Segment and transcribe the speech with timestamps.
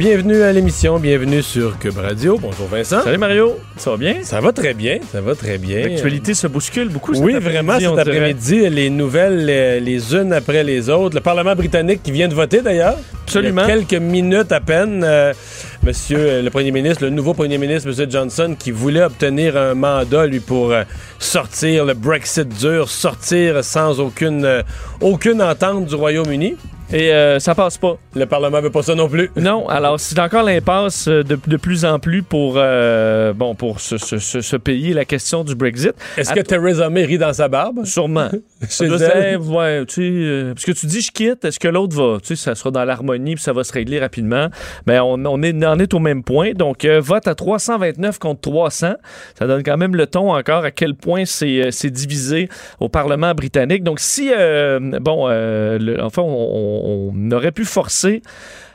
[0.00, 2.38] Bienvenue à l'émission, bienvenue sur Cube Radio.
[2.40, 3.02] Bonjour Vincent.
[3.02, 4.14] Salut Mario, ça va bien?
[4.22, 5.88] Ça va très bien, ça va très bien.
[5.88, 10.64] L'actualité se bouscule beaucoup cet Oui, vraiment, cet après-midi, les nouvelles les, les unes après
[10.64, 11.16] les autres.
[11.16, 12.96] Le Parlement britannique qui vient de voter d'ailleurs.
[13.24, 13.64] Absolument.
[13.64, 15.04] Il y a quelques minutes à peine.
[15.04, 15.34] euh,
[15.82, 19.74] monsieur euh, le premier ministre, le nouveau premier ministre, Monsieur Johnson, qui voulait obtenir un
[19.74, 20.84] mandat, lui, pour euh,
[21.18, 24.62] sortir le Brexit dur, sortir sans aucune, euh,
[25.02, 26.56] aucune entente du Royaume-Uni.
[26.92, 27.96] Et euh, ça passe pas.
[28.16, 29.30] Le Parlement veut pas ça non plus.
[29.36, 33.78] Non, alors c'est encore l'impasse euh, de, de plus en plus pour, euh, bon, pour
[33.80, 35.92] ce, ce- ce- ce pays, la question du Brexit.
[36.16, 37.84] Est-ce que Theresa May rit dans sa barbe?
[37.84, 38.28] Sûrement.
[38.68, 39.38] Chez elle?
[39.38, 42.34] ouais, tu sais, euh, parce que tu dis je quitte, est-ce que l'autre va, tu
[42.34, 44.48] sais, ça sera dans l'harmonie puis ça va se régler rapidement.
[44.88, 46.52] Mais on, on est, on est au même point.
[46.54, 48.94] Donc, euh, vote à 329 contre 300.
[49.38, 52.48] Ça donne quand même le ton encore à quel point c'est c'est divisé
[52.80, 53.84] au Parlement britannique.
[53.84, 58.22] Donc, si, euh, bon, euh, le- enfin, on, on- on aurait pu forcer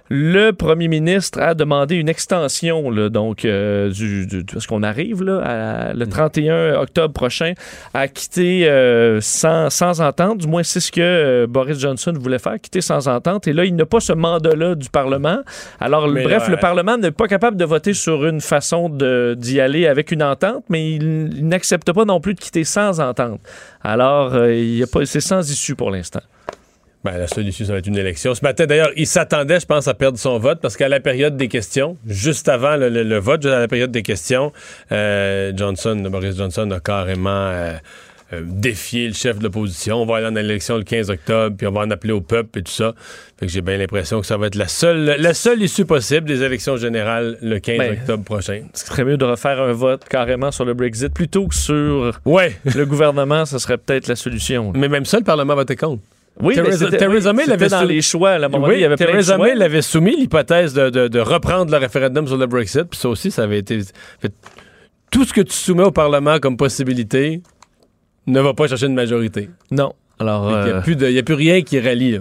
[0.07, 5.23] le premier ministre a demandé une extension, là, donc, euh, du, du- parce qu'on arrive
[5.23, 7.53] là, à- le 31 octobre prochain
[7.95, 10.37] à quitter euh, sans, sans entente.
[10.37, 13.47] Du moins, c'est ce que euh, Boris Johnson voulait faire, quitter sans entente.
[13.47, 15.39] Et là, il n'a pas ce mandat-là du Parlement.
[15.79, 18.89] Alors, Mais bref, là, le Parlement n'est pas capable de voter sur une façon
[19.35, 22.99] d'y aller avec une entente, mais il, il n'accepte pas non plus de quitter sans
[22.99, 23.41] entente.
[23.83, 26.21] Alors, il y a pas, c'est sans issue pour l'instant.
[27.05, 28.33] Ben, la seule issue, ça va être une élection.
[28.33, 31.37] Ce matin, d'ailleurs, il s'attendait, je pense, à perdre son vote parce qu'à la période
[31.37, 34.51] des questions, juste avant le, le- le vote, juste à la période des questions,
[34.91, 37.73] euh, Johnson, Boris Johnson a carrément euh,
[38.33, 40.01] euh, défié le chef de l'opposition.
[40.01, 42.57] On va aller en élection le 15 octobre, puis on va en appeler au peuple
[42.57, 42.95] et tout ça.
[43.39, 46.27] Fait que j'ai bien l'impression que ça va être la seule, la seule issue possible
[46.27, 48.63] des élections générales le 15 Ben, octobre prochain.
[48.73, 52.55] Ce serait mieux de refaire un vote carrément sur le Brexit plutôt que sur Ouais.
[52.65, 53.45] le gouvernement.
[53.45, 54.71] Ce serait peut-être la solution.
[54.75, 56.01] Mais même ça, le Parlement va voter contre.
[56.41, 58.31] Oui, Theresa- Theresa May l'avait dans les choix.
[58.31, 59.37] À un moment donné, Oui, il y avait Theresa.
[59.37, 63.07] May l'avait soumis l'hypothèse de, de- de reprendre le référendum sur le Brexit, puis ça
[63.09, 63.79] aussi, ça avait été.
[64.19, 64.33] fait-
[65.11, 67.41] tout ce que tu soumets au Parlement comme possibilité
[68.27, 69.49] ne va pas chercher une majorité.
[69.71, 69.93] Non.
[70.19, 72.13] Alors, Il n'y euh, a, a plus rien qui relie.
[72.13, 72.19] là.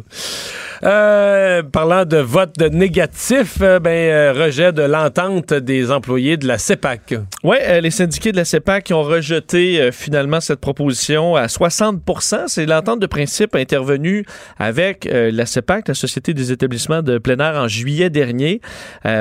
[0.83, 6.59] Euh, parlant de vote négatif, euh, ben, euh, rejet de l'entente des employés de la
[6.59, 7.15] CEPAC.
[7.45, 12.67] ouais, euh, les syndiqués de la CEPAC ont rejeté finalement cette proposition à 60% C'est
[12.67, 14.25] l'entente de principe intervenue
[14.59, 18.61] avec la CEPAC, la Société des établissements de plein air, en juillet dernier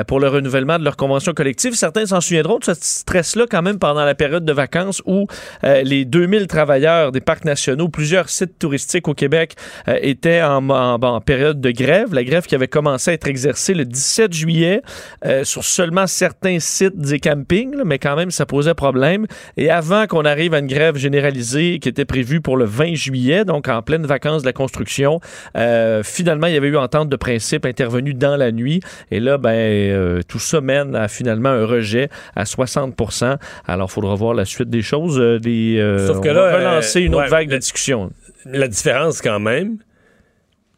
[0.06, 1.74] pour le renouvellement de leur convention collective.
[1.74, 5.26] Certains s'en souviendront de ce stress-là quand même pendant la période de vacances où
[5.62, 9.54] les 2000 travailleurs des parcs nationaux, plusieurs sites touristiques au Québec
[9.86, 12.14] étaient en, en- en période de grève.
[12.14, 14.82] La grève qui avait commencé à être exercée le 17 juillet
[15.24, 19.26] euh, sur seulement certains sites des campings, là, mais quand même, ça posait problème.
[19.56, 23.44] Et avant qu'on arrive à une grève généralisée qui était prévue pour le 20 juillet,
[23.44, 25.20] donc en pleine vacances de la construction,
[25.56, 28.80] euh, finalement, il y avait eu entente de principe intervenue dans la nuit.
[29.10, 33.92] Et là, ben, euh, tout ça mène à finalement un rejet à 60% Alors, il
[33.92, 35.18] faudra voir la suite des choses.
[35.40, 38.10] Des, Sauf que on là, va relancer une autre vague de discussion.
[38.46, 39.78] La différence, quand même,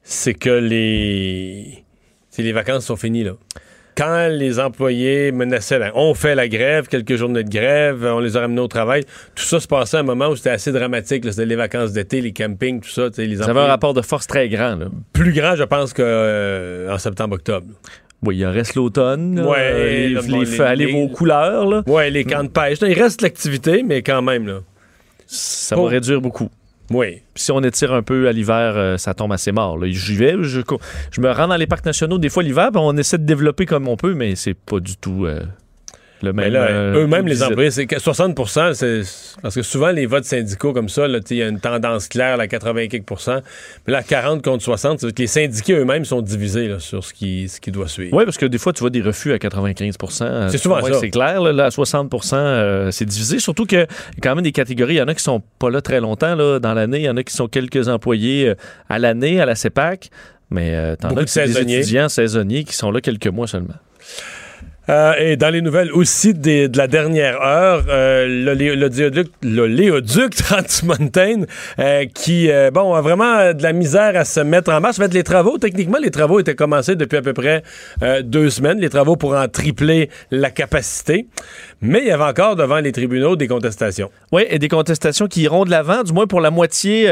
[0.08, 1.82] c'est que les,
[2.38, 3.32] les vacances sont finies, là.
[3.96, 8.36] Quand les employés menaçaient, la- on fait la grève, quelques journées de grève, on les
[8.36, 11.24] a ramenés au travail, tout ça se passait à un moment où c'était assez dramatique.
[11.24, 13.08] C'était les vacances d'été, les campings, tout ça.
[13.16, 14.76] Les Ça avait un rapport de force très grand.
[14.76, 14.88] Là.
[15.14, 17.66] plus grand, je pense, qu'en septembre-octobre.
[18.22, 19.40] Oui, il en reste l'automne.
[19.40, 21.82] Ouais, Euh, les, le- les- les- aller vos couleurs, là.
[21.86, 22.78] Ouais, les camps de pêche.
[22.82, 24.60] Il reste l'activité, mais quand même, là.
[25.26, 26.50] ça Pour- va réduire beaucoup.
[26.90, 27.22] Oui.
[27.34, 29.78] Si on étire un peu à l'hiver, euh, ça tombe assez mort.
[29.84, 30.60] J'y vais, je,
[31.20, 33.96] me rends dans les parcs nationaux des fois l'hiver, on essaie de développer comme on
[33.96, 35.42] peut, mais c'est pas du tout euh,
[36.22, 38.38] le Mais là, euh, eux-mêmes, les employés, c'est que 60
[38.74, 39.02] c'est.
[39.42, 42.46] Parce que souvent, les votes syndicaux comme ça, il y a une tendance claire, à
[42.46, 43.40] 80 quelques pourcents.
[43.86, 47.12] Mais là, 40 contre 60, c'est que les syndiqués eux-mêmes sont divisés là, sur ce
[47.12, 48.16] qui, ce qui doit suivre.
[48.16, 50.94] Oui, parce que des fois, tu vois des refus à 95% euh, C'est souvent ça.
[50.94, 53.38] C'est clair, là, là, à 60% euh, c'est divisé.
[53.38, 53.86] Surtout qu'il y a
[54.22, 54.94] quand même des catégories.
[54.94, 56.98] Il y en a qui sont pas là très longtemps là, dans l'année.
[56.98, 58.54] Il y en a qui sont quelques employés euh,
[58.88, 60.10] à l'année à la CEPAC.
[60.50, 63.74] Mais euh, t'en as de des étudiants saisonniers qui sont là quelques mois seulement.
[64.88, 69.28] Euh, et dans les nouvelles aussi de la dernière heure, euh, le, lé- le léoduc,
[69.42, 70.34] le léoduc
[71.78, 74.98] euh, qui, bon, a vraiment de la misère à se mettre en marche.
[74.98, 77.62] En fait, les travaux, techniquement, les travaux étaient commencés depuis à peu près
[78.22, 81.26] deux semaines, les travaux pour en tripler la capacité.
[81.80, 84.10] Mais il y avait encore devant les tribunaux des contestations.
[84.32, 87.06] Oui, et des contestations qui iront de l'avant, du moins pour la moitié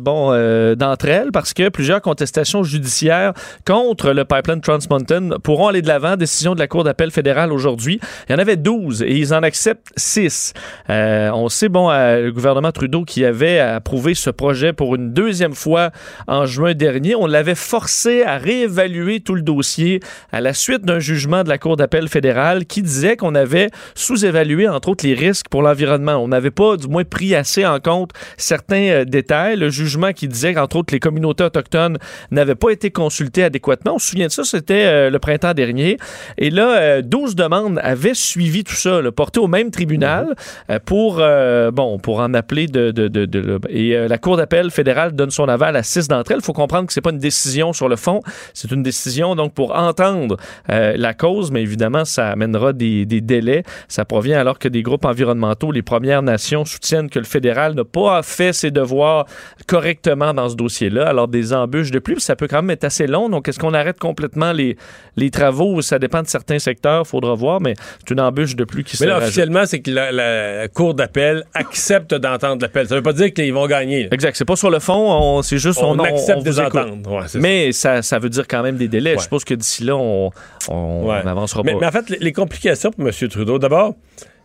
[0.00, 0.30] bon,
[0.76, 3.32] d'entre elles, parce que plusieurs contestations judiciaires
[3.66, 6.16] contre le pipeline Trans Mountain pourront aller de l'avant.
[6.16, 8.00] Décision la Cour d'appel fédérale aujourd'hui.
[8.28, 10.52] Il y en avait 12 et ils en acceptent 6.
[10.90, 15.12] Euh, on sait, bon, euh, le gouvernement Trudeau qui avait approuvé ce projet pour une
[15.12, 15.90] deuxième fois
[16.28, 20.00] en juin dernier, on l'avait forcé à réévaluer tout le dossier
[20.32, 24.68] à la suite d'un jugement de la Cour d'appel fédérale qui disait qu'on avait sous-évalué,
[24.68, 26.16] entre autres, les risques pour l'environnement.
[26.16, 29.56] On n'avait pas, du moins, pris assez en compte certains euh, détails.
[29.56, 31.98] Le jugement qui disait qu'entre autres, les communautés autochtones
[32.30, 33.94] n'avaient pas été consultées adéquatement.
[33.94, 35.96] On se souvient de ça, c'était le printemps dernier.
[36.36, 40.34] Et là, euh, 12 demandes avaient suivi tout ça, là, portées au même tribunal
[40.70, 42.90] euh, pour, euh, bon, pour en appeler de...
[42.90, 46.32] de, de, de- et euh, la Cour d'appel fédérale donne son aval à six d'entre
[46.32, 46.38] elles.
[46.40, 48.20] Il faut comprendre que c'est pas une décision sur le fond,
[48.54, 50.36] c'est une décision donc pour entendre
[50.70, 53.62] euh, la cause, mais évidemment, ça amènera des, des délais.
[53.88, 57.84] Ça provient alors que des groupes environnementaux, les Premières Nations, soutiennent que le fédéral n'a
[57.84, 59.26] pas fait ses devoirs
[59.66, 61.08] correctement dans ce dossier-là.
[61.08, 63.28] Alors, des embûches de plus, ça peut quand même être assez long.
[63.28, 64.76] Donc, est-ce qu'on arrête complètement les,
[65.16, 65.80] les travaux?
[65.82, 69.02] Ça dépend de certains secteurs, faudra voir, mais c'est une embûche de plus qui se
[69.02, 69.28] Mais là, rajoute.
[69.28, 72.86] officiellement, c'est que la, la Cour d'appel accepte d'entendre l'appel.
[72.88, 74.04] Ça veut pas dire qu'ils vont gagner.
[74.04, 74.08] là.
[74.12, 74.36] Exact.
[74.36, 74.94] C'est pas sur le fond,
[75.38, 77.06] on- c'est juste On, on, accepte on des ententes.
[77.06, 77.38] Ouais, ça.
[77.38, 79.12] Mais ça, ça veut dire quand même des délais.
[79.12, 79.18] Ouais.
[79.18, 80.30] Je suppose que d'ici là, on
[80.70, 81.22] Ouais.
[81.24, 81.78] n'avancera Mais, pas.
[81.80, 83.12] mais en fait, les, les complications pour M.
[83.28, 83.94] Trudeau, d'abord,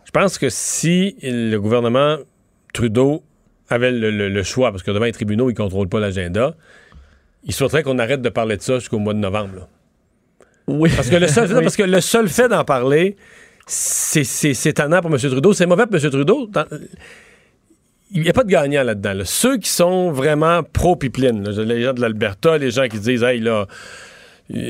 [0.04, 2.16] je pense que si le gouvernement
[2.72, 3.22] Trudeau
[3.68, 6.54] avait le, le- le choix, parce que devant les tribunaux, ils ne contrôlent pas l'agenda,
[7.44, 9.54] il souhaiterait qu'on arrête de parler de ça jusqu'au mois de novembre.
[9.56, 9.68] là.
[10.66, 10.90] Oui.
[10.94, 11.62] Parce que le seul, Oui.
[11.62, 13.16] parce que le seul fait d'en parler,
[13.66, 15.18] c'est c'est- c'est tannant pour M.
[15.18, 15.52] Trudeau.
[15.52, 16.10] C'est mauvais pour M.
[16.10, 16.46] Trudeau.
[16.46, 16.66] Dans-
[18.12, 19.14] il n'y a pas de gagnant là-dedans.
[19.14, 19.24] là.
[19.24, 23.66] Ceux qui sont vraiment pro-pipeline, les gens de l'Alberta, les gens qui disent, hey, là,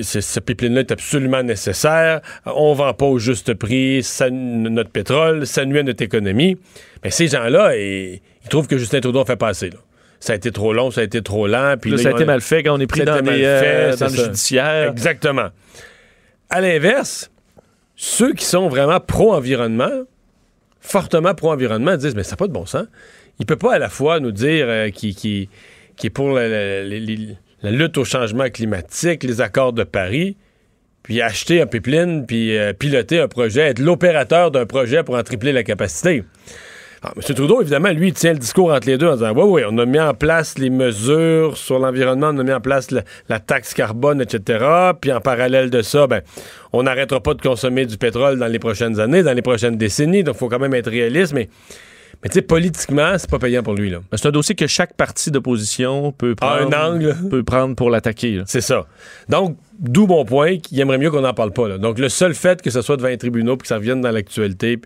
[0.00, 5.66] ce, pipeline-là est absolument nécessaire, on vend pas au juste prix ça, notre pétrole, ça
[5.66, 6.56] nuit à notre économie.
[7.04, 9.69] Mais ces gens-là, ils, ils trouvent que Justin Trudeau a fait passer.
[9.69, 9.76] Là.
[10.20, 11.74] Ça a été trop long, ça a été trop lent.
[11.80, 13.60] Puis Là, là, ça a été mal fait quand on est pris dans, les, euh,
[13.92, 14.90] fait, dans le judiciaire.
[14.90, 15.48] Exactement.
[16.50, 17.30] À l'inverse,
[17.96, 20.04] ceux qui sont vraiment pro-environnement,
[20.80, 22.86] fortement pro-environnement, disent Mais ça n'a pas de bon sens.
[23.38, 25.48] Il peut pas à la fois nous dire euh, qu'il
[26.02, 30.36] est pour la, la- la- la- la lutte au changement climatique, les accords de Paris,
[31.02, 35.22] puis acheter un pipeline, puis euh, piloter un projet, être l'opérateur d'un projet pour en
[35.22, 36.22] tripler la capacité.
[37.02, 37.34] Alors, M.
[37.34, 39.76] Trudeau, évidemment, lui, il tient le discours entre les deux en disant Oui, oui, on
[39.78, 43.38] a mis en place les mesures sur l'environnement, on a mis en place la, la
[43.38, 44.64] taxe carbone, etc.
[45.00, 46.22] Puis en parallèle de ça, ben,
[46.72, 50.25] on n'arrêtera pas de consommer du pétrole dans les prochaines années, dans les prochaines décennies.
[50.25, 51.32] Donc, il faut quand même être réaliste.
[51.34, 51.48] Mais,
[52.22, 53.90] mais tu sais, politiquement, c'est pas payant pour lui.
[53.90, 53.99] là.
[54.10, 57.14] Ben, C'est un dossier que chaque parti d'opposition peut prendre, un angle.
[57.31, 58.42] peut prendre pour l'attaquer.
[58.46, 58.87] C'est ça.
[59.28, 61.69] Donc, d'où mon point qu'il aimerait mieux qu'on n'en parle pas.
[61.69, 61.76] là.
[61.78, 64.10] Donc, le seul fait que ce soit devant les tribunaux puis que ça revienne dans
[64.10, 64.78] l'actualité,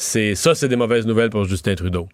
[0.00, 2.08] c'est ça, c'est des mauvaises nouvelles pour Justin Trudeau.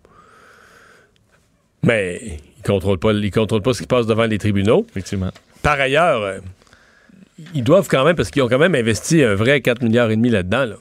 [1.83, 2.19] Mais
[2.57, 4.87] il contrôle pas, il contrôle pas ce qui passe devant les tribunaux.
[4.89, 5.31] Effectivement.
[5.61, 6.39] Par ailleurs, euh,
[7.55, 10.17] ils doivent quand même, parce qu'ils ont quand même investi un vrai 4 milliards et
[10.17, 10.65] demi là-dedans.
[10.65, 10.77] là.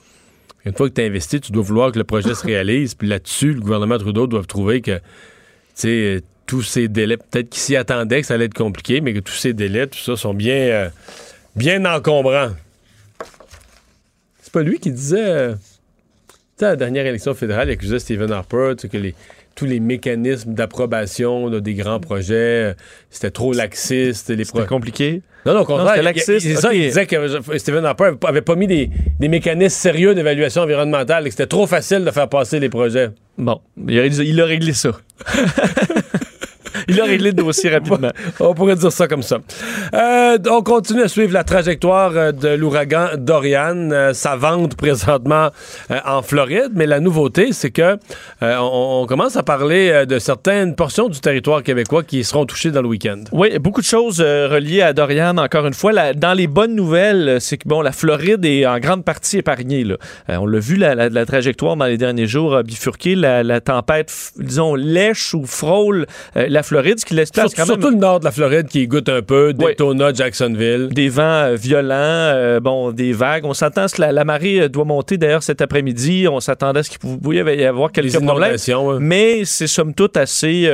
[0.66, 2.96] Une fois que tu as investi, tu dois vouloir que le projet se réalise.
[2.96, 5.02] Puis là-dessus, le gouvernement Trudeau doit trouver que, tu
[5.74, 9.14] sais, euh, tous ces délais, peut-être qu'ils s'y attendaient que ça allait être compliqué, mais
[9.14, 10.90] que tous ces délais, tout ça, sont bien, euh,
[11.58, 12.52] bien encombrants.
[14.42, 15.56] C'est pas lui qui disait, euh,
[16.63, 19.13] sais, à la dernière élection fédérale, il accusait Stephen Harper, que les,
[19.55, 22.74] tous les mécanismes d'approbation là, des grands projets, euh,
[23.10, 24.27] c'était trop laxiste.
[24.27, 25.22] C'était compliqué?
[25.46, 25.89] non, non, au contraire.
[25.89, 28.89] c'était laxiste, c'est ça, il disait que Stephen Harper avait pas- avait pas mis des,
[29.20, 33.10] des mécanismes sérieux d'évaluation environnementale et que c'était trop facile de faire passer les projets.
[33.38, 34.91] Bon, il a, il a réglé ça.
[36.88, 38.12] il a réglé le dossier rapidement.
[38.40, 39.38] On pourrait dire ça comme ça.
[39.94, 43.90] Euh, on continue à suivre la trajectoire euh, de l'ouragan Dorian.
[43.92, 45.50] Euh, ça vente présentement
[45.92, 47.98] euh, en Floride, mais la nouveauté, c'est que
[48.42, 52.72] euh, on, commence à parler euh, de certaines portions du territoire québécois qui seront touchées
[52.72, 53.22] dans le week-end.
[53.32, 56.13] Oui, beaucoup de choses euh, reliées à Dorian, encore une fois.
[56.13, 59.84] Dans les bonnes nouvelles, euh, c'est que bon, la Floride est en grande partie épargnée.
[59.84, 59.96] là.
[60.30, 63.16] Euh, on l'a vu, la, la- trajectoire dans les derniers jours a bifurqué.
[63.16, 66.83] La, tempête, disons, lèche ou frôle euh, la Floride.
[66.84, 68.88] Floride, ce qui laisse place Sur- quand même surtout le nord de la Floride qui
[68.88, 69.66] goûte un peu, Oui.
[69.68, 70.90] Daytona, Jacksonville.
[70.92, 73.46] des vents euh, violents, euh, bon, des vagues.
[73.46, 76.28] On s'attend à ce que la, la marée euh, doit monter d'ailleurs cet après-midi.
[76.30, 78.56] On s'attendait à ce qu'il pouvait y avoir quelques problèmes.
[78.56, 78.98] hein.
[79.00, 80.70] Mais c'est somme toute assez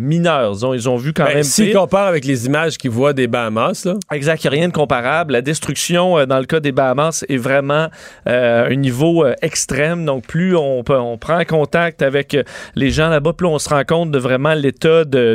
[0.00, 0.52] mineur.
[0.52, 1.80] Disons, ils ont vu quand Ben, même S'ils pire.
[1.80, 4.72] comparent avec les images qu'ils voient des Bahamas, là, Exact, il n'y a rien de
[4.72, 5.32] comparable.
[5.32, 7.88] La destruction dans le cas des Bahamas est vraiment
[8.26, 10.04] un niveau extrême.
[10.04, 12.36] Donc, plus on, on prend contact avec
[12.74, 15.25] les gens là-bas, plus on se rend compte de vraiment l'état de,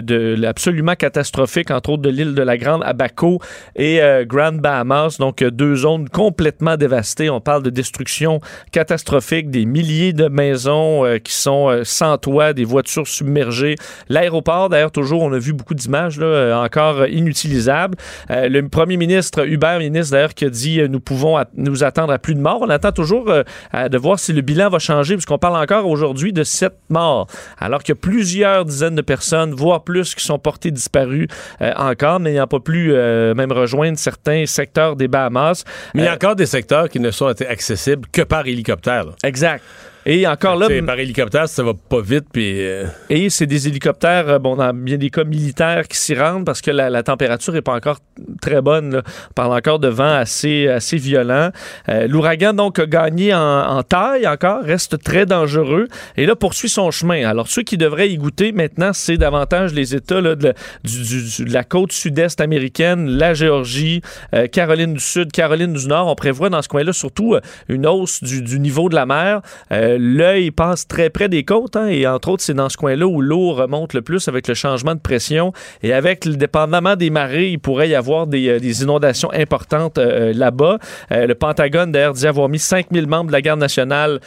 [0.45, 3.39] absolument catastrophique, entre autres de l'île de la Grande, Abaco
[3.75, 5.17] et euh, Grand Bahamas.
[5.19, 7.29] Donc, euh, deux zones complètement dévastées.
[7.29, 8.39] On parle de destruction
[8.71, 13.75] catastrophique, des milliers de maisons euh, qui sont sans toit, des voitures submergées.
[14.09, 17.97] L'aéroport, d'ailleurs, toujours, on a vu beaucoup d'images, encore inutilisables.
[18.29, 22.35] Le premier ministre, Hubert, ministre d'ailleurs, qui a dit nous pouvons nous attendre à plus
[22.35, 22.59] de morts.
[22.61, 26.43] On attend toujours de voir si le bilan va changer, puisqu'on parle encore aujourd'hui de
[26.43, 27.27] sept morts,
[27.59, 31.27] alors a plusieurs dizaines de personnes, voire plus, qui sont portées disparues
[31.61, 35.63] euh, encore, n'ayant pas pu euh, même rejoindre certains secteurs des Bahamas.
[35.93, 39.05] mais il y a Euh, encore des secteurs qui ne sont accessibles que par hélicoptère.
[39.05, 39.11] là.
[39.23, 39.63] Exact.
[40.05, 42.25] Et encore là, par hélicoptère, ça va pas vite.
[42.33, 46.15] Puis, euh, Et c'est des hélicoptères, euh, bon, dans bien des cas militaires qui s'y
[46.15, 47.99] rendent parce que la, la température n'est pas encore
[48.41, 48.95] très bonne.
[48.95, 49.01] Là.
[49.29, 51.51] On parle encore de vent assez, assez violent.
[51.89, 56.69] Euh, L'ouragan, donc, a gagné en, en taille encore, reste très dangereux et là, poursuit
[56.69, 57.27] son chemin.
[57.27, 60.53] Alors, ceux qui devraient y goûter maintenant, c'est davantage les États là, de, la-
[60.83, 64.01] du- du- de la côte sud-est américaine, la Géorgie,
[64.33, 66.07] euh, Caroline du Sud, Caroline du Nord.
[66.07, 67.35] On prévoit dans ce coin-là surtout
[67.69, 69.41] une hausse du, du niveau de la mer.
[69.71, 73.05] Euh, L'œil passe très près des côtes hein, et entre autres, c'est dans ce coin-là
[73.07, 77.09] où l'eau remonte le plus avec le changement de pression et avec, le dépendamment des
[77.09, 80.77] marées, il pourrait y avoir des, euh, inondations importantes euh, là-bas.
[81.11, 84.19] Euh, le Pentagone, d'ailleurs, dit avoir mis 5000 membres de la garde nationale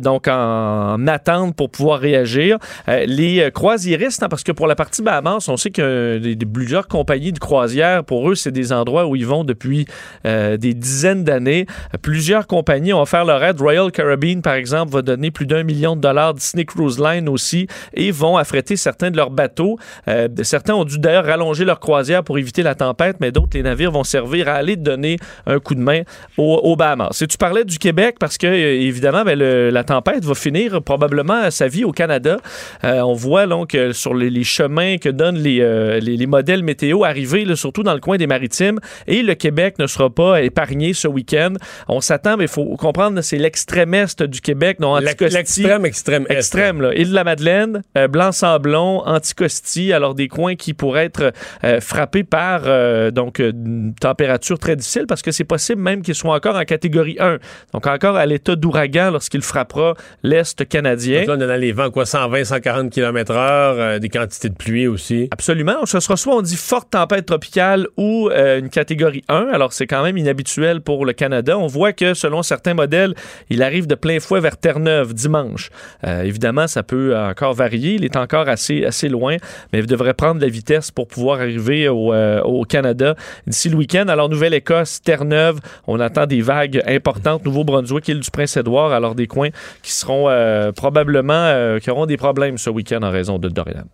[0.00, 2.58] donc en, en attente pour pouvoir réagir.
[2.86, 7.32] Les croisiéristes, hein, parce que pour la partie Bahamas, on sait que des, plusieurs compagnies
[7.32, 9.86] de croisière, pour eux, c'est des endroits où ils vont depuis
[10.24, 11.66] des dizaines d'années.
[12.02, 13.60] Plusieurs compagnies ont offert leur aide.
[13.60, 16.34] Royal Caribbean, par exemple, va donner plus d'un million de dollars.
[16.34, 19.78] Disney Cruise Line aussi, et vont affréter certains de leurs bateaux.
[20.08, 23.62] Euh, certains ont dû d'ailleurs rallonger leur croisière pour éviter la tempête, mais d'autres, les
[23.62, 25.16] navires vont servir à aller donner
[25.46, 26.02] un coup de main
[26.36, 27.20] aux, Bahamas.
[27.20, 31.50] Et tu parlais du Québec parce que, euh, évidemment, ben, la tempête va finir probablement
[31.50, 32.38] sa vie au Canada.
[32.84, 35.58] Euh, on voit donc sur les, chemins que donnent les,
[36.00, 39.86] les, les modèles météo arriver, surtout dans le coin des maritimes, et le Québec ne
[39.86, 41.54] sera pas épargné ce week-end.
[41.88, 45.36] On s'attend, mais il faut comprendre, c'est l'extrême est du Québec, Anticosti.
[45.36, 46.34] l'extrême, extrême, est.
[46.34, 46.94] Extrême, là.
[46.94, 51.32] Île de la Madeleine, euh, Blanc-Sablon, Anticosti, alors des coins qui pourraient être
[51.64, 56.02] euh, frappés par euh, donc euh, une température très difficile parce que c'est possible même
[56.02, 57.38] qu'ils soient encore en catégorie 1.
[57.72, 61.20] Donc encore à l'état d'ouragan lorsqu'il frappera l'Est canadien.
[61.20, 64.86] Donc là, on dans les vents, quoi, 120, 140 km/h, euh, des quantités de pluie
[64.86, 65.28] aussi.
[65.30, 65.86] Absolument.
[65.86, 69.48] Ce sera soit on dit forte tempête tropicale ou une catégorie 1.
[69.52, 71.58] Alors c'est quand même inhabituel pour le Canada.
[71.58, 73.14] On voit que selon certains modèles,
[73.48, 75.70] il arrive de plein fouet vers Terre-Neuve dimanche.
[76.06, 77.94] Euh, évidemment, ça peut encore varier.
[77.94, 79.36] Il est encore assez, assez loin,
[79.72, 83.14] mais il devrait prendre la vitesse pour pouvoir arriver au, euh, au Canada
[83.46, 84.06] d'ici le week-end.
[84.08, 87.44] Alors Nouvelle-Écosse, Terre-Neuve, on attend des vagues importantes.
[87.44, 89.50] Nouveau-Brunswick, île du Prince-Édouard, alors des coins
[89.82, 93.84] qui seront euh, probablement qui auront des problèmes ce week-end en raison de Dorian.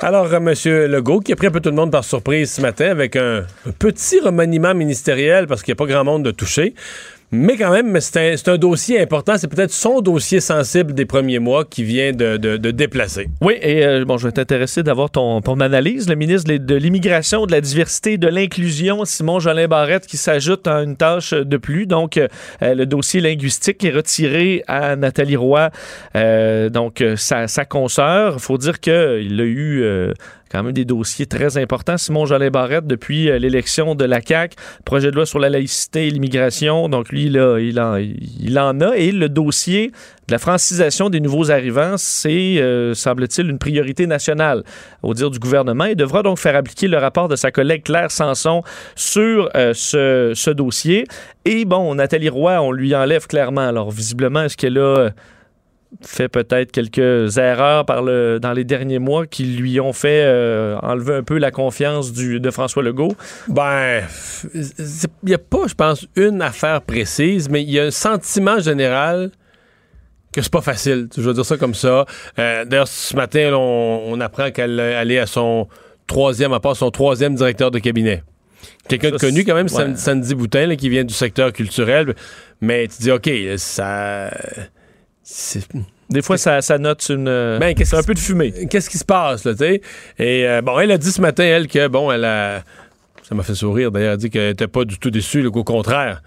[0.00, 0.52] Alors, M.
[0.64, 3.44] Legault, qui a pris un peu tout le monde par surprise ce matin avec un
[3.78, 6.74] petit remaniement ministériel parce qu'il n'y a pas grand monde de toucher.
[7.34, 9.38] Mais quand même, c'est un, un dossier important.
[9.38, 13.28] C'est peut-être son dossier sensible des premiers mois qui vient de, déplacer.
[13.40, 16.10] Oui, et euh, bon, je vais t'intéresser d'avoir ton, analyse.
[16.10, 20.82] Le ministre de- l'Immigration, de la Diversité de l'Inclusion, Simon Jolin Barrette, qui s'ajoute à
[20.82, 21.86] une tâche de plus.
[21.86, 22.28] Donc, euh,
[22.60, 25.70] le dossier linguistique est retiré à Nathalie Roy,
[26.16, 28.34] euh, donc sa, sa consoeur.
[28.36, 28.92] Il faut dire qu'il
[29.40, 30.12] a eu...
[30.52, 31.96] quand même des dossiers très importants.
[31.96, 34.54] Simon Jolin Barrette, depuis euh, l'élection de la CAQ,
[34.84, 36.88] projet de loi sur la laïcité et l'immigration.
[36.90, 38.94] Donc, lui, là, il, en, il en a.
[38.96, 39.92] Et le dossier
[40.28, 44.62] de la francisation des nouveaux arrivants, c'est, euh, semble-t-il, une priorité nationale
[45.02, 45.86] au dire du gouvernement.
[45.86, 48.62] Il devra donc faire appliquer le rapport de sa collègue Claire Sanson
[48.94, 51.06] sur euh, ce, ce dossier.
[51.44, 53.66] Et bon, Nathalie Roy, on lui enlève clairement.
[53.66, 55.10] Alors, visiblement, est-ce qu'elle a
[56.00, 60.76] fait peut-être quelques erreurs par le, dans les derniers mois qui lui ont fait euh,
[60.82, 63.14] enlever un peu la confiance du, de François Legault?
[63.48, 64.02] Ben,
[64.54, 64.64] il
[65.24, 69.30] n'y a pas, je pense, une affaire précise, mais il y a un sentiment général
[70.32, 71.08] que c'est pas facile.
[71.14, 72.06] Je veux dire ça comme ça.
[72.38, 75.68] Euh, D'ailleurs, ce matin, là, on, on apprend qu'elle est à son
[76.06, 78.22] troisième, à part son troisième directeur de cabinet.
[78.88, 79.96] Quelqu'un de connu quand même, ouais.
[79.96, 82.14] Sandy Boutin, là, qui vient du secteur culturel.
[82.60, 84.30] Mais tu dis, OK, ça...
[85.22, 85.66] c'est-
[86.10, 88.52] Des fois, ça, ça note une, euh, Ben, qu'est-ce c'est un qui peu de fumée.
[88.68, 89.80] Qu'est-ce qui se passe, là, tu sais?
[90.18, 92.62] Et euh, bon, elle a dit ce matin, elle, que, bon, elle a.
[93.22, 95.64] Ça m'a fait sourire, d'ailleurs, elle a dit qu'elle n'était pas du tout déçue, qu'au
[95.64, 96.22] contraire,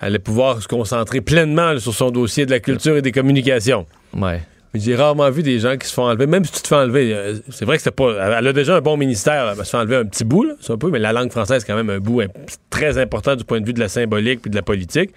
[0.00, 3.12] elle allait pouvoir se concentrer pleinement là, sur son dossier de la culture et des
[3.12, 3.86] communications.
[4.14, 4.42] Ouais.
[4.74, 6.74] Mais J'ai rarement vu des gens qui se font enlever, même si tu te fais
[6.74, 7.14] enlever.
[7.14, 8.38] euh, C'est vrai que c'était pas.
[8.38, 10.72] Elle a déjà un bon ministère, elle se faire enlever un petit bout, là, c'est
[10.72, 12.22] un peu, mais la langue française, c'est quand même un bout
[12.70, 15.10] très important du point de vue de la symbolique puis de la politique.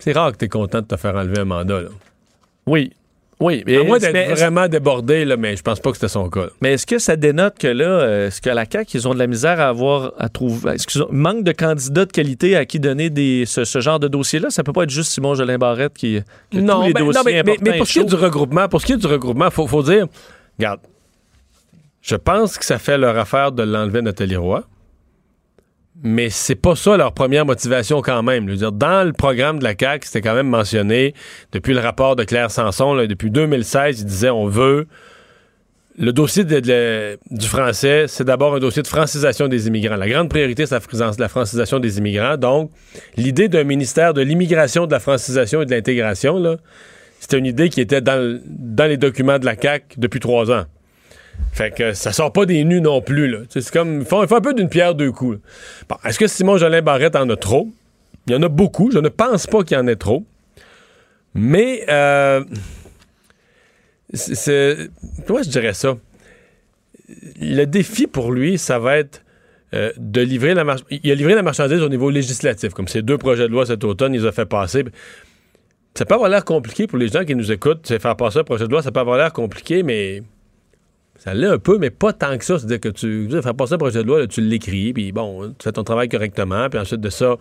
[0.00, 1.88] C'est rare que tu es content de te faire enlever un mandat, là.
[2.66, 2.92] Oui.
[3.40, 3.62] Oui.
[3.66, 6.42] Mais, À moins d'être vraiment débordé, là, mais je pense pas que c'était son cas.
[6.42, 6.50] là.
[6.62, 9.18] mais est-ce que ça dénote que là, euh, est-ce que la CAQ, ils ont de
[9.18, 13.10] la misère à avoir, à trouver, excusez manque de candidats de qualité à qui donner
[13.10, 14.50] des, ce, ce genre de dossier-là?
[14.50, 17.32] Ça peut pas être juste Simon Jolin Barrette qui, a tous les ben, dossiers mais,
[17.32, 19.50] mais- importants mais pour ce qui est du regroupement, pour ce qui est du regroupement,
[19.50, 20.06] faut, faut dire,
[20.58, 20.80] regarde,
[22.02, 24.62] je pense que ça fait leur affaire de l'enlever Nathalie Roy,
[26.02, 28.46] mais c'est pas ça leur première motivation quand même.
[28.56, 31.14] Dans le programme de la CAQ, c'était quand même mentionné
[31.52, 34.86] depuis le rapport de Claire Sanson, depuis 2016, ils disaient on veut
[35.96, 39.96] le dossier du français, c'est d'abord un dossier de francisation des immigrants.
[39.96, 40.74] La grande priorité, c'est
[41.18, 42.36] la, francisation des immigrants.
[42.36, 42.72] Donc,
[43.16, 46.58] l'idée d'un ministère de l'immigration, de la francisation et de l'intégration,
[47.20, 50.64] c'était une idée qui était dans les documents de la CAQ depuis trois ans.
[51.52, 53.28] Fait que ça sort pas des nus non plus.
[53.28, 53.38] Là.
[53.48, 54.00] C'est comme.
[54.00, 55.38] Il faut, un peu d'une pierre deux coups.
[55.88, 57.68] Bon, Est-ce que Simon Jolin Barrette en a trop?
[58.26, 58.90] Il y en a beaucoup.
[58.90, 60.24] Je ne pense pas qu'il y en ait trop.
[61.34, 62.44] Mais euh,
[64.12, 65.96] je dirais ça?
[67.40, 69.22] Le défi pour lui, ça va être
[69.74, 71.00] euh, de livrer la marchandise.
[71.02, 73.82] Il a livré la marchandise au niveau législatif, comme ces deux projets de loi cet
[73.84, 74.84] automne, il les a fait passer.
[75.94, 77.86] Ça peut avoir l'air compliqué pour les gens qui nous écoutent.
[77.86, 80.22] Faire passer un projet de loi, ça peut avoir l'air compliqué, mais
[81.16, 82.58] ça l'est un peu, mais pas tant que ça.
[82.58, 85.72] C'est-à-dire que tu faire passer un projet de loi, tu l'écris, puis bon, tu fais
[85.72, 87.36] ton travail correctement, puis ensuite de ça,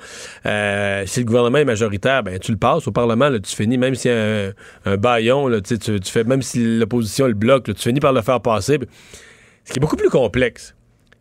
[0.45, 3.95] euh, si le gouvernement est majoritaire, ben tu le passes au Parlement, tu finis, même
[3.95, 4.51] s'il y a
[4.85, 8.79] un, baillon, tu, fais, même si l'opposition le bloque, tu finis par le faire passer.
[9.65, 10.75] Ce qui est beaucoup plus complexe.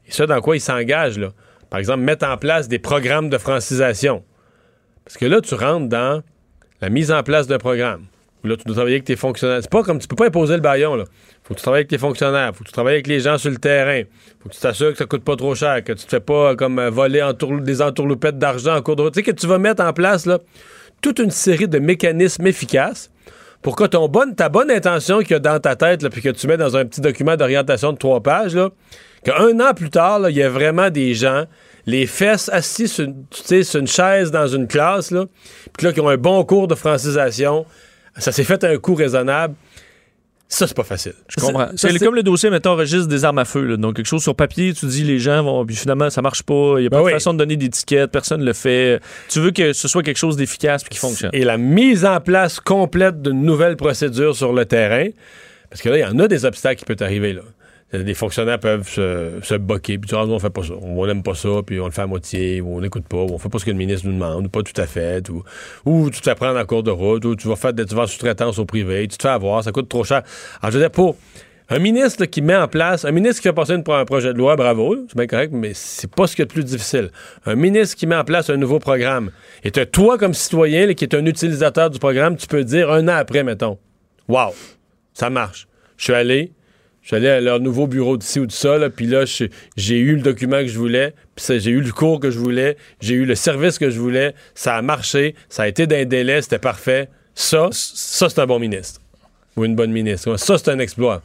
[0.06, 1.30] Et ça, dans quoi il s'engage, là.
[1.70, 4.22] Par exemple, mettre en place des programmes de francisation.
[5.04, 6.22] Parce que là, tu rentres dans
[6.82, 8.04] la mise en place d'un programme.
[8.44, 9.60] Là, tu dois travailler avec tes fonctionnaires.
[9.62, 11.04] C'est pas comme tu peux pas imposer le baillon, là.
[11.44, 13.50] Faut que tu travailles avec tes fonctionnaires, faut que tu travailles avec les gens sur
[13.50, 14.02] le terrain,
[14.40, 16.54] faut que tu t'assures que ça coûte pas trop cher, que tu te fais pas
[16.54, 17.28] comme euh, voler
[17.62, 19.14] des entourloupettes d'argent en cours de route.
[19.14, 20.38] Tu sais, que tu vas mettre en place, là,
[21.00, 23.10] toute une série de mécanismes efficaces
[23.60, 26.46] pour que ton ta bonne intention qu'il y a dans ta tête, puis que tu
[26.46, 28.70] mets dans un petit document d'orientation de trois pages, là,
[29.24, 31.44] qu'un an plus tard, il y a vraiment des gens,
[31.86, 35.26] les fesses assis sur sur une chaise dans une classe, là,
[35.76, 37.66] puis là, qui ont un bon cours de francisation,
[38.18, 39.54] ça s'est fait à un coût raisonnable.
[40.48, 41.14] Ça, c'est pas facile.
[41.28, 41.68] Je comprends.
[41.76, 43.64] C'est comme le dossier, mettons, registre des armes à feu.
[43.64, 43.78] là.
[43.78, 45.64] Donc, quelque chose sur papier, tu dis les gens vont.
[45.64, 46.74] Puis finalement, ça marche pas.
[46.76, 47.12] Il n'y a pas Ben de oui.
[47.12, 48.10] façon de donner d'étiquette.
[48.10, 49.00] Personne ne le fait.
[49.30, 51.30] Tu veux que ce soit quelque chose d'efficace et qui fonctionne.
[51.32, 55.08] Et la mise en place complète d'une nouvelle procédure sur le terrain,
[55.70, 57.32] parce que là, il y en a des obstacles qui peuvent arriver.
[57.32, 57.42] Là.
[57.92, 61.22] Des fonctionnaires peuvent se, se boquer, puis dire, ah, on fait pas ça, on n'aime
[61.22, 63.50] pas ça, puis on le fait à moitié, ou on n'écoute pas, ou on fait
[63.50, 65.44] pas ce que le ministre nous demande, ou pas tout à fait, ou,
[65.84, 68.58] ou tu prendre en cours de route, ou tu vas faire de, tu en sous-traitance
[68.58, 70.22] au privé, tu te fais avoir, ça coûte trop cher.
[70.62, 71.16] Alors, je veux dire, pour
[71.68, 74.56] un ministre qui met en place, un ministre qui fait passer un projet de loi,
[74.56, 77.10] bravo, c'est bien correct, mais c'est pas ce qui est le plus difficile.
[77.44, 79.30] Un ministre qui met en place un nouveau programme,
[79.64, 83.16] et toi, comme citoyen, qui est un utilisateur du programme, tu peux dire un an
[83.16, 83.78] après, mettons,
[84.28, 84.54] wow,
[85.12, 85.68] ça marche.
[85.98, 86.52] Je suis allé,
[87.02, 89.24] je suis allé à leur nouveau bureau d'ici ou de ça, là, puis là,
[89.76, 92.76] j'ai eu le document que je voulais, puis j'ai eu le cours que je voulais,
[93.00, 96.42] j'ai eu le service que je voulais, ça a marché, ça a été d'un délai,
[96.42, 97.08] c'était parfait.
[97.34, 99.00] Ça, ça c'est un bon ministre.
[99.56, 100.36] Ou une bonne ministre.
[100.36, 101.22] Ça, c'est un exploit.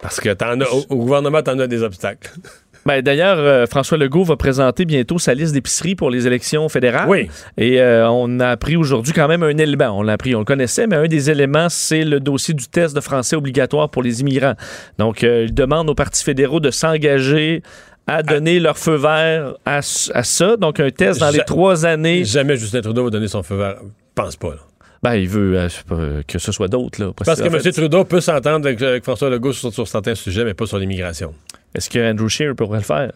[0.00, 2.30] Parce que t'en as, au, au gouvernement, t'en as des obstacles.
[2.86, 7.08] Ben, D'ailleurs, euh, François Legault va présenter bientôt sa liste d'épiceries pour les élections fédérales.
[7.08, 7.28] Oui.
[7.56, 9.98] Et euh, on a appris aujourd'hui quand même un élément.
[9.98, 12.94] On l'a appris, on le connaissait, mais un des éléments, c'est le dossier du test
[12.94, 14.54] de français obligatoire pour les immigrants.
[14.98, 17.62] Donc, euh, il demande aux partis fédéraux de s'engager
[18.06, 20.56] à donner leur feu vert à, ça.
[20.58, 22.24] Donc, un test dans Ja- les trois années.
[22.24, 23.76] Jamais Justin Trudeau va donner son feu vert.
[23.82, 23.88] Je
[24.22, 24.50] pense pas.
[24.50, 24.60] là.
[25.02, 27.00] Ben, il veut euh, que ce soit d'autres.
[27.02, 27.12] là.
[27.14, 27.72] Parce que En fait, M.
[27.72, 31.34] Trudeau peut s'entendre avec, avec François Legault sur, sur certains sujets, mais pas sur l'immigration.
[31.74, 33.12] Est-ce que Andrew Scheer pourrait le faire?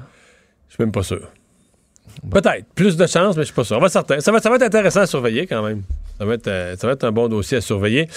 [0.69, 1.31] Je suis même pas sûr.
[2.31, 2.67] Peut-être.
[2.75, 3.77] Plus de chance, mais je suis pas sûr.
[3.77, 4.21] On va certain.
[4.21, 5.83] Ça va, ça va être intéressant à surveiller quand même.
[6.19, 8.09] Ça va être, euh, ça va être un bon dossier à surveiller.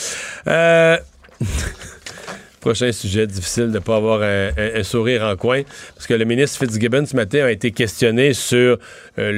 [0.47, 0.97] Euh,
[2.61, 5.63] Prochain sujet, difficile de ne pas avoir un, un- un sourire en coin,
[5.95, 8.77] parce que le ministre Fitzgibbon ce matin a été questionné sur
[9.17, 9.31] euh,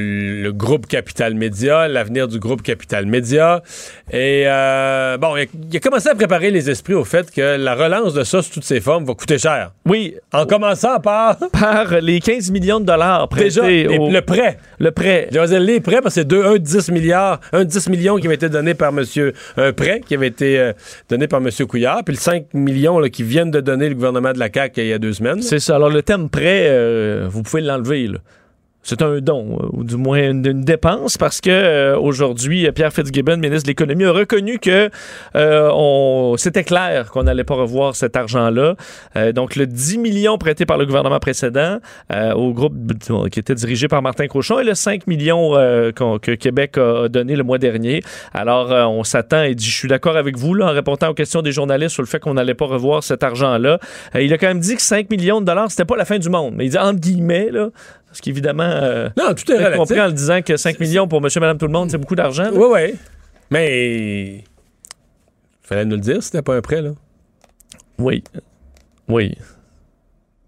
[0.44, 3.64] le groupe Capital Média, l'avenir du groupe Capital Média.
[4.12, 7.56] Et euh, bon, il a, il a commencé à préparer les esprits au fait que
[7.58, 9.72] la relance de ça sous toutes ses formes va coûter cher.
[9.86, 14.58] Oui, En commençant par par les 15 millions de dollars déjà au- le prêt.
[14.80, 15.30] le prêt.
[15.32, 18.18] Je vais dire les prêts, parce que c'est deux- un 10 milliards, un 10 millions
[18.18, 20.74] qui avait été donné par monsieur, un prêt qui avait été euh,
[21.10, 24.34] donné par monsieur Couillard, puis le 5 millions là, qui viennent de donner le gouvernement
[24.34, 25.41] de la CAQ il y a deux semaines.
[25.41, 25.78] C'est ça.
[25.78, 28.08] Alors, le thème prêt, euh, vous pouvez l'enlever.
[28.08, 28.19] là.
[28.86, 33.38] C'est un don, euh, ou du moins une, dépense, parce que euh, aujourd'hui, Pierre Fitzgibbon,
[33.38, 34.89] ministre de l'Économie, a reconnu que
[35.36, 38.76] euh, on- c'était clair qu'on n'allait pas revoir cet argent-là.
[39.15, 41.78] Euh, donc, le 10 millions prêté par le gouvernement précédent
[42.12, 42.74] euh, au groupe
[43.32, 47.08] qui était dirigé par Martin Cochon et le 5 millions euh, qu'on- que Québec a,
[47.08, 48.02] donné le mois dernier.
[48.34, 51.41] Alors, on s'attend et dit, je suis d'accord avec vous là, en répondant aux questions
[51.41, 53.80] des journalistes sur le fait qu'on n'allait pas revoir cet argent-là.
[54.19, 56.30] Il a quand même dit que 5 millions de dollars, c'était pas la fin du
[56.30, 56.54] monde.
[56.58, 57.69] Mais il dit entre guillemets, là,
[58.13, 59.97] parce qu'évidemment, euh, Non, tout est relatif.
[59.99, 62.49] en le disant que 5 millions pour monsieur, madame, tout le monde, c'est beaucoup d'argent.
[62.54, 62.95] Oui, oui.
[63.49, 64.43] Mais.
[65.63, 66.91] Fallait nous le dire, c'était pas un prêt, là.
[67.97, 68.23] Oui.
[69.08, 69.36] Oui.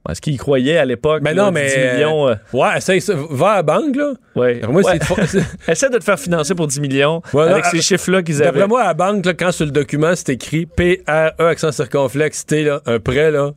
[0.07, 1.23] Est-ce qu'il y croyait à l'époque?
[1.23, 2.27] Mais non, mais, 10 millions.
[2.29, 3.13] euh, Ouais, essaye ça.
[3.31, 4.13] Va à la banque, là.
[4.35, 4.61] ouais.
[4.69, 4.99] Moi, Ouais.
[5.67, 8.51] Essaie de te faire financer pour 10 millions Ouais, avec ces euh, chiffres-là qu'ils avaient.
[8.51, 12.45] D'après moi, à la banque, là, quand sur le document, c'est écrit P-R-E, accent circonflexe,
[12.45, 13.53] T, là, un prêt, là,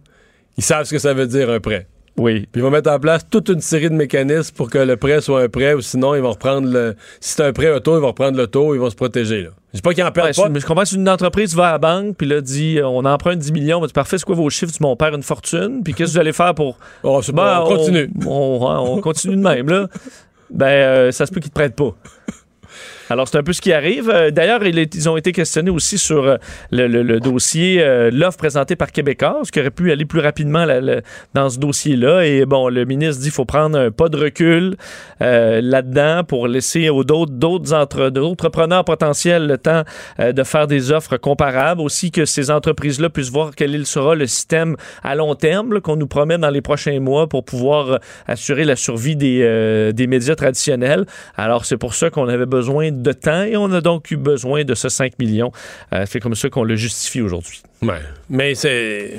[0.57, 1.87] ils savent ce que ça veut dire, un prêt.
[2.19, 2.49] Oui.
[2.53, 5.21] Puis ils vont mettre en place toute une série de mécanismes pour que le prêt
[5.21, 6.95] soit un prêt, ou sinon, ils vont reprendre le.
[7.21, 9.51] Si c'est un prêt auto, ils vont reprendre l'auto, ils vont se protéger, là.
[9.73, 10.49] Je dis pas qu'ils en perdent Ouais, pas.
[10.55, 13.05] c'est- je comprends, c'est une entreprise va à la banque, puis là, dit, euh, on
[13.05, 13.81] emprunte 10 millions.
[13.81, 14.73] Mais c'est parfait, c'est quoi vos chiffres?
[14.73, 16.79] Tu père a une fortune, puis qu'est-ce que vous allez faire pour.
[17.03, 18.11] Oh, Ben, on continue.
[18.27, 19.87] On, on- on continue de même, là.
[20.51, 21.95] Ben, euh, ça se peut qu'ils te prêtent pas.
[23.11, 24.11] Alors, c'est un peu ce qui arrive.
[24.11, 26.37] Euh, D'ailleurs, ils ont été questionnés aussi sur euh,
[26.71, 30.67] le, dossier, euh, l'offre présentée par Québécois, ce qui aurait pu aller plus rapidement
[31.35, 32.27] dans ce dossier-là.
[32.27, 34.77] Et bon, le ministre dit qu'il faut prendre un pas de recul
[35.21, 39.83] là-dedans pour laisser aux d'autres, d'autres, entre, entrepreneurs potentiels le temps
[40.19, 41.81] de faire des offres comparables.
[41.81, 46.07] Aussi que ces entreprises-là puissent voir quel sera le système à long terme qu'on nous
[46.07, 51.07] promet dans les prochains mois pour pouvoir assurer la survie des, des médias traditionnels.
[51.37, 54.75] Alors, c'est pour ça qu'on avait besoin temps et on a donc eu besoin de
[54.75, 55.53] ce 5 millions.
[55.93, 57.63] Euh, c'est comme ça qu'on le justifie aujourd'hui.
[57.83, 58.01] Ouais.
[58.29, 59.19] Mais c'est.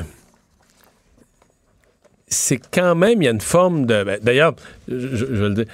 [2.28, 4.04] C'est quand même, il y a une forme de.
[4.04, 4.54] ben, D'ailleurs,
[4.88, 5.66] je, je- je vais le dire.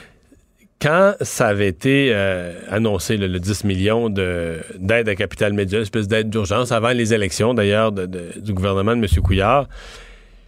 [0.81, 5.83] Quand ça avait été euh, annoncé, le 10 millions de- d'aide à Capital Média, une
[5.83, 9.07] espèce d'aide d'urgence, avant les élections d'ailleurs de- de- du gouvernement de M.
[9.23, 9.67] Couillard,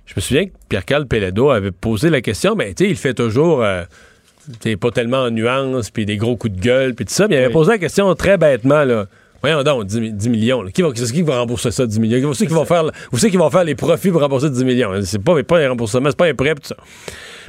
[0.06, 3.14] je me souviens que Pierre-Carl Pelledo avait posé la question, mais tu sais, il fait
[3.14, 3.64] toujours.
[3.64, 3.84] euh,
[4.62, 7.28] sais, pas tellement en nuances, puis des gros coups de gueule, puis tout ça.
[7.28, 7.54] Mais il avait Oui.
[7.54, 9.06] posé la question très bêtement, là.
[9.42, 10.62] Voyons donc, 10, mi- 10 millions.
[10.64, 10.72] là.
[10.72, 12.28] Qui, va, qui va rembourser ça, 10 millions?
[12.30, 14.92] Où c'est qui vont faire, qui vont faire les profits pour rembourser 10 millions?
[15.04, 16.76] C'est pas, pas un remboursement, c'est pas un prêt, tout ça.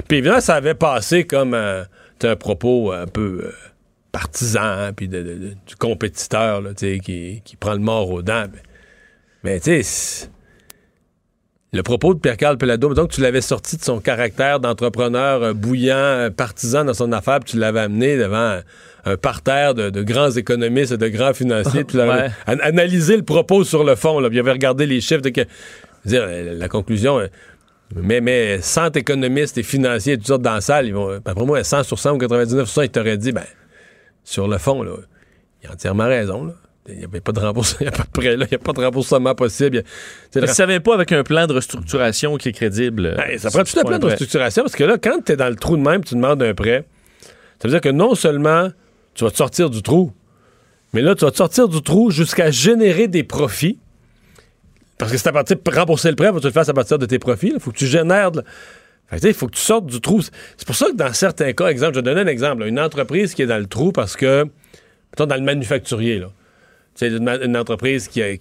[0.07, 1.83] Puis évidemment, ça avait passé comme euh,
[2.23, 3.51] un propos un peu euh,
[4.11, 7.79] partisan, hein, puis de- de- de- du compétiteur, là, tu sais, qui, qui prend le
[7.79, 8.45] mort aux dents.
[8.53, 8.59] Mais,
[9.43, 10.29] mais tu sais,
[11.71, 15.95] le propos de Pierre-Carl Pelado, donc tu l'avais sorti de son caractère d'entrepreneur euh, bouillant,
[15.95, 18.59] euh, partisan dans son affaire, puis tu l'avais amené devant
[19.05, 22.61] un, parterre de, de grands économistes et de grands financiers, puis tu l'avais Ouais.
[22.61, 25.41] analysé le propos sur le fond, là, puis il avait regardé les chiffres de que,
[26.05, 27.27] je veux dire, la, la conclusion, euh,
[27.95, 31.19] mais, mais 100 économistes et financiers et toutes sortes dans la salle, ils vont, euh,
[31.23, 33.43] après moi, 100 sur 100 ou 99 sur 100, ils t'auraient dit, ben,
[34.23, 34.91] sur le fond, là,
[35.63, 36.53] il a entièrement raison, là.
[36.91, 38.55] Il n'y a pas de remboursement, il n'y a pas de prêt, là, il n'y
[38.55, 39.83] a pas de remboursement possible.
[40.35, 43.15] Le Je savais pas avec un plan de restructuration qui est crédible.
[43.19, 45.35] Hey, ça C'est prend tout un plan de restructuration parce que là, quand tu es
[45.35, 46.85] dans le trou de même, tu demandes un prêt,
[47.61, 48.69] ça veut dire que non seulement
[49.13, 50.13] tu vas te sortir du trou,
[50.93, 53.77] mais là, tu vas te sortir du trou jusqu'à générer des profits.
[54.97, 56.73] Parce que c'est à partir de rembourser le prêt, faut que tu le fasses à
[56.73, 57.51] partir de tes profits.
[57.53, 58.31] Il faut que tu génères.
[58.31, 58.39] tu
[59.23, 60.21] il faut que tu sortes du trou.
[60.57, 62.61] C'est pour ça que dans certains cas, exemple, je vais donner un exemple.
[62.61, 66.31] là, une entreprise qui est dans le trou parce que, mettons, dans le manufacturier, là.
[66.95, 68.35] Sais, une, entreprise qui a,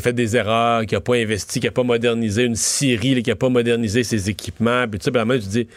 [0.00, 3.36] fait des erreurs, qui n'a pas investi, qui n'a pas modernisé une scierie, qui n'a
[3.36, 4.86] pas modernisé ses équipements.
[4.86, 5.68] Puis tu sais, moment, tu dis,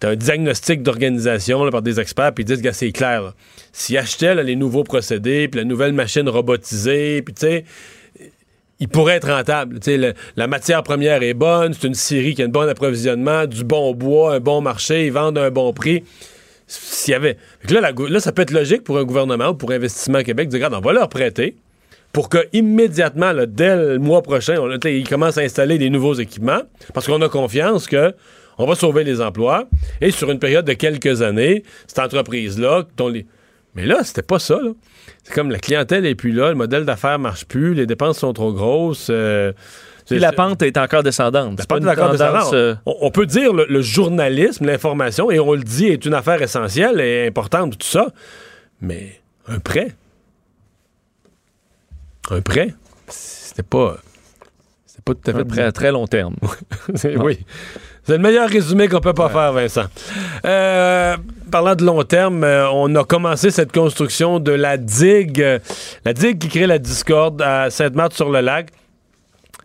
[0.00, 3.34] tu as un diagnostic d'organisation par des experts, puis ils disent, gars, c'est clair.
[3.72, 7.64] S'ils achetaient les nouveaux procédés, puis la nouvelle machine robotisée, puis tu sais,
[8.80, 9.78] il pourrait être rentable.
[9.86, 13.62] Le- la matière première est bonne, c'est une scierie qui a un bon approvisionnement, du
[13.62, 16.02] bon bois, un bon marché, ils vendent à un bon prix.
[16.80, 17.36] S'il y avait.
[17.68, 20.74] Là, ça peut être logique pour un gouvernement ou pour Investissement Québec de dire, regarde,
[20.74, 21.56] on va leur prêter
[22.12, 26.60] pour que immédiatement, dès le mois prochain, ils commencent à installer des nouveaux équipements
[26.94, 28.14] parce qu'on a confiance que
[28.58, 29.66] on va sauver les emplois
[30.00, 33.26] et sur une période de quelques années, cette entreprise-là, dont les...
[33.74, 34.60] mais là, c'était pas ça.
[35.24, 38.34] C'est comme la clientèle est plus là, le modèle d'affaires marche plus, les dépenses sont
[38.34, 39.08] trop grosses.
[39.10, 39.52] euh,
[40.06, 41.58] Puis la pente est encore descendante.
[41.58, 42.54] La C'est pas pente une est encore descendante.
[42.54, 46.14] euh, On, on peut dire le, le journalisme, l'information, et on le dit, est une
[46.14, 48.08] affaire essentielle et importante, tout ça.
[48.80, 49.92] Mais un prêt,
[52.30, 52.74] un prêt,
[53.08, 53.96] c'était pas,
[54.86, 56.36] c'était pas tout à fait un prêt à très long terme.
[56.94, 57.38] C'est- oui.
[58.04, 59.84] C'est le meilleur résumé qu'on peut pas faire, Vincent.
[60.44, 61.16] Euh,
[61.52, 65.60] parlant de long terme, euh, on a commencé cette construction de la digue, euh,
[66.04, 68.70] la digue qui crée la discorde à Sainte-Marthe-sur-le-Lac.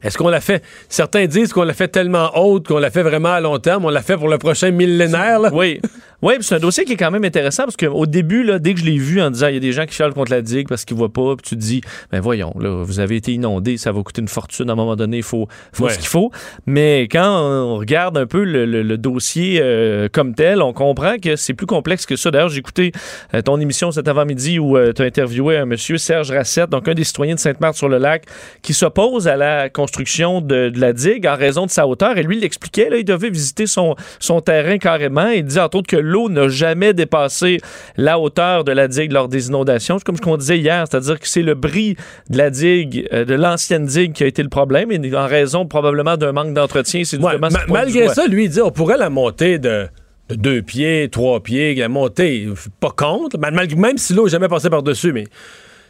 [0.04, 0.64] Est-ce qu'on l'a fait?
[0.90, 3.86] Certains disent qu'on l'a fait tellement haute qu'on l'a fait vraiment à long terme.
[3.86, 5.40] On l'a fait pour le prochain millénaire.
[5.54, 5.82] Oui.
[6.24, 8.80] Oui, c'est un dossier qui est quand même intéressant parce qu'au début, là, dès que
[8.80, 10.68] je l'ai vu en disant il y a des gens qui chialent contre la digue
[10.68, 13.78] parce qu'ils voient pas, puis tu te dis, ben voyons, là, vous avez été inondé,
[13.78, 15.92] ça va coûter une fortune à un moment donné, il faut, faut Ouais.
[15.92, 16.32] ce qu'il faut.
[16.66, 21.18] Mais quand on regarde un peu le, le- le dossier euh, comme tel, on comprend
[21.22, 22.32] que c'est plus complexe que ça.
[22.32, 22.94] D'ailleurs, j'ai écouté
[23.36, 26.96] euh, ton émission cet avant-midi où tu as interviewé un monsieur, Serge Rassette, donc un
[26.96, 28.24] des citoyens de Sainte-Marthe-sur-le-Lac,
[28.64, 32.18] qui s'oppose à la construction de, de la digue en raison de sa hauteur.
[32.18, 35.28] Et lui, il l'expliquait, il devait visiter son, son terrain carrément.
[35.30, 37.60] Il dit entre autres que l'eau n'a jamais dépassé
[37.98, 39.98] la hauteur de la digue lors des inondations.
[40.00, 41.96] C'est comme ce qu'on disait hier, c'est-à-dire que c'est le bris
[42.30, 45.66] de la digue, euh, de l'ancienne digue qui a été le problème, et en raison
[45.66, 47.04] probablement d'un manque d'entretien.
[47.04, 49.88] C'est Ouais, ma- malgré ça, lui, il dit on pourrait la monter de,
[50.30, 54.30] de deux pieds, trois pieds, la monter, je suis pas contre, même si l'eau n'est
[54.32, 55.26] jamais passée par-dessus, mais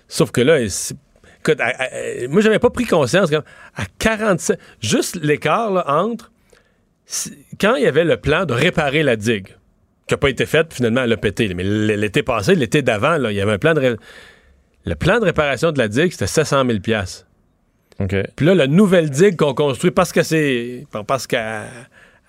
[0.07, 5.83] sauf que là, écoute, à- à- moi, j'avais pas pris conscience à 47, juste l'écart
[5.89, 6.31] entre
[7.61, 9.47] quand il y avait le plan de réparer la digue,
[10.07, 11.53] qui n'a pas été fait, finalement, elle a pété.
[11.53, 13.79] Mais l'été passé, l'été d'avant, là, il y avait un plan de.
[13.81, 13.95] ré-
[14.85, 16.79] Le plan de réparation de la digue, c'était 700 000
[17.99, 18.15] OK.
[18.35, 20.85] puis là, la nouvelle digue qu'on construit, parce que c'est.
[21.07, 21.63] parce qu'elle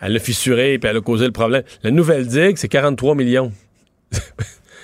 [0.01, 1.63] elle a fissuré puis elle a causé le problème.
[1.83, 3.53] La nouvelle digue, c'est 43 millions.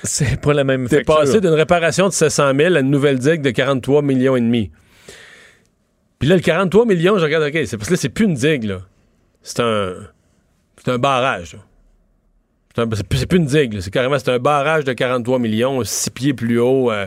[0.06, 3.40] C'est pas la même T'es passé d'une réparation de 700 000 à une nouvelle digue
[3.40, 4.70] de 43 millions et demi.
[6.18, 8.34] Puis là, le 43 millions, je regarde, OK, c'est parce que là, c'est plus une
[8.34, 8.80] digue, là.
[9.42, 9.94] C'est un.
[10.84, 11.60] C'est un barrage, là.
[12.76, 13.80] C'est plus, une digue.
[13.80, 16.90] C'est carrément c'est un barrage de 43 millions, 6 pieds plus haut.
[16.90, 17.06] euh.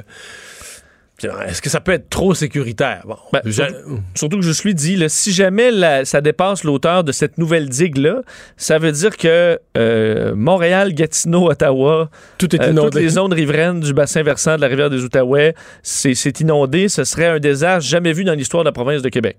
[1.48, 3.02] Est-ce que ça peut être trop sécuritaire?
[3.08, 6.64] Bon, Ben, je- surtout, surtout que je suis dit, là, si jamais la- ça dépasse
[6.64, 8.22] l'auteur de cette nouvelle digue-là,
[8.56, 13.80] ça veut dire que euh, Montréal, Gatineau, Ottawa, tout est euh, toutes les zones riveraines
[13.80, 16.88] du bassin versant de la rivière des Outaouais, c'est inondé.
[16.88, 19.38] Ce serait un désastre jamais vu dans l'histoire de la province de Québec.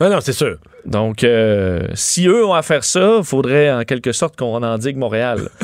[0.00, 0.56] Non, non, c'est sûr.
[0.86, 4.96] Donc, euh, si eux ont à faire ça, il faudrait en quelque sorte qu'on endigue
[4.96, 5.48] Montréal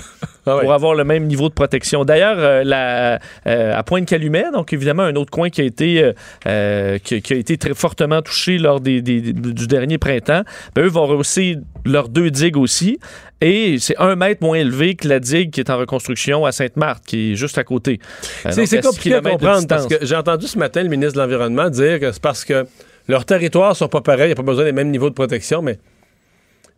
[0.47, 0.63] Ah ouais.
[0.63, 2.05] pour avoir le même niveau de protection.
[2.05, 3.17] D'ailleurs, euh,
[3.47, 6.13] euh, à Pointe-Calumet, donc évidemment un autre coin qui a été,
[6.47, 10.43] euh, qui, qui a été très fortement touché lors des, des- du dernier printemps,
[10.75, 12.99] ben, eux vont rehausser leurs deux digues aussi.
[13.41, 17.05] Et c'est un mètre moins élevé que la digue qui est en reconstruction à Sainte-Marthe,
[17.07, 17.99] qui est juste à côté.
[18.51, 21.99] C'est compliqué à comprendre parce que j'ai entendu ce matin le ministre de l'Environnement dire
[22.01, 22.67] que c'est parce que
[23.09, 25.63] leurs territoires sont pas pareils, il n'y a pas besoin des mêmes niveaux de protection,
[25.63, 25.79] mais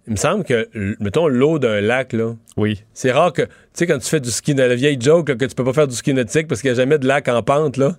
[0.09, 0.69] il me semble que,
[1.01, 2.83] mettons, l'eau d'un lac, là, Oui.
[2.95, 5.45] c'est rare que, tu sais, quand tu fais du ski, la vieille joke, là, que
[5.45, 7.43] tu peux pas faire du ski nautique parce qu'il n'y a jamais de lac en
[7.43, 7.97] pente, là.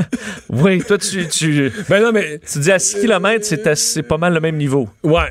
[0.50, 4.34] Oui, toi, tu, tu, ben non, mais, tu dis à 6 km, c'est pas mal
[4.34, 4.88] le même niveau.
[5.02, 5.30] ouais.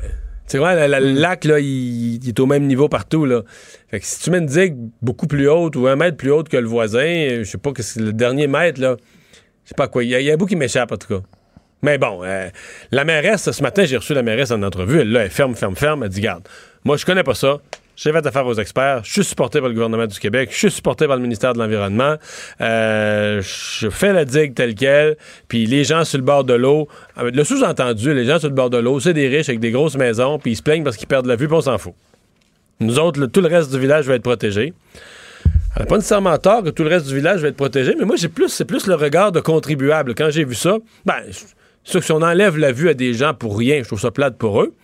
[0.50, 3.42] C'est vrai, le lac, là, il, il est au même niveau partout, là.
[3.90, 6.48] Fait que si tu mets une digue beaucoup plus haute ou un mètre plus haute
[6.48, 8.96] que le voisin, je sais pas que c'est le dernier mètre, là.
[9.66, 10.06] Je sais pas quoi.
[10.06, 11.22] Il y, y a un bout qui m'échappe, en tout cas.
[11.84, 12.50] Mais bon, euh,
[12.92, 15.02] la mairesse, ce matin, j'ai reçu la mairesse en entrevue.
[15.02, 16.04] Elle, là, elle ferme, ferme, ferme.
[16.04, 16.48] Elle dit Garde,
[16.84, 17.58] moi, je connais pas ça.
[17.96, 19.02] J'ai fait affaire aux experts.
[19.04, 20.50] Je suis supporté par le gouvernement du Québec.
[20.52, 22.16] Je suis supporté par le ministère de l'Environnement.
[22.62, 25.18] Euh, je fais la digue telle quelle.
[25.48, 26.88] Puis les gens sur le bord de l'eau.
[27.18, 29.72] euh, Le sous-entendu, les gens sur le bord de l'eau, c'est des riches avec des
[29.72, 30.38] grosses maisons.
[30.38, 31.48] Puis ils se plaignent parce qu'ils perdent la vue.
[31.48, 31.94] Puis on s'en fout.
[32.80, 34.74] Nous autres, tout le reste du village va être protégé.
[35.76, 38.06] Elle n'a pas nécessairement tort que tout le reste du village va être protégé, mais
[38.06, 40.14] moi, j'ai plus, c'est plus le regard de contribuable.
[40.16, 41.16] Quand j'ai vu ça, ben,
[41.92, 44.12] sûr que si on enlève la vue à des gens pour rien, je trouve ça
[44.12, 44.76] plate pour eux.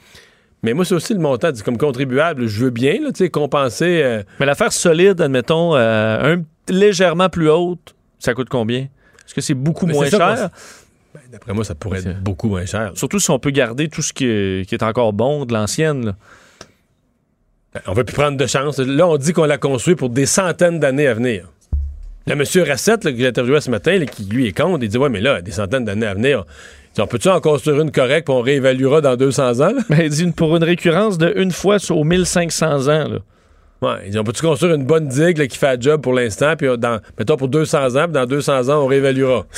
[0.61, 2.47] Mais moi, c'est aussi le montant, comme contribuable.
[2.47, 4.01] Je veux bien, là, tu sais, compenser.
[4.03, 8.79] euh, Mais l'affaire solide, admettons, euh, un, légèrement plus haute, ça coûte combien?
[8.79, 10.49] Est-ce que c'est beaucoup Mais moins cher?
[11.13, 12.91] ben, D'après moi, ça pourrait être beaucoup moins cher.
[12.95, 16.13] Surtout si on peut garder tout ce qui est, qui est encore bon de l'ancienne.
[17.73, 18.77] Ben, On va plus prendre de chance.
[18.79, 21.49] Là, on dit qu'on l'a construit pour des centaines d'années à venir.
[22.25, 24.87] Le monsieur Rassette, là, que j'ai interviewé ce matin, là, qui lui est contre, il
[24.89, 26.45] dit Ouais, mais là, des centaines d'années à venir,
[26.99, 29.73] on peut-tu en construire une correcte puis on réévaluera dans 200 ans?
[29.89, 33.07] il dit pour une récurrence de une fois sur- aux 1500 ans.
[33.09, 33.17] là.
[33.81, 36.67] Ouais, on peut-tu construire une bonne digue là, qui fait le job pour l'instant, puis
[36.77, 39.45] dans, mettons pour 200 ans, puis dans 200 ans, on réévaluera?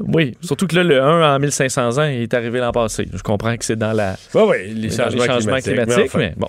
[0.00, 3.06] Oui, surtout que là, le 1 en 1500 ans, il est arrivé l'an passé.
[3.12, 5.72] Je comprends que c'est dans, la, Oui, oui, les changements, climatiques.
[5.74, 6.48] climatiques, mais bon.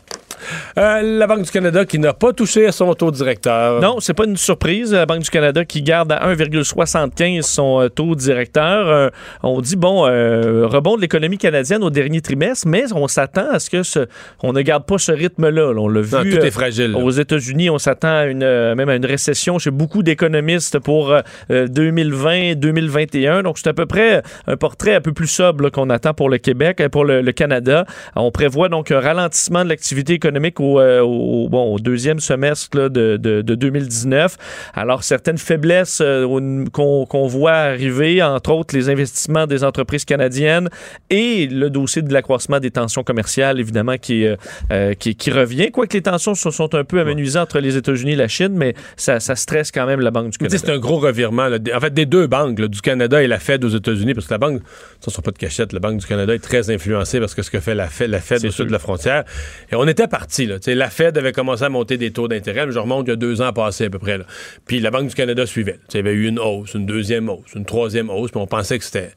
[0.78, 3.82] Euh, la Banque du Canada qui n'a pas touché à son taux directeur.
[3.82, 4.94] Non, c'est pas une surprise.
[4.94, 8.88] La Banque du Canada qui garde à 1,75 son euh, taux directeur.
[8.90, 9.10] Euh,
[9.44, 13.60] on dit, bon, euh, rebond de l'économie canadienne au dernier trimestre, mais on s'attend à
[13.60, 14.08] ce que ce,
[14.44, 15.74] on ne garde pas ce rythme-là.
[15.74, 15.80] là.
[15.80, 16.12] On l'a vu.
[16.16, 16.92] Non, tout est fragile.
[16.92, 16.98] là.
[17.00, 18.40] Aux États-Unis, on s'attend à une,
[18.76, 23.44] même à une récession chez beaucoup d'économistes pour euh, 2020-2021.
[23.44, 26.38] Donc, c'est à peu près un portrait un peu plus sobre qu'on attend pour le
[26.38, 27.86] Québec, euh, pour le, le Canada.
[28.16, 32.78] On prévoit donc un ralentissement de l'activité économique au, euh, au- bon, au deuxième semestre
[32.78, 34.38] là, de, de- de 2019.
[34.74, 40.70] Alors, certaines faiblesses euh, qu'on qu'on voit arriver, entre autres les investissements des entreprises canadiennes
[41.10, 44.36] et le dossier de l'accroissement des tensions commerciales, évidemment, qui, euh,
[44.72, 45.72] euh, qui, qui revient.
[45.72, 48.74] Quoique les tensions se sont un peu amenuisées entre les États-Unis et la Chine, mais
[48.98, 50.58] ça, ça stresse quand même la Banque du Canada.
[50.58, 51.48] C'est un gros revirement.
[51.48, 51.58] là.
[51.76, 54.34] En fait, des deux banques, là, du Canada et la Fed aux États-Unis, parce que
[54.34, 54.62] la banque,
[55.00, 57.52] ça ne pas de cachette, la Banque du Canada est très influencée parce que ce
[57.52, 59.24] que fait la Fed, la Fed au sud de la frontière.
[59.72, 60.25] Et on était parti.
[60.68, 63.16] La Fed avait commencé à monter des taux d'intérêt, mais je remonte il y a
[63.16, 64.20] deux ans passés à peu près.
[64.66, 65.80] Puis la Banque du Canada suivait.
[65.90, 68.80] Il y avait eu une hausse, une deuxième hausse, une troisième hausse, puis on pensait
[68.80, 69.12] que c'était.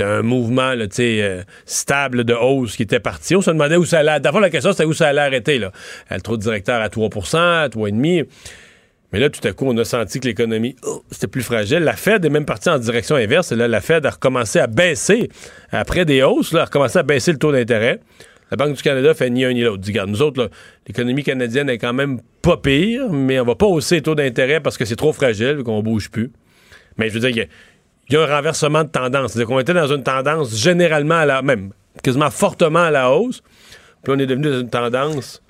[0.00, 3.34] Un mouvement euh, stable de hausse qui était parti.
[3.34, 4.20] On se demandait où ça allait.
[4.20, 5.58] D'abord, la question, c'était où ça allait arrêter.
[5.58, 5.72] Là.
[6.08, 8.26] Le taux de directeur à 3% à 3,5
[9.12, 11.78] mais là, tout à coup, on a senti que l'économie, oh, c'était plus fragile.
[11.78, 13.52] La Fed est même partie en direction inverse.
[13.52, 15.30] Et là, la Fed a recommencé à baisser,
[15.70, 18.00] après des hausses, là, a recommencé à baisser le taux d'intérêt.
[18.50, 19.78] La Banque du Canada fait ni un ni l'autre.
[19.82, 20.50] Dit, regarde, nous autres,
[20.86, 24.60] l'économie canadienne est quand même pas pire, mais on va pas hausser les taux d'intérêt
[24.60, 26.32] parce que c'est trop fragile, qu'on bouge plus.
[26.96, 27.46] Mais je veux dire, il y a-
[28.08, 29.32] il y, a un renversement de tendance.
[29.32, 33.42] C'est-à-dire qu'on était dans une tendance généralement à la, même quasiment fortement à la hausse.
[34.02, 35.42] Puis on est devenu dans une tendance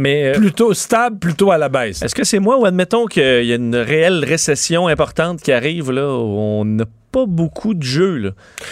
[0.00, 2.00] Mais euh, plutôt stable, plutôt à la baisse.
[2.02, 5.90] est-ce que c'est moi ou admettons qu'il y a une réelle récession importante qui arrive
[5.90, 8.30] là, où on n'a pas beaucoup de jeux là,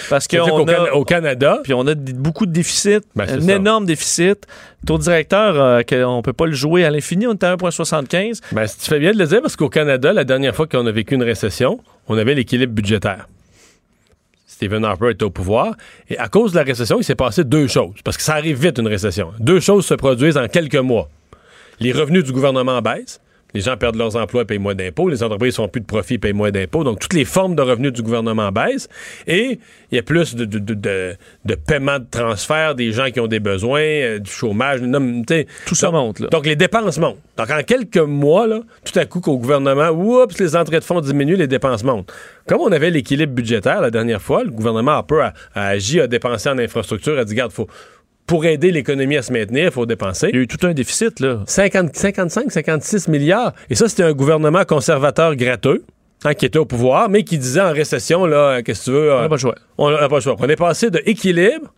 [0.08, 3.40] parce qu'on qu'au a Can- au Canada, puis on a beaucoup de déficits, Ben, un
[3.40, 3.54] ça.
[3.56, 4.46] énorme déficit.
[4.86, 8.40] Taux directeur, euh, que on peut pas le jouer à l'infini, on est à 1,75.
[8.52, 10.86] Ben, si tu fais bien de le dire, parce qu'au Canada, la dernière fois qu'on
[10.86, 13.26] a vécu une récession, on avait l'équilibre budgétaire.
[14.46, 15.74] Stephen Harper était au pouvoir.
[16.08, 17.94] Et à cause de la récession, il s'est passé deux choses.
[18.02, 19.30] Parce que ça arrive vite, une récession.
[19.38, 21.08] Deux choses se produisent en quelques mois.
[21.80, 23.20] Les revenus du gouvernement baissent.
[23.54, 25.08] Les gens perdent leurs emplois et payent moins d'impôts.
[25.08, 26.84] Les entreprises font plus de profit et payent moins d'impôts.
[26.84, 28.90] Donc, toutes les formes de revenus du gouvernement baissent.
[29.26, 29.58] Et
[29.90, 31.16] il y a plus de, de, de,
[32.10, 34.82] transfert des gens qui ont des besoins, euh, du chômage.
[34.82, 35.22] non,
[35.66, 36.28] Tout ça donc- monte, là.
[36.28, 37.16] donc, les dépenses montent.
[37.38, 41.00] Donc, en quelques mois, là, tout à coup, qu'au gouvernement, oups, les entrées de fonds
[41.00, 42.12] diminuent, les dépenses montent.
[42.46, 46.06] Comme on avait l'équilibre budgétaire la dernière fois, le gouvernement Harper a, a agi, a
[46.06, 47.66] dépensé en infrastructure, a dit, garde, faut,
[48.28, 50.28] pour aider l'économie à se maintenir, il faut dépenser.
[50.28, 51.42] Il y a eu tout un déficit là.
[51.46, 53.54] 50, 55, 56 milliards.
[53.70, 55.82] Et ça, c'était un gouvernement conservateur gratteux,
[56.24, 58.90] hein, qui était au pouvoir, mais qui disait en récession, là, euh, qu'est-ce que tu
[58.90, 59.10] veux?
[59.10, 59.54] On euh, n'a pas le choix.
[59.78, 60.36] on n'a pas le choix.
[60.38, 61.72] On est passé de équilibre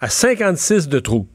[0.00, 1.28] à 56 de trous.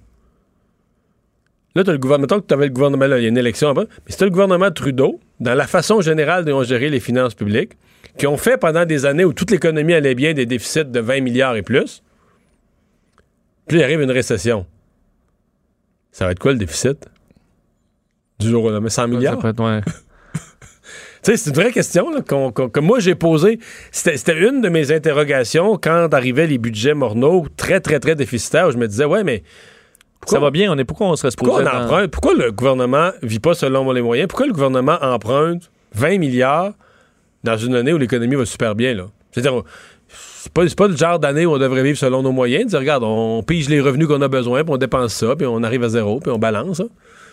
[1.73, 3.37] Là, tu as le gouvernement, que tu avais le gouvernement, là, il y a une
[3.37, 6.99] élection après, mais c'était le gouvernement Trudeau, dans la façon générale dont on gérait les
[6.99, 7.73] finances publiques,
[8.17, 11.21] qui ont fait pendant des années où toute l'économie allait bien des déficits de 20
[11.21, 12.03] milliards et plus.
[13.69, 14.65] Puis il arrive une récession.
[16.11, 17.07] Ça va être quoi le déficit?
[18.39, 19.35] Du jour au lendemain, 100 milliards?
[19.35, 19.81] Ça peut être, ouais.
[21.21, 23.59] Tu sais, c'est une vraie question là, qu'on- qu'on- que moi j'ai posée.
[23.91, 28.69] C'était c'était une de mes interrogations quand arrivaient les budgets morneaux très, très, très déficitaires.
[28.69, 29.43] Où je me disais, ouais, mais
[30.25, 33.39] Ça va bien, on est pourquoi on supposé pourquoi, on emprunte, pourquoi le gouvernement vit
[33.39, 34.27] pas selon les moyens?
[34.29, 36.73] Pourquoi le gouvernement emprunte 20 milliards
[37.43, 38.93] dans une année où l'économie va super bien?
[38.93, 39.07] là?
[39.31, 39.61] C'est-à-dire,
[40.09, 42.65] c'est pas, c'est pas le genre d'année où on devrait vivre selon nos moyens.
[42.67, 45.63] Dire, regarde, on pige les revenus qu'on a besoin, puis on dépense ça, puis on
[45.63, 46.79] arrive à zéro, puis on balance.
[46.79, 46.87] hein.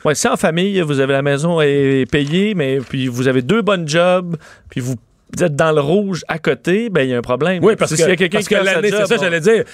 [0.05, 3.63] Ouais, si en famille, vous avez la maison est payée, mais puis vous avez deux
[3.63, 4.37] bonnes jobs,
[4.71, 4.95] puis vous
[5.41, 7.63] êtes dans le rouge à côté, ben il y a un problème.
[7.65, 9.65] Oui, parce que, quelqu'un parce que l'année, c'est ça, j'allais dire.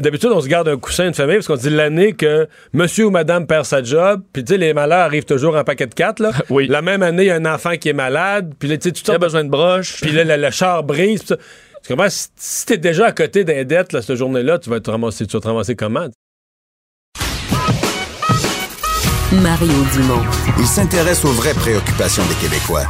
[0.00, 3.10] D'habitude, on se garde un coussin de famille parce qu'on dit l'année que monsieur ou
[3.10, 6.20] madame perd sa job, puis tu sais, les malheurs arrivent toujours en paquet de quatre,
[6.20, 6.32] là.
[6.50, 6.66] Oui.
[6.66, 8.92] La même année, il y a un enfant qui est malade, puis là, tu sais,
[8.92, 10.00] tu Il y a sors besoin de broche.
[10.00, 11.36] puis là, le, le char brise, pis ça.
[11.86, 12.10] Tu comprends?
[12.10, 15.24] Si, si t'es déjà à côté d'un dette, là, cette journée-là, tu vas te ramasser,
[15.24, 16.08] tu vas te ramasser comment?
[19.30, 20.24] Mario Dumont.
[20.58, 22.86] Il s'intéresse aux vraies préoccupations des Québécois.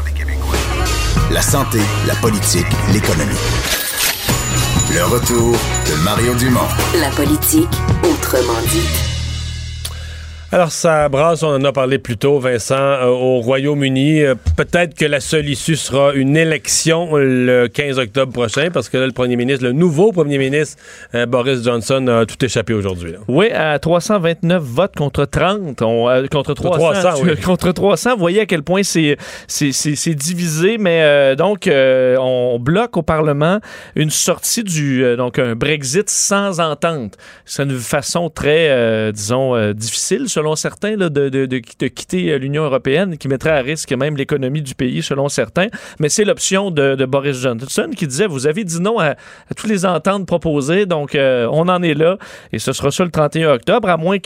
[1.31, 3.35] La santé, la politique, l'économie.
[4.95, 6.69] Le retour de Mario Dumont.
[6.99, 7.69] La politique
[8.03, 9.16] autrement dit.
[10.53, 14.23] Alors, ça brasse, on en a parlé plus tôt, Vincent, euh, au Royaume-Uni.
[14.23, 18.97] Euh, Peut-être que la seule issue sera une élection le 15 octobre prochain, parce que
[18.97, 20.81] là, le premier ministre, le nouveau premier ministre,
[21.17, 23.15] euh, Boris Johnson, a tout échappé aujourd'hui.
[23.27, 27.37] Oui, à 329 votes contre 30, on- euh, contre 300, 300, tu- oui.
[27.41, 29.17] contre 300, vous voyez à quel point c'est
[30.15, 33.59] divisé, mais donc on bloque au Parlement
[33.97, 37.15] une sortie du donc un Brexit sans entente.
[37.45, 43.17] C'est une façon très, disons, difficile selon certains, de, de, de, quitter euh, l'Union européenne,
[43.17, 45.69] qui mettrait à risque même l'économie du pays, selon certains.
[45.99, 49.15] Mais c'est l'option de, Boris Johnson qui disait, vous avez dit non à,
[49.57, 52.19] toutes les ententes proposées, donc euh, on en est là.
[52.53, 54.19] Et ce sera ça le 31 octobre, à moins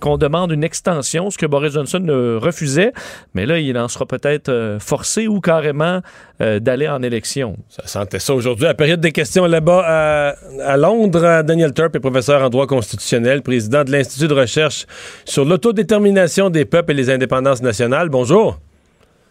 [0.00, 2.04] qu'on demande une extension, ce que Boris Johnson
[2.40, 2.92] refusait.
[3.34, 6.02] Mais là, il en sera peut-être forcé ou carrément
[6.38, 7.56] d'aller en élection.
[7.68, 8.66] Ça sentait ça aujourd'hui.
[8.66, 13.42] La période des questions là-bas à, à Londres, Daniel Turp est professeur en droit constitutionnel,
[13.42, 14.86] président de l'Institut de recherche
[15.24, 18.08] sur l'autodétermination des peuples et les indépendances nationales.
[18.08, 18.58] Bonjour.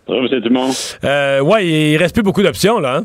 [0.07, 0.39] Bonjour, M.
[0.39, 0.69] Dumont.
[1.03, 2.97] Euh, oui, il reste plus beaucoup d'options, là.
[2.97, 3.03] Hein?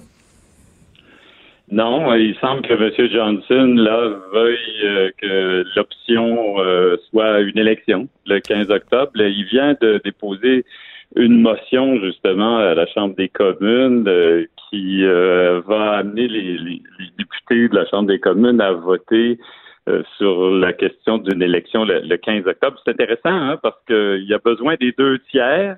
[1.71, 3.11] Non, il semble que M.
[3.11, 9.11] Johnson, là, veuille euh, que l'option euh, soit une élection le 15 octobre.
[9.17, 10.65] il vient de déposer
[11.17, 14.09] une motion, justement, à la Chambre des communes
[14.71, 16.83] qui va amener les, les,
[17.19, 19.39] députés de la Chambre des communes à voter
[19.89, 22.81] euh, sur la question d'une élection le, 15 octobre.
[22.85, 25.77] C'est intéressant hein, parce qu'il y a besoin des deux tiers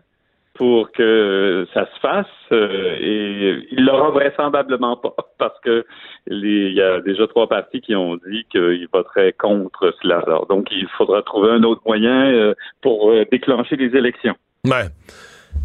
[0.53, 5.87] pour que ça se fasse euh, et il l'aura vraisemblablement pas parce que
[6.27, 10.23] il y a déjà trois partis qui ont dit qu'ils voteraient contre cela.
[10.51, 14.35] Donc il faudra trouver un autre moyen euh, pour déclencher les élections.
[14.67, 14.85] Ouais.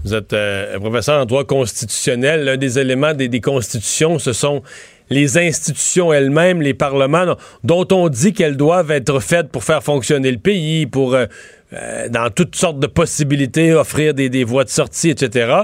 [0.06, 0.34] Vous êtes
[0.80, 2.46] professeur en droit constitutionnel.
[2.46, 4.64] L'un des éléments des constitutions, ce sont
[5.10, 10.32] les institutions elles-mêmes, les parlements, dont on dit qu'elles doivent être faites pour faire fonctionner
[10.32, 11.26] le pays, pour, euh,
[11.74, 15.64] euh, dans toutes sortes de possibilités, offrir des, des voies de sortie, etc.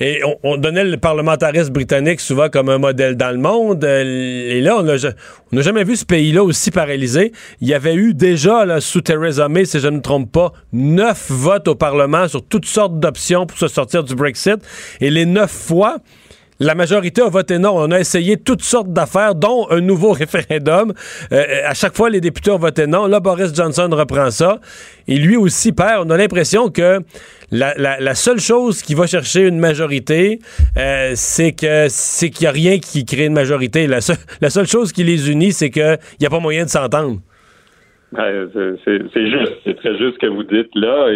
[0.00, 3.82] Et on, donnait le parlementarisme britannique souvent comme un modèle dans le monde.
[3.82, 7.32] Euh, et là, on n'a jamais vu ce pays-là aussi paralysé.
[7.60, 10.52] Il y avait eu déjà, là, sous Theresa May, si je ne me trompe pas,
[10.72, 14.58] neuf votes au Parlement sur toutes sortes d'options pour se sortir du Brexit.
[15.00, 15.96] Et les neuf fois,
[16.60, 17.72] la majorité a voté non.
[17.76, 20.92] On a essayé toutes sortes d'affaires, dont un nouveau référendum.
[21.32, 23.06] Euh, à chaque fois, les députés ont voté non.
[23.06, 24.60] Là, Boris Johnson reprend ça.
[25.06, 26.06] Et lui aussi perd.
[26.06, 27.00] On a l'impression que
[27.50, 30.40] la, seule chose qui va chercher une majorité,
[30.76, 33.86] euh, c'est que c'est qu'il n'y a rien qui crée une majorité.
[33.86, 37.20] La, seule chose qui les unit, c'est qu'il n'y a pas moyen de s'entendre.
[38.14, 41.08] c'est juste, c'est très juste ce que vous dites là.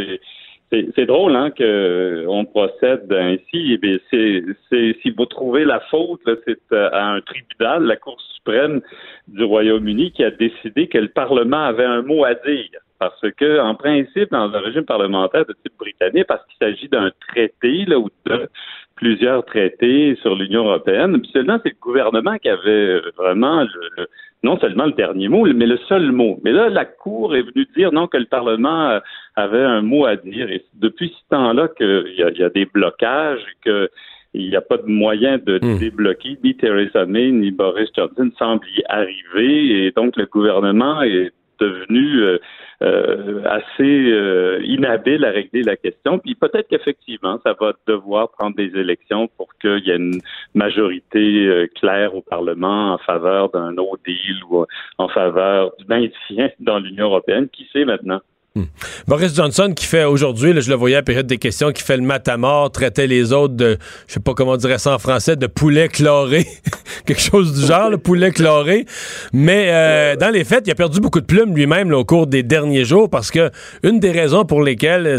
[0.72, 3.78] C'est drôle hein, qu'on procède ainsi.
[3.82, 8.80] Eh c'est si vous trouvez la faute, c'est euh, à un tribunal, la Cour suprême
[9.28, 12.80] du Royaume-Uni, qui a décidé que le Parlement avait un mot à dire.
[12.98, 17.10] Parce que, en principe, dans un régime parlementaire de type britannique, parce qu'il s'agit d'un
[17.28, 18.48] traité là, ou de
[18.94, 24.06] plusieurs traités sur l'Union européenne, seulement c'est le gouvernement qui avait vraiment le,
[24.42, 26.40] non seulement le dernier mot, mais le seul mot.
[26.44, 29.00] Mais là, la Cour est venue dire non que le Parlement euh,
[29.36, 30.50] avait un mot à dire.
[30.50, 33.88] Et depuis ce temps-là qu'il y, y, a des blocages, qu'il
[34.34, 35.78] n'y a pas de moyen de hmm.
[35.78, 36.38] débloquer.
[36.42, 39.86] Ni Theresa May ni Boris Johnson semblent y arriver.
[39.86, 42.38] Et donc, le gouvernement est devenu euh,
[42.82, 46.18] euh, assez euh, inhabile à régler la question.
[46.18, 50.20] Puis peut-être qu'effectivement, ça va devoir prendre des élections pour qu'il y ait une
[50.54, 54.64] majorité claire au Parlement en faveur d'un no deal ou
[54.98, 57.48] en faveur du maintien dans l'Union européenne.
[57.48, 58.20] Qui sait maintenant?
[58.54, 58.64] Hmm.
[59.06, 61.96] Boris Johnson qui fait aujourd'hui, je le voyais à la période des questions, qui fait
[61.96, 64.94] le mat à mort, traitait les autres de, je sais pas comment on dirait ça
[64.94, 66.46] en français, de poulet chloré,
[67.06, 68.84] quelque chose du genre, le poulet chloré.
[69.32, 72.42] Mais euh, dans les faits, il a perdu beaucoup de plumes lui-même au cours des
[72.42, 73.50] derniers jours parce que
[73.84, 75.16] une des raisons pour lesquelles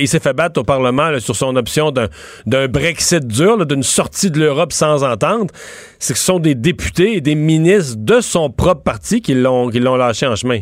[0.00, 4.40] il s'est fait battre au Parlement sur son option d'un Brexit dur, d'une sortie de
[4.40, 5.50] l'Europe sans entente,
[5.98, 9.68] c'est que ce sont des députés et des ministres de son propre parti qui l'ont
[9.68, 10.60] lâché en chemin.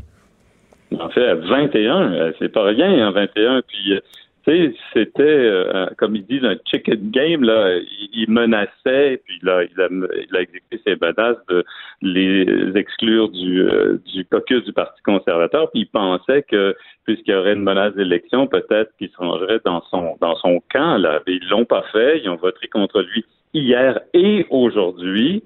[0.97, 3.63] En fait, 21, euh, c'est pas rien, en 21.
[3.63, 4.01] Puis, euh,
[4.47, 7.43] tu sais, c'était, euh, comme ils disent, un chicken game.
[7.45, 7.79] Là,
[8.13, 11.65] il, menaçait, puis là, il a, il a exécuté ses menaces de
[12.01, 13.67] les exclure du,
[14.07, 15.71] du caucus du Parti conservateur.
[15.71, 16.75] Puis il pensait que,
[17.05, 20.97] puisqu'il y aurait une menace d'élection, peut-être qu'il se rangerait dans son dans son camp.
[20.97, 22.21] Là, mais ils l'ont pas fait.
[22.21, 23.25] Ils ont voté contre lui
[23.55, 25.43] hier et aujourd'hui.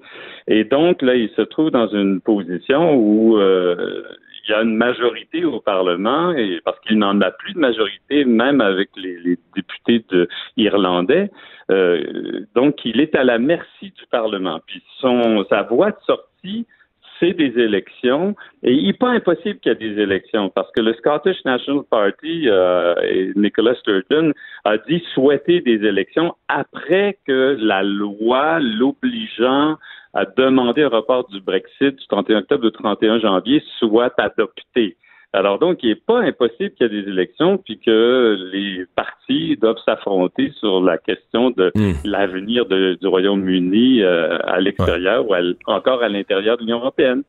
[0.47, 4.03] Et donc, là, il se trouve dans une position où euh,
[4.45, 8.25] il y a une majorité au Parlement, et parce qu'il n'en a plus de majorité,
[8.25, 10.05] même avec les, députés
[10.57, 11.31] irlandais.
[11.71, 14.59] Euh, donc, il est à la merci du Parlement.
[14.65, 16.65] Puis son, sa voie de sortie,
[17.19, 18.35] c'est des élections.
[18.63, 21.83] Et il n'est pas impossible qu'il y ait des élections, parce que le Scottish National
[21.89, 24.33] Party euh, et Nicola Sturgeon
[24.65, 29.77] a dit souhaiter des élections après que la loi l'obligeant
[30.13, 34.97] à demander un report du Brexit du 31 octobre au 31 janvier soit adopté.
[35.35, 39.57] Alors donc, il n'est pas impossible qu'il y ait des élections puis que les partis
[39.57, 41.93] doivent s'affronter sur la question de hmm.
[42.05, 45.33] l'avenir du Royaume-Uni euh, à l'extérieur ou
[45.65, 47.23] encore à l'intérieur de l'Union européenne.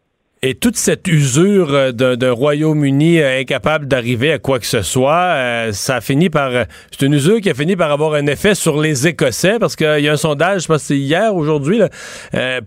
[0.47, 5.15] Et toute cette usure euh, d'un Royaume-Uni euh, incapable d'arriver à quoi que ce soit,
[5.15, 6.67] euh, ça a fini par...
[6.91, 10.01] C'est une usure qui a fini par avoir un effet sur les Écossais, parce qu'il
[10.01, 11.81] y a un sondage, je pense que c'est hier, aujourd'hui,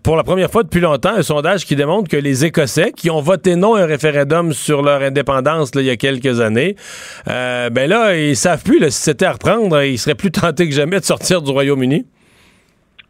[0.01, 3.21] pour la première fois depuis longtemps, un sondage qui démontre que les Écossais, qui ont
[3.21, 6.75] voté non à un référendum sur leur indépendance là, il y a quelques années,
[7.27, 10.67] euh, ben là, ils savent plus là, si c'était à reprendre, ils seraient plus tentés
[10.67, 12.07] que jamais de sortir du Royaume-Uni.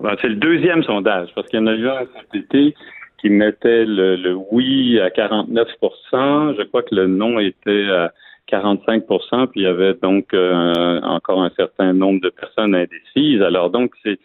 [0.02, 2.02] Ben, c'est le deuxième sondage, parce qu'il y en a eu un
[2.34, 2.76] cet été
[3.18, 8.14] qui mettait le, le oui à 49% Je crois que le non était à
[8.50, 13.42] 45% puis il y avait donc euh, encore un certain nombre de personnes indécises.
[13.42, 14.20] Alors donc, c'est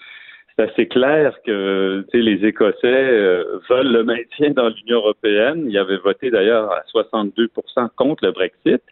[0.58, 5.66] assez clair que les Écossais euh, veulent le maintien dans l'Union européenne.
[5.68, 8.82] Ils avaient voté d'ailleurs à 62% contre le Brexit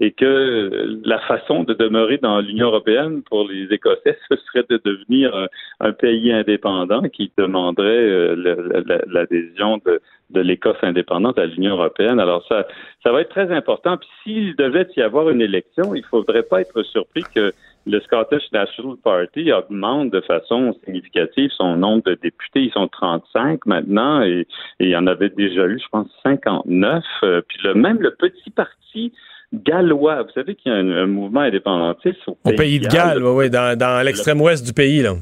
[0.00, 4.80] et que la façon de demeurer dans l'Union européenne pour les Écossais, ce serait de
[4.84, 5.48] devenir un,
[5.80, 10.00] un pays indépendant qui demanderait euh, l'adhésion de,
[10.34, 12.20] l'Écosse indépendante à l'Union européenne.
[12.20, 12.66] Alors ça,
[13.02, 13.96] ça va être très important.
[13.96, 17.52] Puis s'il devait y avoir une élection, il faudrait pas être surpris que
[17.86, 22.60] le Scottish National Party augmente de façon significative son nombre de députés.
[22.60, 24.46] Ils sont 35 maintenant et,
[24.80, 27.02] et il y en avait déjà eu, je pense, 59.
[27.22, 29.12] Euh, puis le même le petit parti
[29.52, 33.22] gallois, vous savez qu'il y a un, un mouvement indépendantiste au, Au pays de Galles,
[33.22, 35.02] oui, oui, dans, dans l'extrême ouest du pays.
[35.02, 35.14] Là.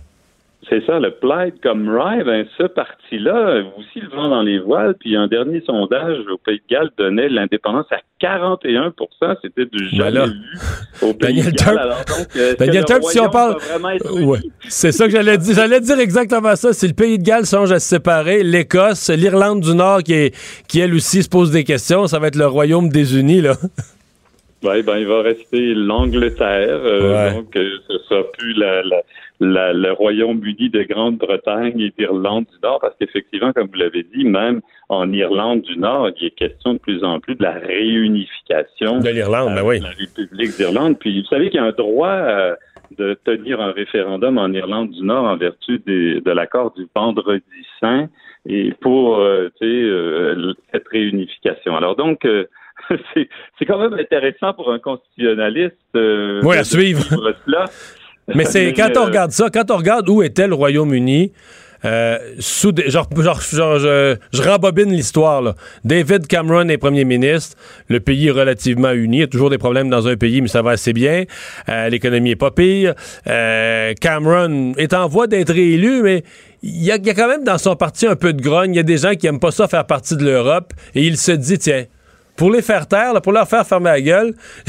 [0.68, 4.97] C'est ça, le Plaid comme Rye, ben, ce parti-là, aussi le vent dans les voiles,
[4.99, 10.11] puis un dernier sondage au Pays de Galles donnait l'indépendance à 41% C'était du jamais
[10.11, 10.27] Voilà.
[10.27, 10.33] vu
[11.03, 11.79] au Pays Daniel de Galles.
[11.79, 13.59] Alors donc, est-ce Daniel Turp, si on parle-?
[14.24, 14.41] Ouais.
[14.68, 15.55] C'est ça que j'allais dire.
[15.55, 16.72] J'allais dire exactement ça.
[16.72, 20.35] Si le pays de Galles songe à se séparer, l'Écosse, l'Irlande du Nord, qui, est,
[20.66, 23.53] qui elle aussi se pose des questions, ça va être le royaume des unis, là.
[24.63, 26.81] Ouais, ben, il va rester l'Angleterre.
[26.83, 27.35] euh, Ouais.
[27.35, 29.03] Donc, euh, ce sera plus la, la,
[29.41, 34.25] la- le Royaume-Uni de Grande-Bretagne et d'Irlande du Nord, parce qu'effectivement, comme vous l'avez dit,
[34.25, 39.01] même en Irlande du Nord, il est question de plus en plus de la réunification
[39.01, 39.81] De l'Irlande, ben oui.
[39.81, 40.99] la République d'Irlande.
[40.99, 42.55] Puis, vous savez qu'il y a un droit euh,
[42.99, 47.43] de tenir un référendum en Irlande du Nord en vertu des- de l'accord du Vendredi
[47.81, 48.09] Saint
[48.49, 51.77] et pour euh, euh, cette réunification.
[51.77, 52.45] Alors donc, euh,
[53.14, 57.03] c'est quand même intéressant pour un constitutionnaliste euh, Oui, à suivre.
[57.47, 57.64] cela.
[58.34, 61.32] Mais c'est quand on euh, regarde ça, quand on regarde où était le Royaume-Uni,
[61.84, 65.55] euh, sous des- genre, genre, genre, je, je rembobine l'histoire.
[65.84, 67.57] David Cameron est premier ministre.
[67.89, 69.18] Le pays est relativement uni.
[69.18, 71.24] Il y a toujours des problèmes dans un pays, mais ça va assez bien.
[71.68, 72.95] Euh, L'économie est pas pire.
[73.28, 76.24] Euh, Cameron est en voie d'être réélu, mais
[76.62, 78.72] il y, a, il y a quand même dans son parti un peu de grogne.
[78.74, 80.72] Il y a des gens qui aiment pas ça faire partie de l'Europe.
[80.97, 81.84] Et il se dit, tiens,
[82.37, 84.34] pour les faire taire, pour leur faire fermer la gueule,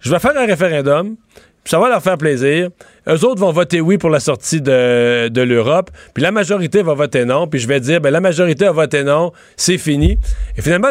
[0.00, 1.16] je, vais faire un référendum.
[1.64, 2.70] Ça va leur faire plaisir.
[3.06, 5.90] Eux autres vont voter oui pour la sortie de, l'Europe.
[6.14, 7.46] Puis la majorité va voter non.
[7.46, 9.32] Puis je vais dire, ben la majorité a voté non.
[9.54, 10.18] C'est fini.
[10.56, 10.88] Et finalement,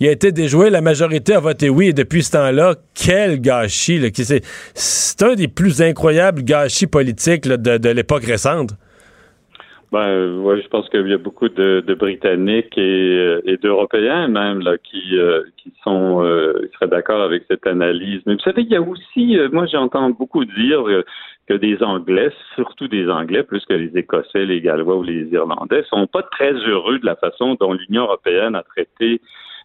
[0.00, 0.70] il a été déjoué.
[0.70, 1.88] La majorité a voté oui.
[1.88, 4.00] Et depuis ce temps-là, quel gâchis.
[4.74, 8.70] c'est, un des plus incroyables gâchis politiques de, de l'époque récente.
[9.92, 14.28] Ben, ouais, je pense qu'il y a beaucoup de, de Britanniques et, euh, et d'Européens
[14.28, 18.22] même là qui euh, qui sont euh, seraient d'accord avec cette analyse.
[18.24, 21.02] Mais vous savez, il y a aussi, euh, moi j'entends beaucoup dire euh,
[21.48, 25.82] que des Anglais, surtout des Anglais, plus que les Écossais, les Gallois ou les Irlandais,
[25.88, 29.20] sont pas très heureux de la façon dont l'Union européenne a traité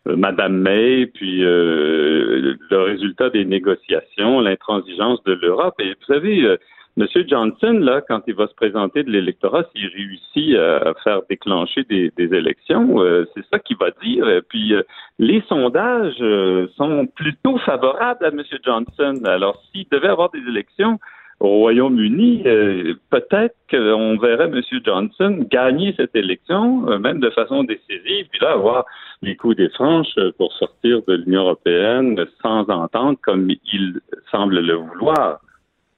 [0.08, 5.76] euh, Madame May, puis le résultat des négociations, l'intransigeance de l'Europe.
[5.80, 6.58] Et vous savez,
[6.98, 11.84] Monsieur Johnson, là, quand il va se présenter de l'électorat, s'il réussit à faire déclencher
[11.84, 14.30] des, des élections, euh, c'est ça qu'il va dire.
[14.30, 14.82] Et puis, euh,
[15.20, 19.22] les sondages euh, sont plutôt favorables à Monsieur Johnson.
[19.26, 21.00] Alors, s'il devait avoir des élections
[21.42, 27.66] au Royaume-Uni, euh, peut-être qu'on verrait Monsieur Johnson gagner cette élection, euh, même de façon
[27.66, 28.86] décisive, puis là, avoir
[29.22, 34.00] les coups des franches pour sortir de l'Union européenne sans entente comme il
[34.32, 35.40] semble le vouloir.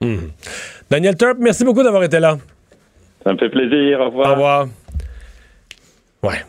[0.03, 0.29] Hmm.
[0.91, 2.37] Daniel Turp, merci beaucoup d'avoir été là.
[3.23, 3.99] Ça me fait plaisir.
[3.99, 4.27] Au revoir.
[4.27, 4.67] Au revoir.
[6.21, 6.43] Ouais.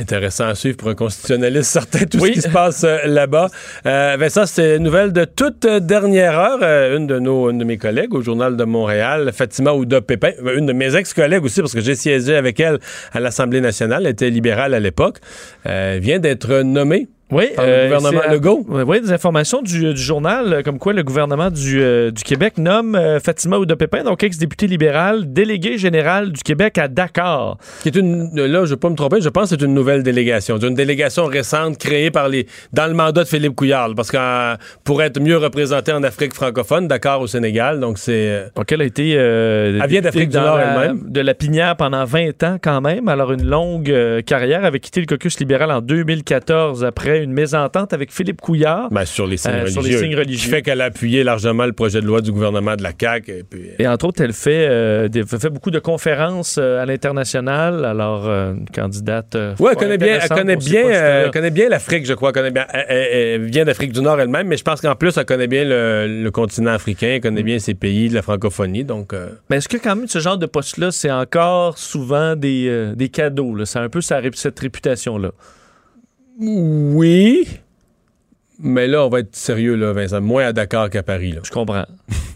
[0.00, 2.30] Intéressant à suivre pour un constitutionnaliste certain tout Oui.
[2.30, 3.48] ce qui se passe euh, là-bas.
[3.86, 6.58] Euh, Vincent, c'est une nouvelle de toute dernière heure.
[6.62, 10.30] Euh, une de nos, une de mes collègues au Journal de Montréal, Fatima Ouda Pépin,
[10.44, 12.78] euh, une de mes ex-collègues aussi, parce que j'ai siégé avec elle
[13.12, 15.18] à l'Assemblée nationale, elle était libérale à l'époque,
[15.66, 18.64] euh, vient d'être nommée Oui, le euh, gouvernement Legault.
[18.68, 22.22] Oui, oui, des informations du, du journal, euh, comme quoi le gouvernement du, euh, du
[22.22, 27.56] Québec nomme euh, Fatima Oudopépin, donc ex-députée libérale, déléguée générale du Québec à Dakar.
[27.82, 29.74] Qui est une, là, je ne vais pas me tromper, je pense que c'est une
[29.74, 30.58] nouvelle délégation.
[30.60, 34.54] C'est une délégation récente créée par les, dans le mandat de Philippe Couillard, parce que
[34.84, 38.12] pour être mieux représentée en Afrique francophone, Dakar au Sénégal, donc c'est.
[38.12, 41.00] euh, Donc, elle a été euh, Elle vient d'Afrique du Nord elle-même.
[41.08, 43.08] de la Pinière pendant 20 ans quand même.
[43.08, 44.64] Alors, une longue euh, carrière.
[44.64, 48.88] avait quitté le caucus libéral en 2014 après une mésentente avec Philippe Couillard.
[48.90, 49.72] ben, sur les signes Euh, religieux.
[49.72, 50.44] sur les signes religieux.
[50.44, 53.30] Qui fait qu'elle a appuyé largement le projet de loi du gouvernement de la CAQ.
[53.32, 56.86] Et puis, Et entre autres, elle fait, euh, des- fait beaucoup de conférences euh, à
[56.86, 57.84] l'international.
[57.84, 59.34] Alors, euh, une candidate.
[59.34, 62.28] euh, Ouais, elle connaît bien, elle connaît bien, euh, connaît bien l'Afrique, je crois.
[62.30, 63.06] Elle, connaît bien, elle, elle-
[63.42, 66.22] elle vient d'Afrique du Nord elle-même, mais je pense qu'en plus, elle connaît bien le,
[66.22, 68.84] le continent africain, elle connaît bien ces pays de la francophonie.
[68.84, 72.66] Donc, euh, Mais est-ce que quand même ce genre de poste-là, c'est encore souvent des,
[72.68, 73.64] euh, des cadeaux?
[73.64, 75.30] C'est un peu sa cette réputation-là.
[76.40, 77.46] Oui.
[78.60, 80.20] Mais là, on va être sérieux, là, Vincent.
[80.20, 81.32] Moins à Dakar qu'à Paris.
[81.32, 81.40] Là.
[81.44, 81.86] Je comprends.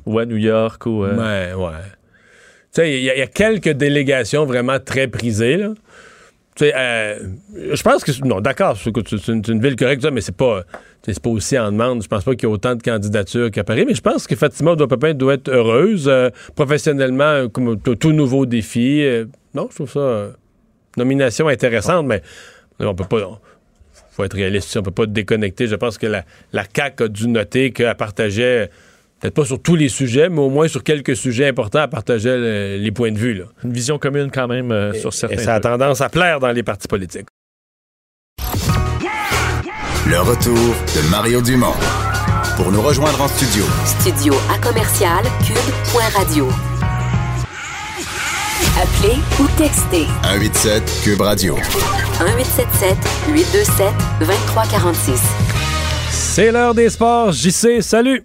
[0.05, 1.05] ou à New York ou...
[1.05, 1.73] euh, Ouais, ouais.
[2.73, 5.69] Tu sais, il y, a- il y a quelques délégations vraiment très prisées, là.
[6.57, 7.19] Tu sais, euh,
[7.73, 8.11] je pense que...
[8.27, 10.65] Non, Dakar, c'est une, ville correcte, mais c'est pas...
[11.23, 12.03] pas aussi en demande.
[12.03, 14.35] Je pense pas qu'il y ait autant de candidatures qu'à Paris, mais je pense que
[14.35, 16.09] Fatima Oudopépin doit être heureuse.
[16.09, 19.03] euh, professionnellement, euh, comme tout, tout nouveau défi.
[19.05, 20.31] euh, non, je trouve ça...
[20.97, 22.23] nomination intéressante, mais
[22.81, 23.19] on peut pas...
[23.25, 23.39] on-
[24.19, 25.67] faut être réaliste, on peut pas déconnecter.
[25.69, 28.69] Je pense que la, la CAQ a dû noter qu'elle partageait,
[29.21, 32.37] peut-être pas sur tous les sujets, mais au moins sur quelques sujets importants, elle partageait
[32.37, 33.35] le- les points de vue.
[33.35, 33.45] Là.
[33.65, 35.39] Une vision commune quand même euh, sur Et certains...
[35.39, 37.29] ça a tendance à plaire dans les partis politiques.
[40.07, 41.75] Le retour de Mario Dumont.
[42.57, 46.49] Pour nous rejoindre en studio, Studio à commercial cube.radio.
[48.59, 51.55] Appelez ou textez 187 Cube Radio.
[51.55, 52.97] 1877
[53.29, 53.87] 827
[54.21, 55.21] 2346.
[56.11, 57.33] C'est l'heure des sports.
[57.33, 58.25] JC, salut!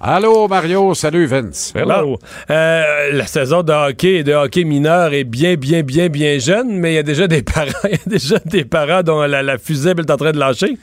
[0.00, 1.72] Allô Mario, salut Vince.
[1.74, 2.18] Hello.
[2.50, 6.78] Euh, la saison de hockey et de hockey mineur est bien, bien, bien, bien jeune,
[6.78, 9.42] mais il y a déjà des parents, il y a déjà des parents dont la,
[9.42, 10.78] la fusible est en train de lâcher.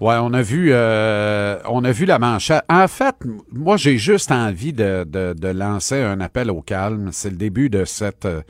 [0.00, 2.62] Ouais, on a vu, euh, on a vu la manchette.
[2.68, 3.14] En fait,
[3.50, 7.08] moi, j'ai juste envie de, de- de lancer un appel au calme.
[7.12, 8.42] C'est le début de cette euh,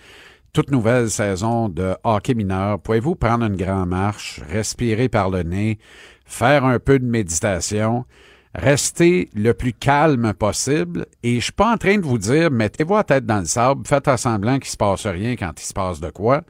[0.53, 2.81] toute nouvelle saison de hockey mineur.
[2.81, 5.79] Pouvez-vous prendre une grande marche, respirer par le nez,
[6.25, 8.07] faire un peu de méditation,
[8.53, 11.07] rester le plus calme possible?
[11.23, 13.87] Et je suis pas en train de vous dire, mettez-vous la tête dans le sable,
[13.87, 16.43] faites à semblant qu'il se passe rien quand il se passe de quoi.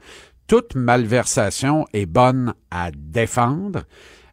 [0.47, 3.81] Toute malversation est bonne à défendre.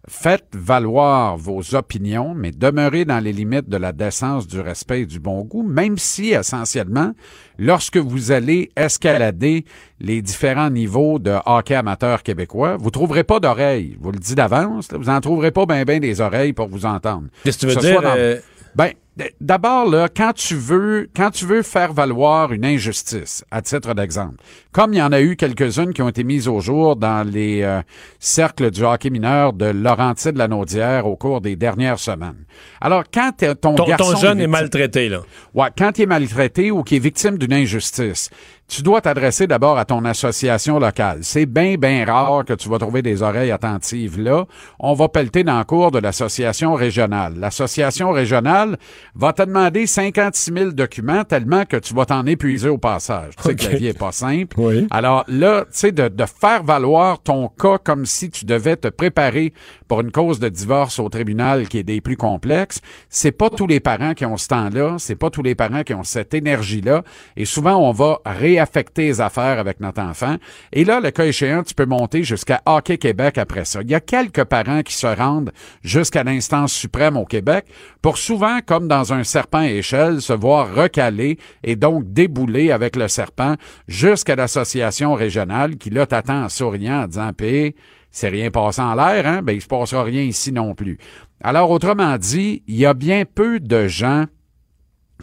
[0.07, 5.07] Faites valoir vos opinions, mais demeurez dans les limites de la décence, du respect et
[5.07, 7.13] du bon goût, même si, essentiellement,
[7.59, 9.65] lorsque vous allez escalader
[10.01, 13.95] les différents niveaux de hockey amateur québécois, vous trouverez pas d'oreilles.
[13.99, 16.85] Je vous le dis d'avance, vous en trouverez pas bien ben des oreilles pour vous
[16.85, 17.29] entendre.
[17.43, 17.93] Qu'est-ce que tu veux Ce dire?
[18.01, 18.37] soit dans- euh,
[18.77, 18.93] ben,
[19.41, 24.37] d'abord, là, quand tu veux, quand tu veux faire valoir une injustice, à titre d'exemple,
[24.73, 27.63] comme il y en a eu quelques-unes qui ont été mises au jour dans les
[27.63, 27.81] euh,
[28.19, 32.45] cercles du hockey mineur de Laurentide la Naudière au cours des dernières semaines.
[32.81, 35.21] Alors, quand ton, ton, garçon ton jeune est victime- maltraité, là.
[35.55, 38.31] Ouais, quand il est maltraité ou qu'il est victime d'une injustice,
[38.67, 41.19] tu dois t'adresser d'abord à ton association locale.
[41.23, 44.47] C'est bien, bien rare que tu vas trouver des oreilles attentives là.
[44.79, 47.35] On va pelleter dans le cours de l'association régionale.
[47.37, 48.77] L'association régionale
[49.15, 53.35] va te demander 56 000 documents tellement que tu vas t'en épuiser au passage.
[53.37, 54.57] Tu sais que la vie est pas simple.
[54.59, 54.87] Oui.
[54.91, 58.89] Alors là, tu sais, de, de faire valoir ton cas comme si tu devais te
[58.89, 59.53] préparer
[59.89, 63.67] pour une cause de divorce au tribunal qui est des plus complexes, c'est pas tous
[63.67, 67.03] les parents qui ont ce temps-là, c'est pas tous les parents qui ont cette énergie-là,
[67.37, 68.21] et souvent on va
[68.55, 70.37] réaffecter les affaires avec notre enfant.
[70.73, 73.83] Et là, le cas échéant, tu peux monter jusqu'à Hockey Québec après ça.
[73.83, 75.53] Il y a quelques parents qui se rendent
[75.83, 77.67] jusqu'à l'instance suprême au Québec
[78.03, 83.09] pour souvent, comme dans un serpent échelle, se voir recaler et donc débouler avec le
[83.09, 83.57] serpent
[83.89, 87.75] jusqu'à l'association régionale qui là t'attend en souriant en disant Puis,
[88.11, 89.43] c'est rien passé en l'air, hein?
[89.43, 90.99] Ben, il se passera rien ici non plus.
[91.43, 94.27] Alors, autrement dit, il y a bien peu de gens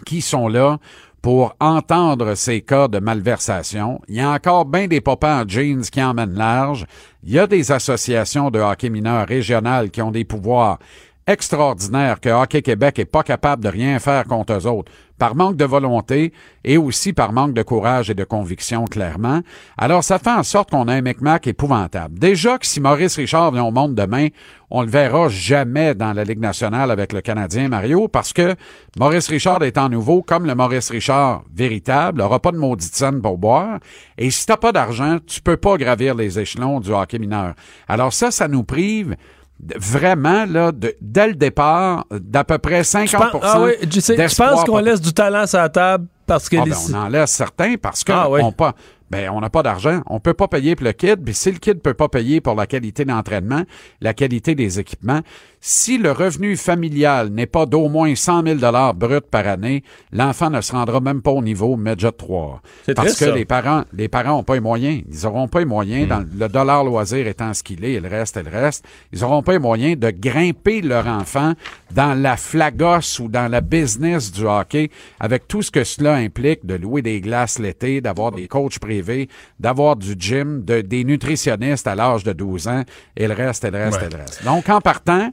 [0.06, 0.80] qui sont là
[1.22, 4.02] pour entendre ces cas de malversation.
[4.08, 6.86] Il y a encore bien des papas en jeans qui emmènent large.
[7.24, 10.80] Il y a des associations de hockey mineur régionales qui ont des pouvoirs
[11.32, 15.56] extraordinaires que Hockey Québec est pas capable de rien faire contre eux autres, par manque
[15.56, 19.42] de volonté et aussi par manque de courage et de conviction, clairement.
[19.78, 22.18] Alors, ça fait en sorte qu'on a un micmac épouvantable.
[22.18, 24.30] Déjà que si Maurice Richard vient au monde demain,
[24.72, 28.56] on le verra jamais dans la Ligue nationale avec le Canadien, Mario, parce que
[28.98, 33.38] Maurice Richard étant nouveau, comme le Maurice Richard véritable, aura pas de maudite scène pour
[33.38, 33.80] boire.
[34.18, 37.54] Et si t'as pas d'argent, tu peux pas gravir les échelons du hockey mineur.
[37.88, 39.16] Alors ça, ça nous prive
[39.78, 44.00] vraiment, là, de, dès le départ, d'à peu près 50 Je pense, ah oui, je
[44.00, 46.78] sais, je pense qu'on laisse du talent sur la table parce que ah, les- ben,
[46.90, 48.42] on en laisse certains parce que Ah, oui.
[48.58, 48.74] pas,
[49.10, 50.02] ben, on n'a pas d'argent.
[50.08, 51.24] On peut pas payer pour le kid.
[51.24, 53.64] Puis si le kid peut pas payer pour la qualité d'entraînement,
[54.00, 55.20] la qualité des équipements,
[55.64, 58.60] si le revenu familial n'est pas d'au moins 100 000
[58.96, 62.62] brut par année, l'enfant ne se rendra même pas au niveau Medjet 3.
[62.84, 63.32] C'est Parce que ça.
[63.36, 65.04] les parents, les parents ont pas les moyens.
[65.08, 65.70] Ils auront pas les Hmm.
[65.70, 68.84] moyens, dans le dollar loisir étant ce qu'il est, et le reste et le reste,
[69.14, 71.54] ils auront pas les moyens de grimper leur enfant
[71.92, 74.90] dans la flagosse ou dans la business du hockey
[75.20, 79.30] avec tout ce que cela implique de louer des glaces l'été, d'avoir des coachs privés,
[79.60, 82.84] d'avoir du gym, de, des nutritionnistes à l'âge de 12 ans
[83.16, 84.08] et le reste et le reste Ouais.
[84.08, 84.44] et le reste.
[84.44, 85.30] Donc, en partant,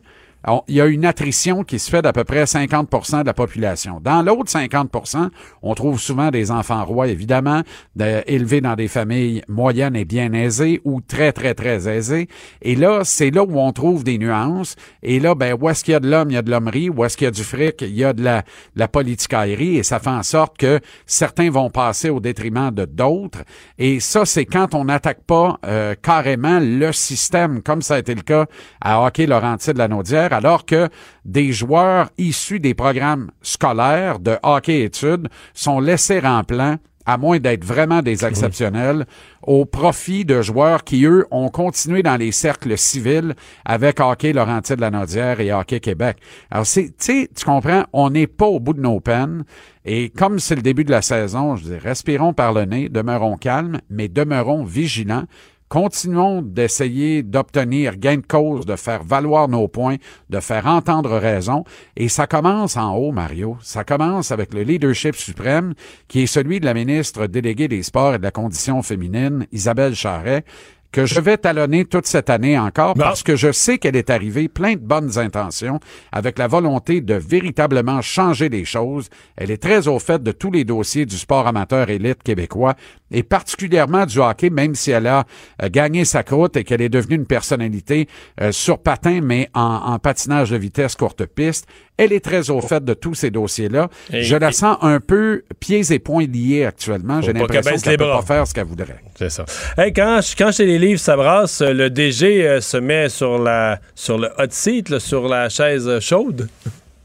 [0.69, 4.01] il y a une attrition qui se fait d'à peu près 50% de la population.
[4.01, 5.29] Dans l'autre 50%
[5.63, 7.63] on trouve souvent des enfants rois, évidemment,
[7.97, 12.29] de- élevés dans des familles moyennes et bien aisées ou très, très, très aisées.
[12.63, 14.77] Et là, c'est là où on trouve des nuances.
[15.03, 16.89] Et là, ben, où est-ce qu'il y a de l'homme, il y a de l'hommerie.
[16.89, 18.45] Où est-ce qu'il y a du fric, il y a de la,
[18.77, 19.77] la politicaillerie.
[19.79, 23.41] Et ça fait en sorte que certains vont passer au détriment de d'autres.
[23.79, 28.15] Et ça, c'est quand on n'attaque pas euh, carrément le système, comme ça a été
[28.15, 28.47] le cas
[28.81, 30.89] à Hockey Laurentier de la Naudière, alors que
[31.25, 36.79] des joueurs issus des programmes scolaires de hockey-études sont laissés en plan
[37.09, 39.07] à moins d'être vraiment des exceptionnels,
[39.43, 43.35] au profit de joueurs qui, eux, ont continué dans les cercles civils
[43.65, 46.19] avec Hockey Laurentier de la Naudière et Hockey Québec.
[46.51, 49.45] Alors, c'est, tu sais, tu comprends, on n'est pas au bout de nos peines.
[49.87, 53.39] Et comme c'est le début de la saison, je dis, respirons par le nez, demeurons
[53.39, 55.25] calmes, mais demeurons vigilants.
[55.69, 59.97] Continuons d'essayer d'obtenir gain de cause, de faire valoir nos points,
[60.31, 61.65] de faire entendre raison.
[61.95, 63.59] Et ça commence en haut, Mario.
[63.61, 65.75] Ça commence avec le leadership suprême,
[66.09, 69.95] qui est celui de la ministre déléguée des Sports et de la Condition féminine, Isabelle
[69.95, 70.45] Charret,
[70.91, 74.49] que je vais talonner toute cette année encore parce que je sais qu'elle est arrivée
[74.49, 75.81] plein de bonnes intentions
[76.13, 79.09] avec la volonté de véritablement changer les choses.
[79.37, 82.75] Elle est très au fait de tous les dossiers du sport amateur élite québécois
[83.11, 85.25] et particulièrement du hockey, même si elle a
[85.63, 88.07] euh, gagné sa croûte et qu'elle est devenue une personnalité
[88.41, 91.67] euh, sur patin, mais en, en patinage de vitesse courte piste.
[91.97, 93.89] Elle est très au fait de tous ces dossiers-là.
[94.13, 97.21] Je la sens un peu pieds et poings liés actuellement.
[97.21, 99.01] J'ai l'impression qu'elle les peut pas faire ce qu'elle voudrait.
[99.17, 99.45] C'est ça.
[99.77, 103.81] Hey, quand, quand chez les livres, ça brasse, le DG euh, se met sur, la,
[103.95, 106.49] sur le hot seat, là, sur la chaise chaude.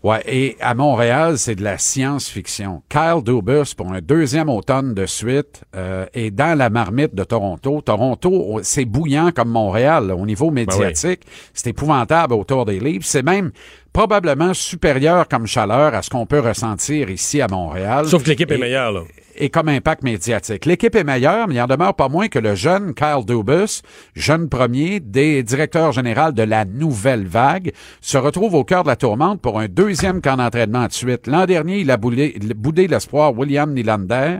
[0.04, 2.84] Ouais, et à Montréal, c'est de la science-fiction.
[2.90, 7.80] Kyle Dubus, pour un deuxième automne de suite, euh, est dans la marmite de Toronto.
[7.80, 11.22] Toronto, c'est bouillant comme Montréal là, au niveau médiatique.
[11.54, 13.06] C'est épouvantable autour des livres.
[13.06, 13.52] C'est même
[13.94, 18.06] probablement supérieur comme chaleur à ce qu'on peut ressentir ici à Montréal.
[18.06, 18.92] Sauf que l'équipe est meilleure.
[18.92, 19.02] Là.
[19.36, 20.66] Et comme impact médiatique.
[20.66, 23.82] L'équipe est meilleure, mais il en demeure pas moins que le jeune Kyle Dubus,
[24.16, 27.72] jeune premier des directeurs général de la nouvelle vague,
[28.02, 31.28] se retrouve au cœur de la tourmente pour un deuxième camp d'entraînement de suite.
[31.28, 34.40] L'an dernier, il a boudé, l'espoir William Nylander,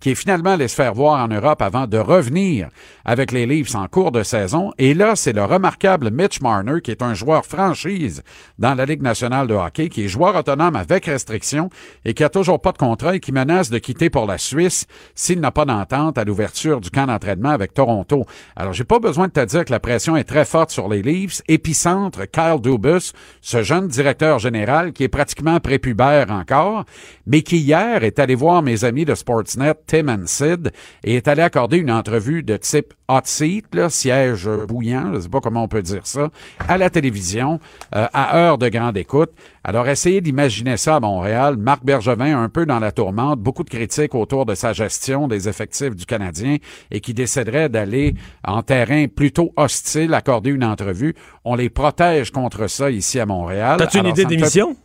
[0.00, 2.68] qui est finalement se faire voir en Europe avant de revenir
[3.04, 4.70] avec les Leafs en cours de saison.
[4.78, 8.22] Et là, c'est le remarquable Mitch Marner, qui est un joueur franchise
[8.58, 11.70] dans la Ligue nationale de hockey, qui est joueur autonome avec restriction
[12.04, 14.86] et qui a toujours pas de contrat et qui menace de quitter pour la Suisse
[15.14, 18.26] s'il n'a pas d'entente à l'ouverture du camp d'entraînement avec Toronto.
[18.56, 21.02] Alors, j'ai pas besoin de te dire que la pression est très forte sur les
[21.02, 21.40] Leafs.
[21.46, 26.84] Épicentre, Kyle Dubus, ce jeune directeur général qui est pratiquement prépubère encore,
[27.26, 30.72] mais qui hier est allé voir mes amis de Sportsnet, Tim and Sid,
[31.04, 35.28] et est allé accorder une entrevue de type hot seat, là, siège bouillant, je sais
[35.28, 36.30] pas comment on peut dire ça,
[36.66, 37.60] à la télévision,
[37.94, 39.30] euh, à heure de grande écoute.
[39.66, 41.56] Alors, essayez d'imaginer ça à Montréal.
[41.56, 45.48] Marc Bergevin, un peu dans la tourmente, beaucoup de critiques autour de sa gestion des
[45.48, 46.58] effectifs du Canadien
[46.90, 48.14] et qui déciderait d'aller
[48.46, 51.14] en terrain plutôt hostile, accorder une entrevue.
[51.46, 53.78] On les protège contre ça ici à Montréal.
[53.78, 54.76] T'as-tu une idée d'émission?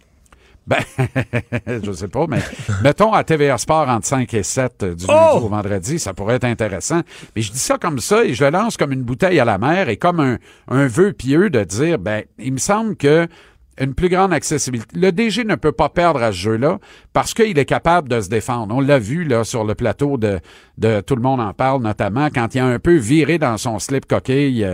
[0.70, 0.78] ben,
[1.84, 2.40] je sais pas, mais
[2.84, 5.12] mettons à TVA Sport entre 5 et 7 euh, du Oh!
[5.12, 7.02] lundi au vendredi, ça pourrait être intéressant.
[7.36, 9.58] Mais je dis ça comme ça et je le lance comme une bouteille à la
[9.58, 13.28] mer et comme un, un vœu pieux de dire, ben, il me semble que
[13.80, 15.00] une plus grande accessibilité.
[15.00, 16.80] Le DG ne peut pas perdre à ce jeu-là
[17.14, 18.76] parce qu'il est capable de se défendre.
[18.76, 20.40] On l'a vu là sur le plateau de,
[20.78, 23.80] de Tout le monde en parle, notamment quand il a un peu viré dans son
[23.80, 24.68] slip coquille,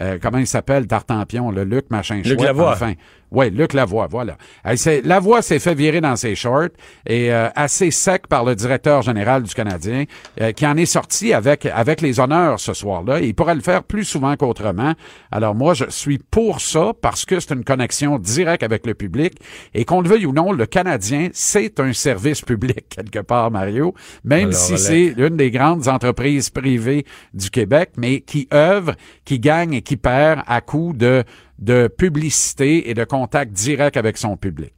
[0.00, 2.72] euh, comment il s'appelle, Tartampion, le Luc machin Luc chouette, Lavoie.
[2.72, 2.94] enfin.
[3.30, 4.38] Oui, Luc Lavoie, voilà.
[4.64, 6.70] Elle Lavoie s'est fait virer dans ses shorts
[7.06, 10.04] et euh, assez sec par le directeur général du Canadien,
[10.40, 13.20] euh, qui en est sorti avec avec les honneurs ce soir-là.
[13.20, 14.94] Il pourrait le faire plus souvent qu'autrement.
[15.30, 19.34] Alors moi, je suis pour ça parce que c'est une connexion directe avec le public
[19.74, 23.94] et qu'on le veuille ou non, le Canadien, c'est un service public quelque part, Mario,
[24.24, 28.94] même Alors, si c'est l'une des grandes entreprises privées du Québec, mais qui œuvre,
[29.26, 31.24] qui gagne et qui perd à coup de
[31.58, 34.72] de publicité et de contact direct avec son public.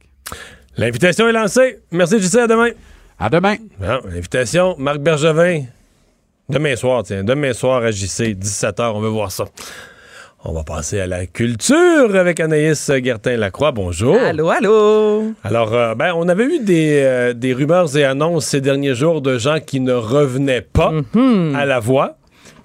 [0.77, 1.79] L'invitation est lancée.
[1.91, 2.37] Merci, JC.
[2.37, 2.69] À demain.
[3.19, 3.55] À demain.
[3.79, 5.63] Bon, L'invitation, Marc Bergevin.
[6.49, 7.23] Demain soir, tiens.
[7.23, 8.91] Demain soir à JC, 17h.
[8.95, 9.45] On veut voir ça.
[10.43, 13.73] On va passer à la culture avec Anaïs Gertin-Lacroix.
[13.73, 14.17] Bonjour.
[14.17, 15.33] Allô, allô.
[15.43, 19.21] Alors, euh, ben, on avait eu des, euh, des rumeurs et annonces ces derniers jours
[19.21, 21.53] de gens qui ne revenaient pas Mhm.
[21.55, 22.17] à la voix.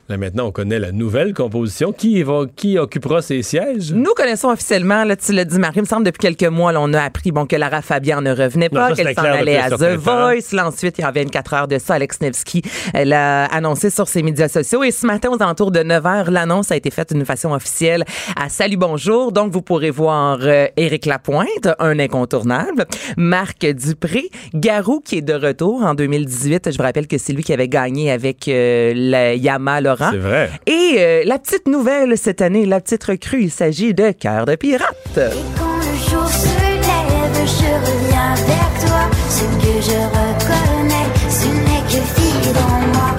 [0.08, 1.92] Là, maintenant, on connaît la nouvelle composition.
[1.92, 3.92] Qui, va, qui occupera ces sièges?
[3.92, 6.80] Nous connaissons officiellement, là, tu l'as dit, Marie, il me semble depuis quelques mois, là,
[6.80, 9.96] on a appris bon, que Lara Fabian ne revenait pas, qu'elle s'en allait à The.
[9.96, 10.52] Voice.
[10.52, 12.62] Là, ensuite, il y avait 24 heures de ça, Alex Nevsky
[12.94, 14.84] l'a annoncé sur ses médias sociaux.
[14.84, 18.04] Et ce matin, aux alentours de 9 h, l'annonce a été faite d'une façon officielle
[18.40, 19.32] à Salut Bonjour.
[19.32, 22.86] Donc, vous pourrez voir euh, Éric Lapointe, un incontournable,
[23.16, 26.70] Marc Dupré, Garou qui est de retour en 2018.
[26.70, 30.10] Je vous rappelle que c'est lui qui avait gagné avec euh, la Yama Laurent.
[30.12, 30.50] C'est vrai.
[30.66, 34.54] Et euh, la petite nouvelle cette année, la petite recrue, il s'agit de Cœur de
[34.56, 34.94] pirate.
[35.16, 35.20] Et
[35.58, 39.10] quand le jour se lève, je reviens vers toi.
[39.28, 43.16] Ce que je reconnais, ce n'est que fille dans moi.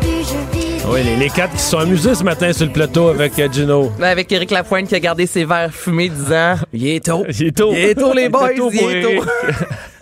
[0.00, 0.86] Vis.
[0.90, 3.48] Oui, les, les quatre qui se sont amusés ce matin sur le plateau avec euh,
[3.52, 3.92] Gino.
[3.98, 7.24] Ben, Avec Éric Lapointe qui a gardé ses verres fumés disant Il est tôt.
[7.28, 7.70] Il est tôt.
[7.72, 9.24] Il est tôt, les boys, Il est tôt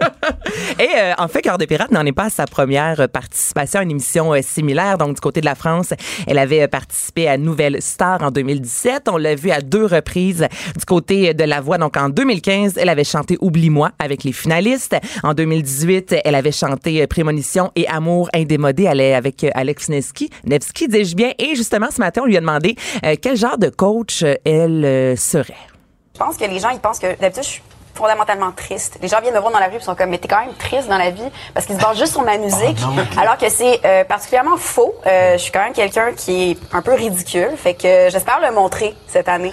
[0.78, 3.82] Et euh, en fait, Cœur de pirate n'en est pas à sa première participation à
[3.82, 4.98] une émission euh, similaire.
[4.98, 5.92] Donc, du côté de la France,
[6.26, 9.08] elle avait euh, participé à Nouvelle Star en 2017.
[9.08, 10.46] On l'a vu à deux reprises
[10.76, 11.78] du côté euh, de la voix.
[11.78, 14.96] Donc, en 2015, elle avait chanté Oublie-moi avec les finalistes.
[15.22, 20.30] En 2018, elle avait chanté Prémonition et Amour indémodé avec Alex Nevsky.
[20.44, 21.32] Nevsky, dis-je bien.
[21.38, 22.76] Et justement, ce matin, on lui a demandé
[23.20, 25.54] quel genre de coach elle serait.
[26.14, 27.62] Je pense que les gens, ils pensent que d'habitude,
[27.96, 28.98] fondamentalement triste.
[29.02, 30.54] Les gens viennent me voir dans la rue et sont comme, mais t'es quand même
[30.54, 32.78] triste dans la vie parce qu'ils se basent juste sur ma musique.
[33.18, 34.94] alors que c'est euh, particulièrement faux.
[35.06, 37.50] Euh, je suis quand même quelqu'un qui est un peu ridicule.
[37.56, 39.52] Fait que euh, j'espère le montrer cette année.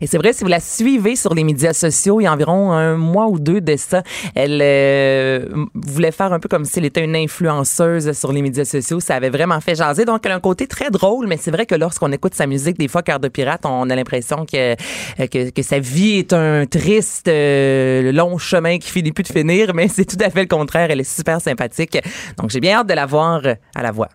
[0.00, 2.72] Et c'est vrai, si vous la suivez sur les médias sociaux, il y a environ
[2.72, 4.02] un mois ou deux de ça,
[4.34, 8.64] elle euh, voulait faire un peu comme si elle était une influenceuse sur les médias
[8.64, 9.00] sociaux.
[9.00, 10.04] Ça avait vraiment fait jaser.
[10.04, 12.78] Donc, elle a un côté très drôle, mais c'est vrai que lorsqu'on écoute sa musique,
[12.78, 14.74] des fois, Cœur de pirate, on a l'impression que,
[15.26, 19.74] que, que sa vie est un triste, euh, long chemin qui finit plus de finir,
[19.74, 20.90] mais c'est tout à fait le contraire.
[20.90, 21.98] Elle est super sympathique.
[22.36, 24.08] Donc, j'ai bien hâte de la voir euh, à la voix.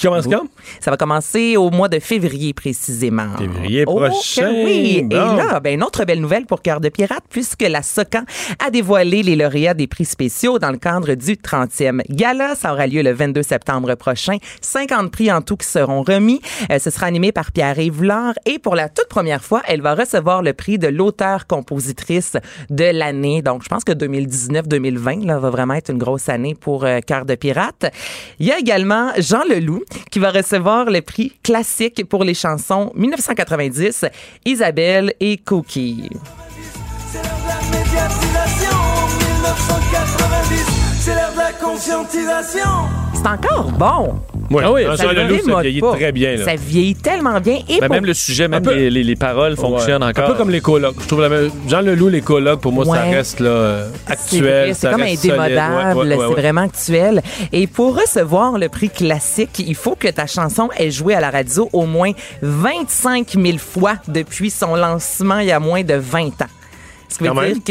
[0.00, 0.46] Tu commences quand?
[0.80, 3.36] Ça va commencer au mois de février précisément.
[3.38, 4.50] Février Oh, prochain.
[4.52, 5.02] oui.
[5.02, 5.16] Bon.
[5.16, 8.24] Et là, ben, une autre belle nouvelle pour Cœur de Pirate, puisque la SOCAN
[8.64, 12.54] a dévoilé les lauréats des prix spéciaux dans le cadre du 30e gala.
[12.54, 14.36] Ça aura lieu le 22 septembre prochain.
[14.60, 16.40] 50 prix en tout qui seront remis.
[16.70, 17.96] Euh, ce sera animé par Pierre-Yves.
[18.44, 22.32] Et pour la toute première fois, elle va recevoir le prix de l'auteur-compositrice
[22.70, 23.42] de l'année.
[23.42, 27.24] Donc, je pense que 2019-2020 là, va vraiment être une grosse année pour euh, Cœur
[27.24, 27.86] de Pirate.
[28.38, 32.92] Il y a également Jean Leloup qui va recevoir le prix classique pour les chansons
[32.94, 34.04] 1990,
[34.44, 36.08] Isabelle et Cookie.
[37.10, 38.76] C'est l'heure de la médiatisation
[39.40, 40.64] 1990
[40.98, 42.70] C'est l'heure de la conscientisation
[43.14, 44.20] C'est encore bon.
[44.62, 45.92] Ah oui, Ah, ça Jean ne Leloup, ça vieillit pas.
[45.94, 46.36] très bien.
[46.36, 46.44] Là.
[46.44, 47.58] Ça vieillit tellement bien.
[47.68, 50.10] Et Ben, pour- même le sujet, même peu- les, les- les paroles fonctionnent Ouais.
[50.10, 50.24] encore.
[50.24, 50.96] Un peu comme les colocs.
[51.00, 51.50] Je trouve la même...
[51.68, 54.74] Jean Leloup, les colocs, pour moi, ça reste là, euh, C'est actuel.
[54.74, 57.22] C'est comme indémodable, Ouais, c'est vraiment actuel.
[57.52, 61.30] Et pour recevoir le prix classique, il faut que ta chanson ait joué à la
[61.30, 66.28] radio au moins 25 000 fois depuis son lancement il y a moins de 20
[66.42, 66.46] ans.
[67.16, 67.64] Ce qui veut dire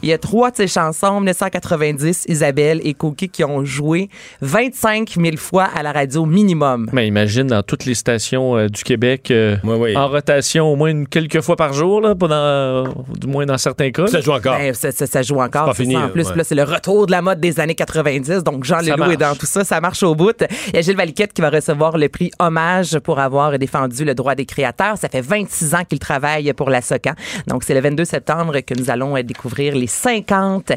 [0.00, 4.08] qu'il y a trois de ces chansons, 1990, Isabelle et Cookie, qui ont joué
[4.40, 6.88] 25 000 fois à la radio minimum.
[6.92, 9.56] Mais imagine dans toutes les stations euh, du Québec euh,
[9.96, 12.84] en rotation au moins une- quelques fois par jour, là, pendant, euh,
[13.18, 14.06] du moins dans certains cas.
[14.06, 14.56] Ça joue encore.
[14.58, 15.66] Ben, ça, ça- ça joue encore.
[15.66, 16.00] pas fini, ça.
[16.04, 16.44] En plus, ouais.
[16.44, 18.42] C'est le retour de la mode des années 90.
[18.44, 19.64] Donc, Jean Leloup est dans tout ça.
[19.64, 20.34] Ça marche au bout.
[20.68, 24.14] Il y a Gilles Valiquette qui va recevoir le prix Hommage pour avoir défendu le
[24.14, 24.96] droit des créateurs.
[24.98, 27.12] Ça fait 26 ans qu'il travaille pour la SOCAN.
[27.46, 30.72] Donc, c'est le 22 septembre que nous allons euh, découvrir les 50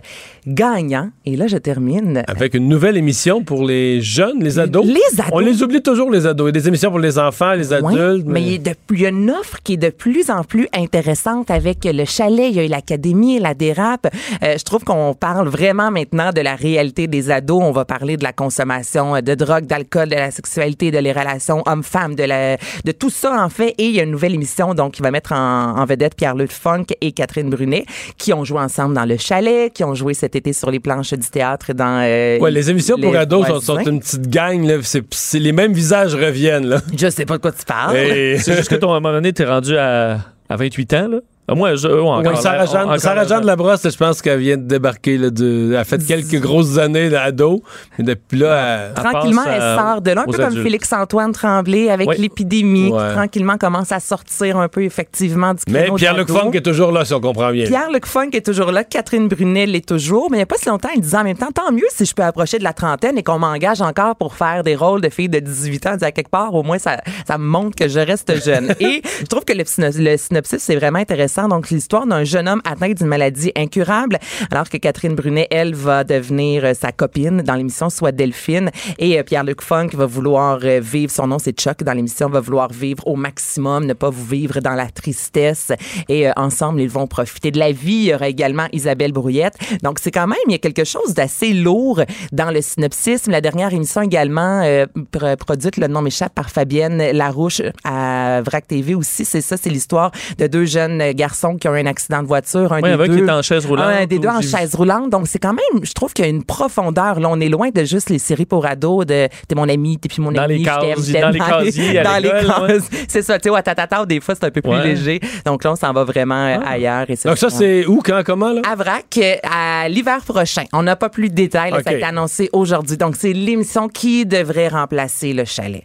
[0.48, 1.10] gagnants.
[1.26, 2.24] Et là, je termine.
[2.28, 4.86] Avec une nouvelle émission pour les jeunes, les ados.
[4.86, 5.30] Les ados.
[5.32, 6.46] On les oublie toujours, les ados.
[6.46, 8.26] Il y a des émissions pour les enfants, les adultes.
[8.28, 10.44] mais il y, a de- il y a une offre qui est de plus en
[10.44, 14.08] plus intéressante avec le chalet, il y a eu l'académie, la dérape.
[14.44, 17.62] Euh, je trouve qu'on parle vraiment maintenant de la réalité des ados.
[17.64, 21.64] On va parler de la consommation de drogue, d'alcool, de la sexualité, de les relations
[21.66, 23.74] hommes-femmes, de, la, de tout ça en fait.
[23.78, 26.52] Et il y a une nouvelle émission donc qui va mettre en, en vedette Pierre-Luc
[26.52, 27.86] Funk et Catherine Brunet
[28.18, 31.14] qui ont joué ensemble dans le chalet, qui ont joué cet été sur les planches
[31.14, 34.64] du théâtre dans euh, Ouais, les émissions pour ados sont, une petite gang.
[34.66, 34.76] Là.
[34.84, 36.68] C'est, c'est- les mêmes visages reviennent.
[36.68, 36.82] Là.
[36.98, 37.96] Je sais pas de quoi tu parles.
[37.98, 40.20] Et- C'est juste que ton, à un moment donné, t'es rendu à,
[40.50, 41.18] à 28 ans, là.
[41.48, 44.40] Ah, Moi, je, ouais, encore, Oui, Sarah Jeanne, encore- Sarah Jeanne Labrosse, je pense qu'elle
[44.40, 45.18] vient de débarquer.
[45.18, 47.62] Là, de, elle a fait quelques grosses années d'ado.
[48.00, 50.64] Et depuis là, elle, Tranquillement, elle à- sort de là, un peu comme.
[50.64, 52.16] Félix-Antoine Tremblay avec Oui.
[52.18, 53.00] l'épidémie, Ouais.
[53.10, 56.30] qui tranquillement commence à sortir un peu effectivement du Mais Pierre-Luc.
[56.30, 57.66] Funk est toujours là, si on comprend bien.
[57.66, 60.68] Pierre-Luc Funk est toujours là, Catherine Brunel l'est toujours, mais il n'y a pas si
[60.70, 63.18] longtemps, il disait en même temps, tant mieux si je peux approcher de la trentaine
[63.20, 65.96] et qu'on m'engage encore pour faire des rôles de filles de 18 ans.
[66.02, 68.74] À quelque part, au moins, ça, ça me montre que je reste jeune.
[68.80, 69.64] et je trouve que le,
[70.04, 71.35] le synopsis, c'est vraiment intéressant.
[71.36, 74.20] Donc, l'histoire d'un jeune homme atteint d'une maladie incurable,
[74.52, 78.72] alors que Catherine Brunet, elle, va devenir euh, sa copine dans l'émission Soit Delphine.
[78.98, 82.40] Et euh, Pierre-Luc Funk va vouloir euh, vivre, son nom c'est Chuck dans l'émission, va
[82.40, 85.74] vouloir vivre au maximum, ne pas vous vivre dans la tristesse.
[86.08, 87.94] Et ensemble, ils vont profiter de la vie.
[87.96, 89.56] Il y aura également Isabelle Brouillette.
[89.84, 93.28] Donc, c'est quand même, il y a quelque chose d'assez lourd dans le synopsis.
[93.28, 98.68] La dernière émission également, euh, pr- produite, le nom m'échappe, par Fabienne Larouche à VRAC
[98.68, 99.26] TV aussi.
[99.26, 101.25] C'est ça, c'est l'histoire de deux jeunes garçons
[101.60, 102.72] qui ont eu un accident de voiture.
[102.74, 103.86] Un Oui, des avec deux, qui est en chaise roulante.
[103.88, 105.10] un des deux en chaise roulante.
[105.10, 107.20] Donc, c'est quand même, je trouve qu'il y a une profondeur.
[107.20, 110.08] Là, on est loin de juste les séries pour ados de t'es mon ami, t'es
[110.10, 111.22] puis mon Dans ami, les je t'aime, cases- je t'aime.
[111.22, 112.46] dans les casiers Dans les ouais.
[112.46, 112.90] cases.
[113.08, 114.84] C'est ça, tu sais, Watatata, des fois, c'est un peu plus Ouais.
[114.84, 115.20] léger.
[115.46, 117.06] Donc là, on s'en va vraiment euh, ailleurs.
[117.10, 118.62] Et Donc ça, c'est où, quand, comment, là?
[118.70, 120.64] à Vrac, euh, à l'hiver prochain.
[120.74, 121.72] On n'a pas plus de détails.
[121.72, 122.98] là, Ça a été annoncé aujourd'hui.
[122.98, 125.84] Donc, c'est l'émission qui devrait remplacer le chalet.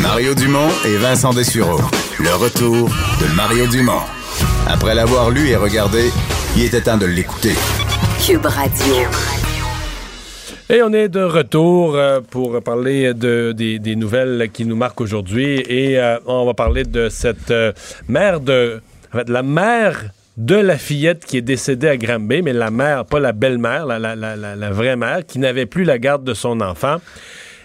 [0.00, 1.78] Mario Dumont et Vincent Dessureau.
[2.22, 2.88] Le retour
[3.20, 4.00] de Mario Dumont.
[4.68, 6.10] Après l'avoir lu et regardé,
[6.56, 7.54] il était temps de l'écouter.
[8.24, 8.94] Cube Radio.
[10.70, 15.00] Et on est de retour euh, pour parler de, des, des nouvelles qui nous marquent
[15.00, 15.60] aujourd'hui.
[15.68, 17.72] Et euh, on va parler de cette euh,
[18.08, 18.80] mère de.
[19.12, 20.00] En fait, la mère
[20.38, 23.98] de la fillette qui est décédée à Granby, mais la mère, pas la belle-mère, la,
[23.98, 26.96] la- la- la- la vraie mère, qui n'avait plus la garde de son enfant.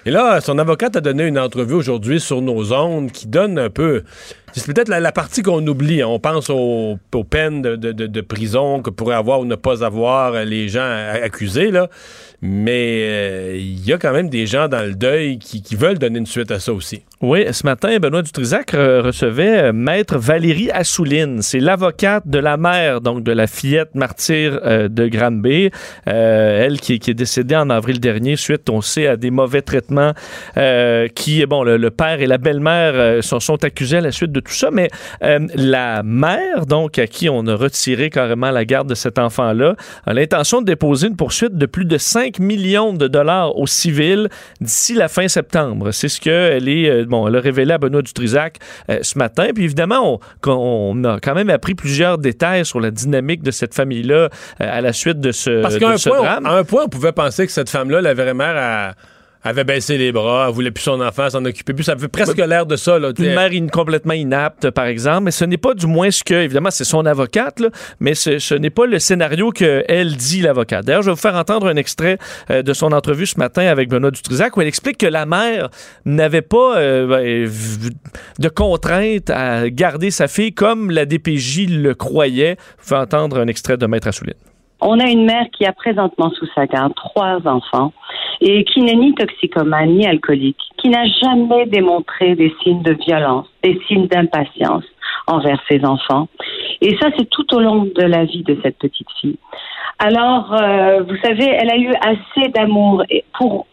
[0.07, 3.69] Et là, son avocate a donné une entrevue aujourd'hui sur nos ondes qui donne un
[3.69, 4.03] peu.
[4.53, 6.01] C'est peut-être la, partie qu'on oublie.
[6.01, 6.07] hein.
[6.07, 6.97] On pense aux,
[7.29, 10.89] peines de, de- prison que pourraient avoir ou ne pas avoir les gens
[11.21, 11.89] accusés, là.
[12.41, 16.19] Mais euh, il y a quand même des gens dans le deuil qui, veulent donner
[16.19, 17.01] une suite à ça aussi.
[17.21, 21.41] Oui, ce matin, Benoît Dutrisac euh, recevait euh, Maître Valérie Assouline.
[21.41, 25.71] C'est l'avocate de la mère, donc de la fillette martyre euh, de Granby.
[26.07, 30.13] Euh, elle qui, est décédée en avril dernier suite, on sait, à des mauvais traitements
[30.57, 34.31] euh, qui, bon, le, père et la belle-mère euh, sont, sont accusés à la suite
[34.31, 34.89] de tout ça, mais
[35.23, 39.75] euh, la mère, donc, à qui on a retiré carrément la garde de cet enfant-là,
[40.05, 44.29] a l'intention de déposer une poursuite de plus de 5 millions de dollars au civil
[44.61, 45.91] d'ici la fin septembre.
[45.91, 48.57] C'est ce qu'elle est, euh, bon, elle a révélé à Benoît Dutrisac
[48.89, 49.47] euh, ce matin.
[49.53, 54.15] Puis évidemment, on, a quand même appris plusieurs détails sur la dynamique de cette famille-là
[54.15, 56.45] euh, à la suite de ce, Parce de qu'à un, ce point, drame.
[56.45, 58.93] à un point, on pouvait penser que cette femme-là, la vraie mère, a-
[59.47, 61.83] avait baissé les bras, elle voulait plus son enfant, s'en occuper plus.
[61.83, 62.99] Ça fait presque l'air de ça.
[62.99, 66.23] Là, Une mère in- complètement inapte, par exemple, mais ce n'est pas du moins ce
[66.23, 67.69] que, évidemment, c'est son avocate, là,
[67.99, 70.85] mais ce, ce n'est pas le scénario qu'elle dit, l'avocate.
[70.85, 72.17] D'ailleurs, je vais vous faire entendre un extrait
[72.51, 75.69] euh, de son entrevue ce matin avec Benoît Dutrisac, où elle explique que la mère
[76.05, 77.49] n'avait pas euh, ben,
[78.39, 82.57] de contrainte à garder sa fille comme la DPJ le croyait.
[82.79, 84.33] Vous pouvez entendre un extrait de Maître Assouline.
[84.79, 87.93] On a une mère qui a présentement sous sa garde trois enfants
[88.41, 93.47] et qui n'est ni toxicomane ni alcoolique, qui n'a jamais démontré des signes de violence,
[93.63, 94.83] des signes d'impatience
[95.25, 96.27] envers ses enfants.
[96.81, 99.37] Et ça, c'est tout au long de la vie de cette petite fille.
[99.99, 103.03] Alors, euh, vous savez, elle a eu assez d'amour
[103.33, 103.65] pour,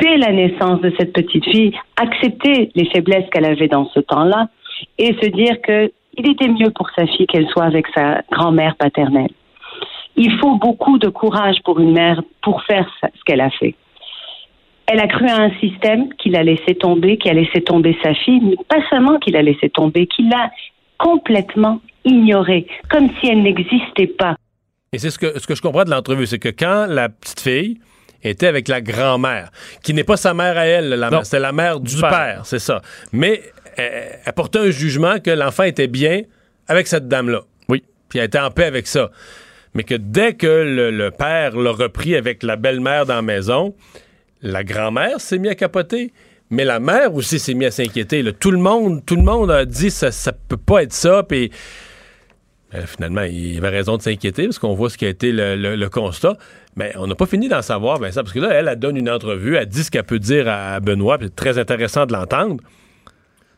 [0.00, 4.48] dès la naissance de cette petite fille, accepter les faiblesses qu'elle avait dans ce temps-là
[4.98, 8.74] et se dire que il était mieux pour sa fille qu'elle soit avec sa grand-mère
[8.74, 9.30] paternelle.
[10.20, 13.74] Il faut beaucoup de courage pour une mère pour faire ce qu'elle a fait.
[14.86, 18.14] Elle a cru à un système qui l'a laissé tomber, qui a laissé tomber sa
[18.14, 20.50] fille, mais pas seulement qu'il a laissé tomber, qu'il l'a
[20.98, 24.34] complètement ignoré, comme si elle n'existait pas.
[24.92, 27.40] Et c'est ce que, ce que je comprends de l'entrevue, c'est que quand la petite
[27.40, 27.78] fille
[28.24, 29.50] était avec la grand-mère,
[29.84, 32.40] qui n'est pas sa mère à elle, c'est la mère du, Du père, père.
[32.44, 32.80] c'est ça.
[33.12, 33.40] Mais
[33.76, 36.22] elle portait un jugement que l'enfant était bien
[36.66, 37.42] avec cette dame-là.
[37.68, 37.84] Oui.
[38.08, 39.10] Puis elle était en paix avec ça.
[39.74, 43.74] Mais que dès que le, père l'a repris avec la belle-mère dans la maison,
[44.42, 46.12] la grand-mère s'est mise à capoter.
[46.50, 48.24] Mais la mère aussi s'est mise à s'inquiéter.
[48.32, 51.22] Tout le monde, tout le monde a dit ça, ça peut pas être ça.
[52.74, 55.88] Euh, finalement, il avait raison de s'inquiéter parce qu'on voit ce qui a été le,
[55.88, 56.36] constat.
[56.76, 59.10] Mais on n'a pas fini d'en savoir, Vincent, parce que là, elle, elle donne une
[59.10, 62.62] entrevue, elle dit ce qu'elle peut dire à Benoît, c'est très intéressant de l'entendre.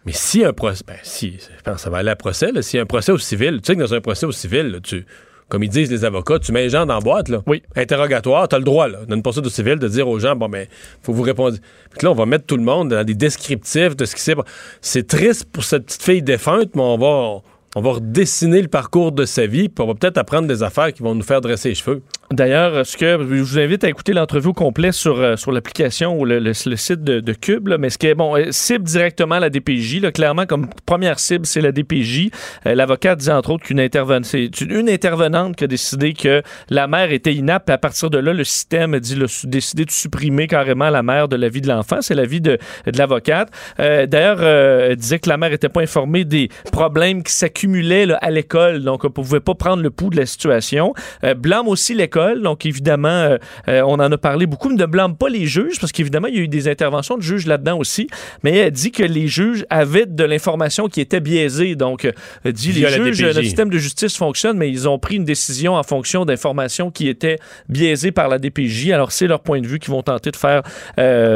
[0.07, 2.87] Mais si un procès, ben je pense que ça va aller à procès, si un
[2.87, 5.05] procès au civil, tu sais que dans un procès au civil, tu,
[5.51, 7.43] comme ils disent les avocats, tu mets les gens dans la boîte, là.
[7.47, 7.63] Oui.
[7.77, 10.37] Interrogatoire, tu as le droit, là, dans une procès au civil, de dire aux gens,
[10.37, 10.67] bon, ben,
[11.03, 11.59] faut vous répondre.
[11.99, 14.37] Que là, on va mettre tout le monde dans des descriptifs de ce qui s'est.
[14.81, 17.43] C'est triste pour cette petite fille défunte, mais on va,
[17.75, 20.93] on va redessiner le parcours de sa vie, puis on va peut-être apprendre des affaires
[20.93, 22.01] qui vont nous faire dresser les cheveux.
[22.33, 26.17] D'ailleurs, ce que je vous invite à écouter l'entrevue au complet sur, euh, sur l'application
[26.17, 28.53] ou le, le- le site de, de Cube, là, mais ce qui est bon, euh,
[28.53, 30.01] cible directement la DPJ.
[30.01, 32.31] Là, clairement, comme première cible, c'est la DPJ.
[32.67, 36.87] Euh, L'avocat dit entre autres qu'une intervenante, c'est une, intervenante qui a décidé que la
[36.87, 37.69] mère était inapte.
[37.69, 41.49] À partir de là, le système a décidé de supprimer carrément la mère de la
[41.49, 41.97] vie de l'enfant.
[42.01, 43.49] C'est la vie de, de l'avocate.
[43.81, 48.07] Euh, D'ailleurs, euh, elle disait que la mère n'était pas informée des problèmes qui s'accumulaient
[48.21, 50.95] à l'école, donc ne pouvait pas prendre le pouls de la situation.
[51.25, 54.87] Euh, blâme aussi l'école, donc évidemment, euh, euh, on en a parlé beaucoup, mais ne
[54.87, 57.79] blâme pas les juges, parce qu'évidemment, il y a eu des interventions de juges là-dedans
[57.79, 58.09] aussi,
[58.43, 62.13] mais elle dit que les juges avaient de l'information qui était biaisée, donc euh,
[62.45, 65.25] elle dit Via les juges, notre système de justice fonctionne, mais ils ont pris une
[65.25, 69.67] décision en fonction d'informations qui étaient biaisées par la DPJ, alors c'est leur point de
[69.67, 70.63] vue qu'ils vont tenter de faire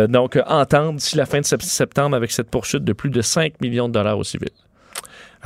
[0.09, 3.61] donc entendre d'ici la fin de sept- septembre avec cette poursuite de plus de 5
[3.61, 4.49] millions de dollars au civil.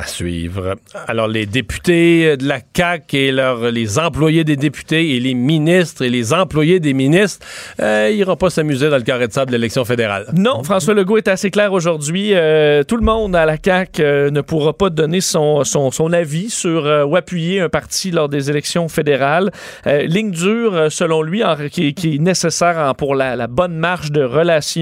[0.00, 0.76] À suivre.
[1.08, 3.32] Alors, les députés de la CAQ et
[3.72, 7.44] les employés des députés et les ministres et les employés des ministres
[7.80, 10.26] euh, pas s'amuser dans le carré de sable de l'élection fédérale.
[10.32, 12.30] Non, François Legault est assez clair aujourd'hui.
[12.32, 16.12] Euh, tout le monde à la CAQ euh, ne pourra pas donner son, son, son
[16.12, 19.50] avis sur euh, ou appuyer un parti lors des élections fédérales.
[19.84, 24.20] Ligne dure, selon lui, qui, qui est nécessaire pour la, la bonne marche de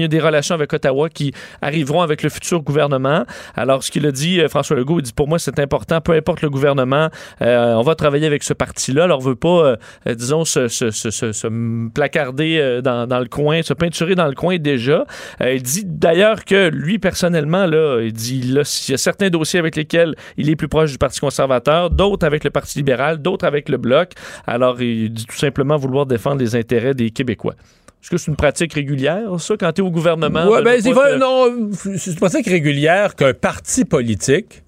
[0.07, 3.25] des relations avec Ottawa qui arriveront avec le futur gouvernement.
[3.55, 6.49] Alors, ce qu'il a dit, François Legault, dit pour moi, c'est important, peu importe le
[6.49, 7.09] gouvernement,
[7.41, 9.05] euh, on va travailler avec ce parti-là.
[9.05, 9.77] Alors, on veut pas,
[10.07, 14.15] euh, disons, se, se, se, se- se placarder euh, dans, dans le coin, se peinturer
[14.15, 15.05] dans le coin déjà.
[15.41, 19.59] Il dit d'ailleurs que lui, personnellement, là, il dit là, il y a certains dossiers
[19.59, 23.45] avec lesquels il est plus proche du Parti conservateur, d'autres avec le Parti libéral, d'autres
[23.45, 24.11] avec le Bloc.
[24.45, 27.55] Alors, il dit tout simplement vouloir défendre les intérêts des Québécois.
[28.01, 30.45] Est-ce que c'est une pratique régulière, ça, quand tu es au gouvernement?
[30.45, 34.63] De ben, non, c'est une pratique régulière qu'un parti politique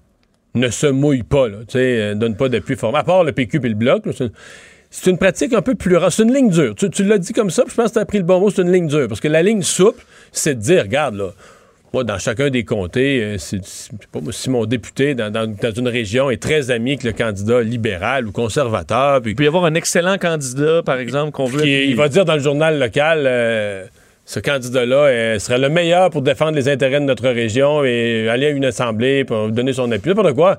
[0.54, 3.32] ne se mouille pas, là, tu sais, euh, donne pas d'appui formel, à part le
[3.32, 4.06] PQ et le Bloc.
[4.06, 6.10] là, c'est- une pratique un peu plus rare.
[6.12, 6.74] C'est une ligne dure.
[6.74, 8.40] Tu, tu l'as dit comme ça, puis je pense que tu as pris le bon
[8.40, 9.06] mot, c'est une ligne dure.
[9.06, 11.28] Parce que la ligne souple, c'est de dire, regarde, là,
[11.92, 13.60] moi, dans chacun des comtés, euh, c'est-
[14.12, 17.60] pas si mon député dans, dans- dans une région est très ami avec le candidat
[17.62, 21.62] libéral ou conservateur, puis Il peut y avoir un excellent candidat, par exemple, qu'on veut.
[21.62, 23.84] qui- il va dire dans le journal local, euh,
[24.24, 28.46] ce candidat-là euh, serait le meilleur pour défendre les intérêts de notre région et aller
[28.46, 30.10] à une assemblée pour donner son appui.
[30.10, 30.58] N'importe quoi.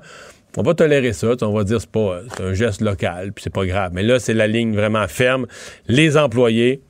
[0.56, 1.28] On va tolérer ça.
[1.40, 3.92] On va dire c'est pas un geste local, puis c'est pas grave.
[3.94, 5.46] Mais là, c'est la ligne vraiment ferme.
[5.88, 6.82] Les employés,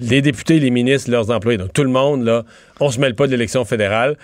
[0.00, 2.44] les députés, les ministres, leurs employés, donc tout le monde, là,
[2.80, 4.16] on se mêle pas de l'élection fédérale.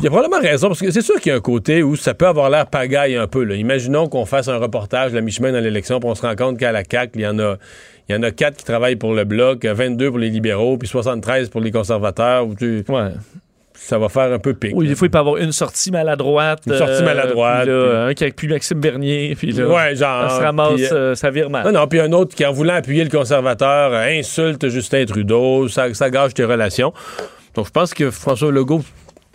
[0.00, 1.96] Il y a probablement raison, parce que c'est sûr qu'il y a un côté où
[1.96, 3.56] ça peut avoir l'air pagaille un peu.
[3.56, 6.72] Imaginons qu'on fasse un reportage la mi-chemin dans l'élection, puis on se rend compte qu'à
[6.72, 7.56] la CAQ, il y en a,
[8.08, 10.88] il y en a quatre qui travaillent pour le Bloc, 22 pour les libéraux, puis
[10.88, 12.46] 73 pour les conservateurs.
[12.58, 13.10] Tu- Ouais.
[13.80, 14.72] Ça va faire un peu pic.
[14.74, 16.62] Oui, des fois, il peut avoir une sortie maladroite.
[16.66, 19.36] Une sortie euh, maladroite, puis là, puis- Un qui a plus Maxime Bernier.
[19.38, 21.64] Puis là, Ouais, genre, ça se ramasse, puis, euh, euh, ça vire mal.
[21.64, 25.68] Non, non, puis un autre qui, en voulant appuyer le conservateur, euh, insulte Justin Trudeau,
[25.68, 26.92] ça, ça gâche tes relations.
[27.54, 28.82] Donc, je pense que François Legault,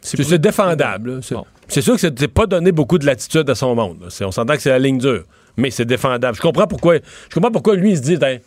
[0.02, 1.22] c'est défendable.
[1.70, 4.10] C'est sûr que c'est pas donné beaucoup de latitude à son monde.
[4.22, 5.24] On s'entend que c'est la ligne dure,
[5.56, 6.36] mais c'est défendable.
[6.36, 6.96] Je comprends pourquoi.
[6.98, 8.40] Je comprends pourquoi lui il se dit, Tiens,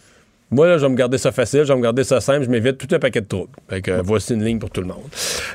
[0.51, 2.51] moi là, je vais me garder ça facile, je vais me garder ça simple, je
[2.51, 3.51] m'évite tout un paquet de troubles.
[3.68, 5.03] Fait que, euh, voici une ligne pour tout le monde.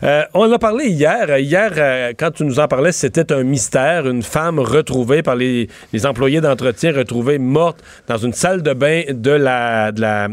[0.03, 1.27] Euh, on en a parlé hier.
[1.29, 4.05] Euh, Hier, euh, quand tu nous en parlais, c'était un mystère.
[4.07, 9.03] Une femme retrouvée par les, les employés d'entretien, retrouvée morte dans une salle de bain
[9.09, 10.27] de la, de la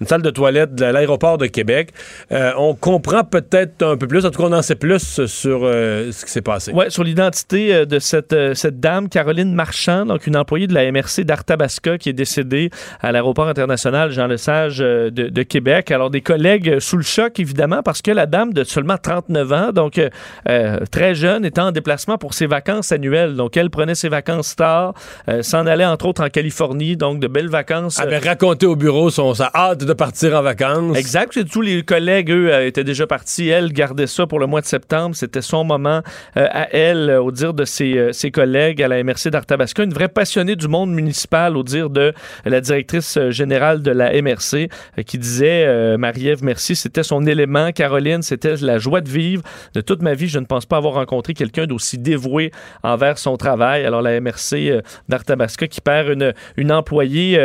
[0.00, 1.90] une salle de toilette de l'aéroport de Québec.
[2.30, 6.24] On comprend peut-être un peu plus, en tout cas, on en sait plus sur ce
[6.24, 6.72] qui s'est passé.
[6.72, 11.24] Ouais, sur l'identité de cette, cette dame, Caroline Marchand, donc une employée de la MRC
[11.24, 12.70] d'Arthabasca qui est décédée
[13.02, 15.90] à l'aéroport international Jean Lesage euh, de, de Québec.
[15.90, 19.72] Alors, des collègues sous le choc, évidemment, parce que la dame de seulement 39 ans,
[19.72, 20.08] donc euh,
[20.48, 23.34] euh, très jeune, était en déplacement pour ses vacances annuelles.
[23.34, 24.94] Donc, elle prenait ses vacances tard,
[25.28, 27.98] euh, s'en allait entre autres en Californie, donc de belles vacances.
[28.00, 30.96] Elle avait raconté au bureau son, sa hâte de partir en vacances.
[30.96, 31.38] Exact.
[31.50, 33.48] Tous les collègues, eux, étaient déjà partis.
[33.48, 35.14] Elle gardait ça pour le mois de septembre.
[35.16, 36.02] C'était son moment
[36.36, 39.82] euh, à elle, au dire de ses, ses collègues à la MRC d'Arthabasca.
[39.82, 42.12] Une vraie passionnée du monde municipal, au dire de
[42.44, 43.30] la directrice euh,
[43.80, 44.68] de la MRC,
[44.98, 47.72] euh, qui disait, euh, Marie-Ève Merci, c'était son élément.
[47.72, 49.42] Caroline, c'était la joie de vivre.
[49.74, 52.50] De toute ma vie, je ne pense pas avoir rencontré quelqu'un d'aussi dévoué
[52.82, 53.84] envers son travail.
[53.84, 57.38] Alors, la MRC euh, d'Arthabasca qui perd une, une employée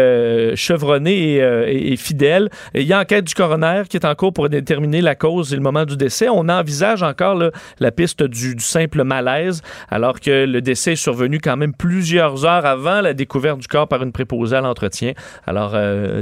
[0.55, 2.49] chevronnée et, fidèle.
[2.73, 5.53] Et il y a enquête du coroner qui est en cours pour déterminer la cause
[5.53, 6.27] et le moment du décès.
[6.29, 7.41] On envisage encore
[7.79, 12.65] la piste du, simple malaise, alors que le décès est survenu quand même plusieurs heures
[12.65, 15.13] avant la découverte du corps par une préposée à l'entretien.
[15.45, 15.75] Alors,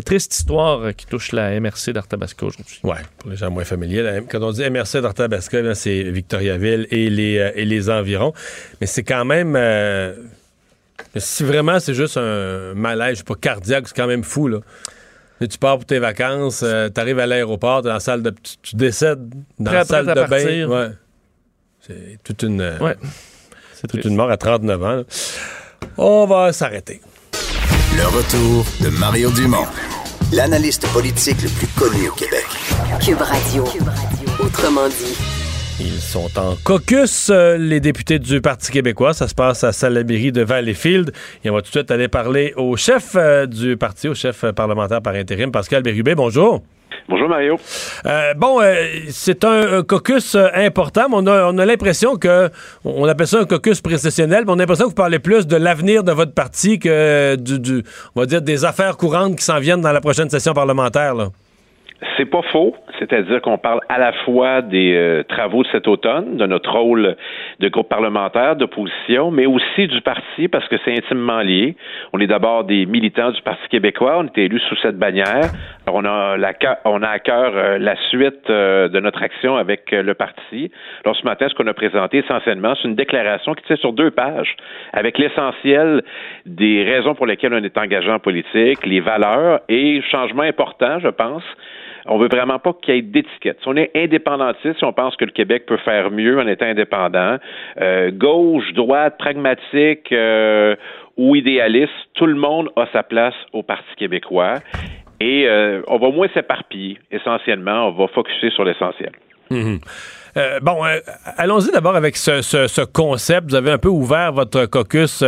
[0.03, 2.79] triste histoire euh, qui touche la MRC d'Arthabasca aujourd'hui.
[2.83, 4.01] Ouais, pour les gens moins familiers.
[4.03, 8.33] la- Quand on dit MRC d'Arthabasca, c'est Victoriaville et les, euh, et les environs.
[8.81, 9.55] Mais c'est quand même...
[9.55, 10.13] euh,
[11.17, 14.59] si vraiment c'est juste un malaise, je sais pas, cardiaque, c'est quand même fou, là.
[15.39, 18.29] Là, tu pars pour tes vacances, tu arrives à l'aéroport, t'es dans la salle de...
[18.29, 19.29] Tu, tu décèdes
[19.59, 20.67] dans Prêt la salle prêt de bain.
[20.69, 20.89] Ouais.
[21.81, 22.61] C'est toute une...
[22.61, 22.95] euh, Ouais.
[23.73, 24.95] C'est toute une mort à 39 ans.
[24.97, 25.03] là.
[25.97, 27.01] On va s'arrêter.
[27.97, 29.65] Le retour de Mario Dumont,
[30.33, 32.45] l'analyste politique le plus connu au Québec.
[32.99, 33.63] Cube Radio.
[34.39, 35.32] Autrement dit.
[35.79, 39.13] Ils sont en caucus, euh, les députés du Parti québécois.
[39.13, 41.11] Ça se passe à Salaberry de Valleyfield.
[41.43, 44.43] Et on va tout de suite aller parler au chef euh, du parti, au chef
[44.43, 46.13] euh, parlementaire par intérim, Pascal Bérubé.
[46.15, 46.61] Bonjour.
[47.09, 47.57] Bonjour Mario.
[48.05, 48.61] Euh, bon,
[49.09, 52.49] c'est un, un caucus important, mais on a, on a l'impression que,
[52.85, 55.57] on appelle ça un caucus précessionnel, mais on a l'impression que vous parlez plus de
[55.57, 57.83] l'avenir de votre parti que du, du-
[58.15, 61.13] on va dire, des affaires courantes qui s'en viennent dans la prochaine session parlementaire.
[61.15, 61.29] Là.
[62.17, 66.37] C'est pas faux, c'est-à-dire qu'on parle à la fois des euh, travaux de cet automne,
[66.37, 67.15] de notre rôle
[67.59, 71.75] de groupe parlementaire, d'opposition, mais aussi du parti parce que c'est intimement lié.
[72.11, 75.51] On est d'abord des militants du Parti québécois, on était élus sous cette bannière.
[75.85, 76.53] Alors on a, la,
[76.85, 80.71] on a à cœur euh, la suite euh, de notre action avec le parti.
[81.03, 84.11] Alors ce matin, ce qu'on a présenté essentiellement, c'est une déclaration qui tient sur deux
[84.11, 84.55] pages
[84.93, 86.03] avec l'essentiel
[86.45, 91.09] des raisons pour lesquelles on est engagé en politique, les valeurs et changement important, je
[91.09, 91.43] pense.
[92.05, 93.57] On veut vraiment pas qu'il y ait d'étiquette.
[93.61, 96.65] Si on est indépendantiste, si on pense que le Québec peut faire mieux en étant
[96.65, 97.37] indépendant,
[97.79, 100.75] euh, gauche, droite, pragmatique euh,
[101.15, 104.55] ou idéaliste, tout le monde a sa place au Parti québécois.
[105.21, 107.87] Et euh, on va moins s'éparpiller, essentiellement.
[107.87, 109.11] On va focuser sur l'essentiel.
[109.49, 109.79] Mhm.
[110.63, 110.77] Bon,
[111.37, 113.49] allons-y d'abord avec ce, ce- ce concept.
[113.49, 115.23] Vous avez un peu ouvert votre caucus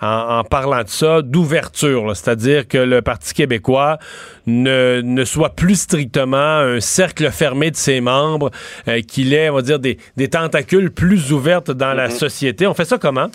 [0.00, 3.98] en, en parlant de ça, d'ouverture, c'est-à-dire que le Parti québécois
[4.46, 8.50] ne, ne soit plus strictement un cercle fermé de ses membres,
[8.88, 12.66] euh, qu'il ait, on va dire, des, des tentacules plus ouvertes dans la société.
[12.66, 13.28] On fait ça comment?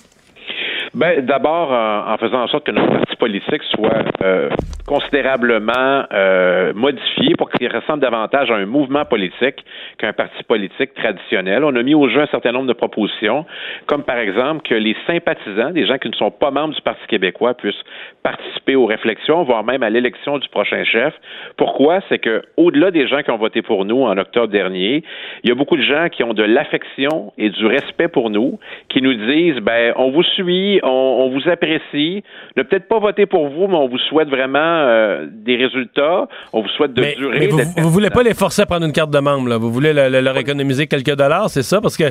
[0.96, 4.50] Ben, d'abord, en, faisant en sorte que notre parti politique soit euh,
[4.86, 9.56] considérablement euh, modifié pour qu'il ressemble davantage à un mouvement politique
[9.98, 11.64] qu'un parti politique traditionnel.
[11.64, 13.44] On a mis au jeu un certain nombre de propositions,
[13.88, 17.02] comme par exemple que les sympathisants, des gens qui ne sont pas membres du Parti
[17.08, 17.84] québécois, puissent
[18.22, 21.16] participer aux réflexions, voire même à l'élection du prochain chef.
[21.58, 22.02] Pourquoi?
[22.10, 25.04] C'est que au-delà des gens qui ont voté pour nous en octobre dernier,
[25.44, 28.60] il y a beaucoup de gens qui ont de l'affection et du respect pour nous,
[28.90, 32.24] qui nous disent, ben, on vous suit, on, on vous apprécie,
[32.58, 36.62] ne peut-être pas voter pour vous, mais on vous souhaite vraiment euh, des résultats, on
[36.62, 37.40] vous souhaite de mais, durer.
[37.40, 39.58] mais vous, vous voulez pas les forcer à prendre une carte de membre, là.
[39.58, 41.82] Vous voulez le- le- leur économiser quelques dollars, c'est ça?
[41.82, 42.04] Parce que.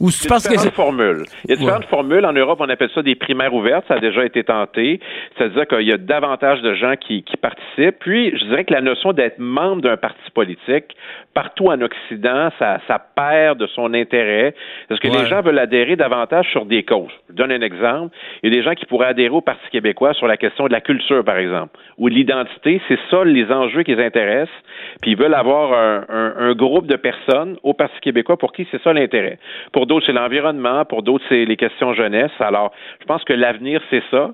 [0.00, 1.22] Ou Il y a différentes formules.
[1.44, 2.24] Il y a différentes formules.
[2.26, 3.84] En Europe, on appelle ça des primaires ouvertes.
[3.88, 5.00] Ça a déjà été tenté.
[5.36, 7.98] C'est-à-dire qu'il y a davantage de gens qui, qui participent.
[8.00, 10.96] Puis, je dirais que la notion d'être membre d'un parti politique,
[11.34, 14.54] partout en Occident, ça, ça perd de son intérêt.
[14.88, 15.22] Parce que Ouais.
[15.22, 17.10] les gens veulent adhérer davantage sur des causes.
[17.30, 18.14] Je donne un exemple.
[18.42, 20.72] Il y a des gens qui pourraient adhérer au Parti québécois sur la question de
[20.72, 22.80] la culture, par exemple, ou de l'identité.
[22.88, 24.54] C'est ça les enjeux qui les intéressent.
[25.02, 28.66] Puis ils veulent avoir un, un- un groupe de personnes au Parti québécois pour qui
[28.70, 29.38] c'est ça l'intérêt.
[29.72, 30.84] Pour d'autres, c'est l'environnement.
[30.84, 32.30] Pour d'autres, c'est les questions jeunesse.
[32.40, 34.30] Alors, je pense que l'avenir, c'est ça.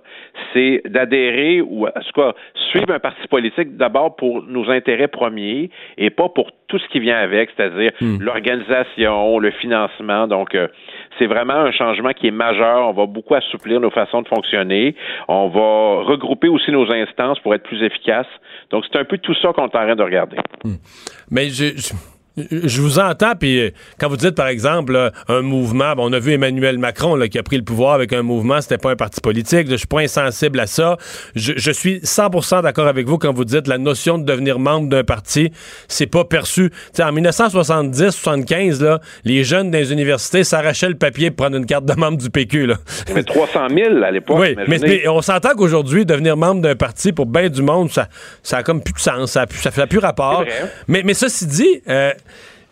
[0.52, 2.32] C'est d'adhérer ou, en tout cas,
[2.70, 7.00] suivre un parti politique d'abord pour nos intérêts premiers et pas pour tout ce qui
[7.00, 7.90] vient avec, c'est-à-dire
[8.20, 10.26] l'organisation, le financement.
[10.26, 10.68] Donc, euh,
[11.18, 12.88] c'est vraiment un changement qui est majeur.
[12.88, 14.94] On va beaucoup assouplir nos façons de fonctionner.
[15.28, 18.26] On va regrouper aussi nos instances pour être plus efficaces.
[18.70, 20.36] Donc, c'est un peu tout ça qu'on est en train de regarder.
[21.30, 21.92] Mais je, je,
[22.36, 26.18] je vous entends, puis euh, quand vous dites, par exemple, là, un mouvement, on a
[26.18, 28.96] vu Emmanuel Macron là, qui a pris le pouvoir avec un mouvement, c'était pas un
[28.96, 30.96] parti politique, je suis pas insensible à ça.
[31.34, 34.88] Je, je suis 100% d'accord avec vous quand vous dites la notion de devenir membre
[34.88, 35.52] d'un parti,
[35.88, 36.70] c'est pas perçu.
[36.92, 41.66] T'sais, en 1970-75, là, les jeunes dans les universités s'arrachaient le papier pour prendre une
[41.66, 42.66] carte de membre du PQ.
[42.66, 42.76] Là.
[43.14, 44.38] Mais 300 000 à l'époque.
[44.40, 48.08] Oui, mais, on s'entend qu'aujourd'hui, devenir membre d'un parti pour bien du monde, ça,
[48.42, 50.44] ça a comme plus de sens, ça a plus, ça fait plus rapport.
[50.88, 52.12] Mais, mais ceci dit, euh,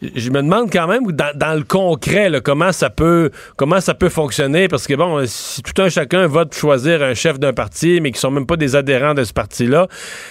[0.02, 4.68] je me demande quand même dans, le concret comment ça peut comment ça peut fonctionner
[4.68, 8.18] parce que bon si tout un chacun pour choisir un chef d'un parti mais qui
[8.18, 9.88] sont même pas des adhérents de ce parti là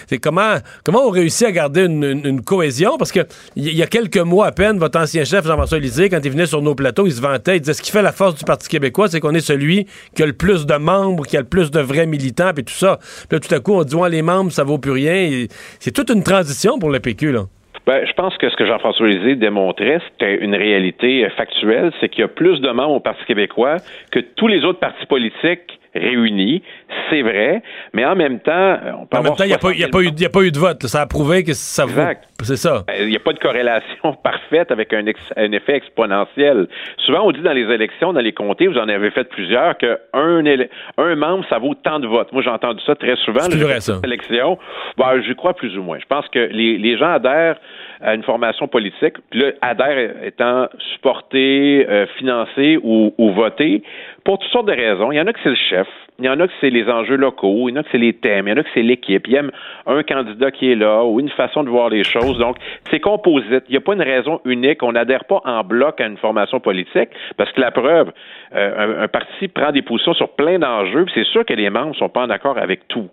[0.08, 0.60] c'est comment
[0.92, 2.98] on réussit à garder une, cohésion?
[2.98, 3.22] Parce que
[3.56, 6.46] il y, a quelques mois à peine votre ancien chef Jean-François Lisée quand il venait
[6.46, 8.68] sur nos plateaux il se vantait il disait ce qui fait la force du Parti
[8.70, 9.86] québécois c'est qu'on est celui
[10.16, 12.74] qui a le plus de membres qui a le plus de vrais militants puis tout
[12.74, 13.00] ça.
[13.28, 15.46] Puis là tout à coup on dit les membres ça vaut plus rien.
[15.80, 17.46] C'est toute une transition pour le PQ là
[17.90, 22.08] Ben, je pense que ce que Jean-François Lisée démontrait, c'était une réalité euh, factuelle, c'est
[22.08, 23.78] qu'il y a plus de membres au Parti québécois
[24.12, 26.62] que tous les autres partis politiques réunis,
[27.10, 27.62] c'est vrai,
[27.94, 29.88] mais en même temps, on peut En même temps, il n'y a, pas- y a
[29.88, 30.84] pas eu- il y a pas eu de vote.
[30.84, 30.90] là.
[30.90, 32.02] Ça a prouvé que ça vaut.
[32.44, 32.84] C'est ça.
[32.88, 36.68] Ben, Il n'y a pas de corrélation parfaite avec un, ex- un effet exponentiel.
[37.06, 39.98] Souvent, on dit dans les élections, dans les comtés, vous en avez fait plusieurs, qu'un
[40.14, 42.32] un membre, ça vaut tant de votes.
[42.32, 43.42] Moi, j'ai entendu ça très souvent.
[43.42, 44.00] C'est vrai, ça.
[44.04, 44.58] élection.
[44.98, 45.98] Ben, je crois plus ou moins.
[46.00, 47.58] Je pense que les, les gens adhèrent
[48.02, 53.84] à une formation politique, puis là, adhèrent étant supportés, euh, financés ou, ou votés
[54.24, 55.12] pour toutes sortes de raisons.
[55.12, 55.88] Il y en a que c'est le chef,
[56.20, 57.98] il y en a que c'est les enjeux locaux, il y en a que c'est
[57.98, 59.28] les thèmes, il y en a que c'est l'équipe.
[59.28, 59.52] Il aime
[59.88, 62.38] un candidat qui est là ou une façon de voir les choses.
[62.38, 62.58] Donc,
[62.90, 63.64] c'est composite.
[63.68, 64.84] Il n'y a pas une raison unique.
[64.84, 68.12] On n'adhère pas en bloc à une formation politique parce que la preuve,
[68.54, 71.90] euh, un, un parti prend des positions sur plein d'enjeux, c'est sûr que les membres
[71.90, 73.10] ne sont pas en accord avec tout.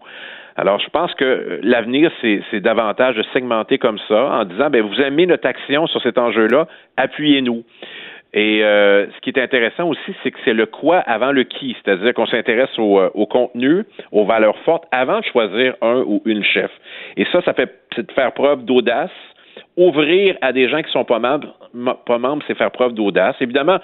[0.56, 4.82] Alors, je pense que euh, l'avenir, c'est davantage de segmenter comme ça, en disant, ben,
[4.82, 6.66] vous aimez notre action sur cet enjeu-là,
[6.96, 7.62] appuyez-nous.
[8.32, 11.76] Et euh, ce qui est intéressant aussi, c'est que c'est le quoi avant le qui,
[11.82, 16.42] c'est-à-dire qu'on s'intéresse au, euh, contenu, aux valeurs fortes, avant de choisir un ou une
[16.42, 16.70] chef.
[17.16, 19.10] Et ça, ça fait de faire preuve d'audace.
[19.78, 21.54] Ouvrir à des gens qui sont pas membres,
[22.06, 23.36] pas membres, c'est faire preuve d'audace.
[23.40, 23.78] Évidemment,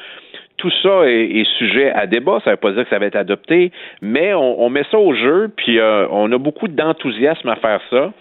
[0.57, 2.39] tout ça est, sujet à débat.
[2.45, 4.99] Ça ne veut pas dire que ça va être adopté, mais on, on met ça
[4.99, 8.13] au jeu, puis euh, on a beaucoup d'enthousiasme à faire ça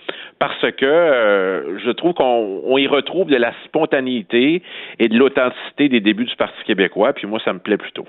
[0.42, 4.64] parce que euh, je trouve qu'on on y retrouve de la spontanéité
[4.98, 8.08] et de l'authenticité des débuts du Parti québécois, puis moi, ça me plaît plutôt.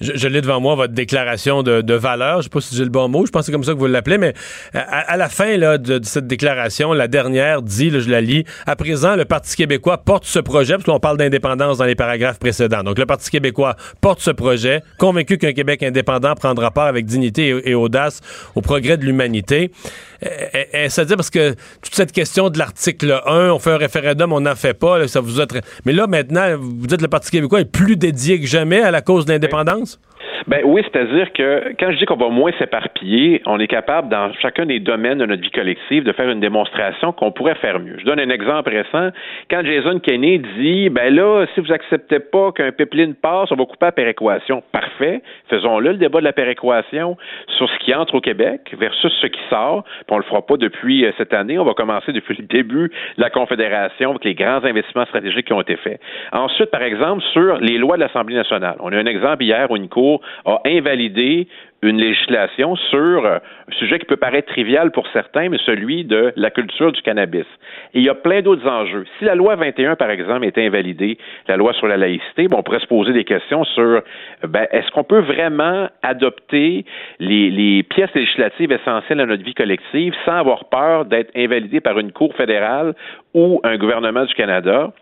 [0.00, 2.38] Je, je l'ai devant moi, votre déclaration de, de valeur.
[2.38, 3.26] Je sais pas si j'ai le bon mot.
[3.26, 4.32] Je pense que c'est comme ça que vous l'appelez, mais
[4.72, 8.22] à, à la fin là, de, de cette déclaration, la dernière dit, là, je la
[8.22, 11.96] lis, à présent, le Parti québécois porte ce projet, parce qu'on parle d'indépendance dans les
[11.96, 12.82] paragraphes précédents.
[12.82, 17.48] Donc, le Parti québécois porte ce projet, convaincu qu'un Québec indépendant prendra part avec dignité
[17.48, 18.22] et, et audace
[18.54, 19.70] au progrès de l'humanité.
[20.88, 24.54] C'est-à-dire parce que toute cette question de l'article 1, on fait un référendum, on n'en
[24.54, 25.46] fait pas, ça vous a...
[25.84, 28.90] Mais là, maintenant, vous dites que le Parti québécois est plus dédié que jamais à
[28.90, 29.98] la cause de l'indépendance?
[30.46, 34.32] Ben oui, c'est-à-dire que quand je dis qu'on va moins s'éparpiller, on est capable dans
[34.34, 37.96] chacun des domaines de notre vie collective de faire une démonstration qu'on pourrait faire mieux.
[37.98, 39.10] Je donne un exemple récent.
[39.50, 43.64] Quand Jason Kenney dit, ben là, si vous acceptez pas qu'un pipeline passe, on va
[43.64, 44.62] couper la péréquation.
[44.72, 45.22] Parfait.
[45.48, 47.16] Faisons-le, le débat de la péréquation
[47.56, 49.84] sur ce qui entre au Québec versus ce qui sort.
[49.84, 51.58] Puis on le fera pas depuis euh, cette année.
[51.58, 55.52] On va commencer depuis le début de la Confédération avec les grands investissements stratégiques qui
[55.52, 56.00] ont été faits.
[56.32, 58.76] Ensuite, par exemple, sur les lois de l'Assemblée nationale.
[58.80, 61.46] On a un exemple hier où une cour a invalidé
[61.82, 66.32] une législation sur euh, un sujet qui peut paraître trivial pour certains, mais celui de
[66.36, 67.46] la culture du cannabis.
[67.92, 69.04] Et il y a plein d'autres enjeux.
[69.18, 71.18] Si la loi 21, par exemple, était invalidée,
[71.48, 74.00] la loi sur la laïcité, bon, on pourrait se poser des questions sur
[74.46, 76.84] ben, est-ce qu'on peut vraiment adopter
[77.18, 81.98] les, les pièces législatives essentielles à notre vie collective sans avoir peur d'être invalidé par
[81.98, 82.94] une Cour fédérale
[83.34, 84.92] ou un gouvernement du Canada?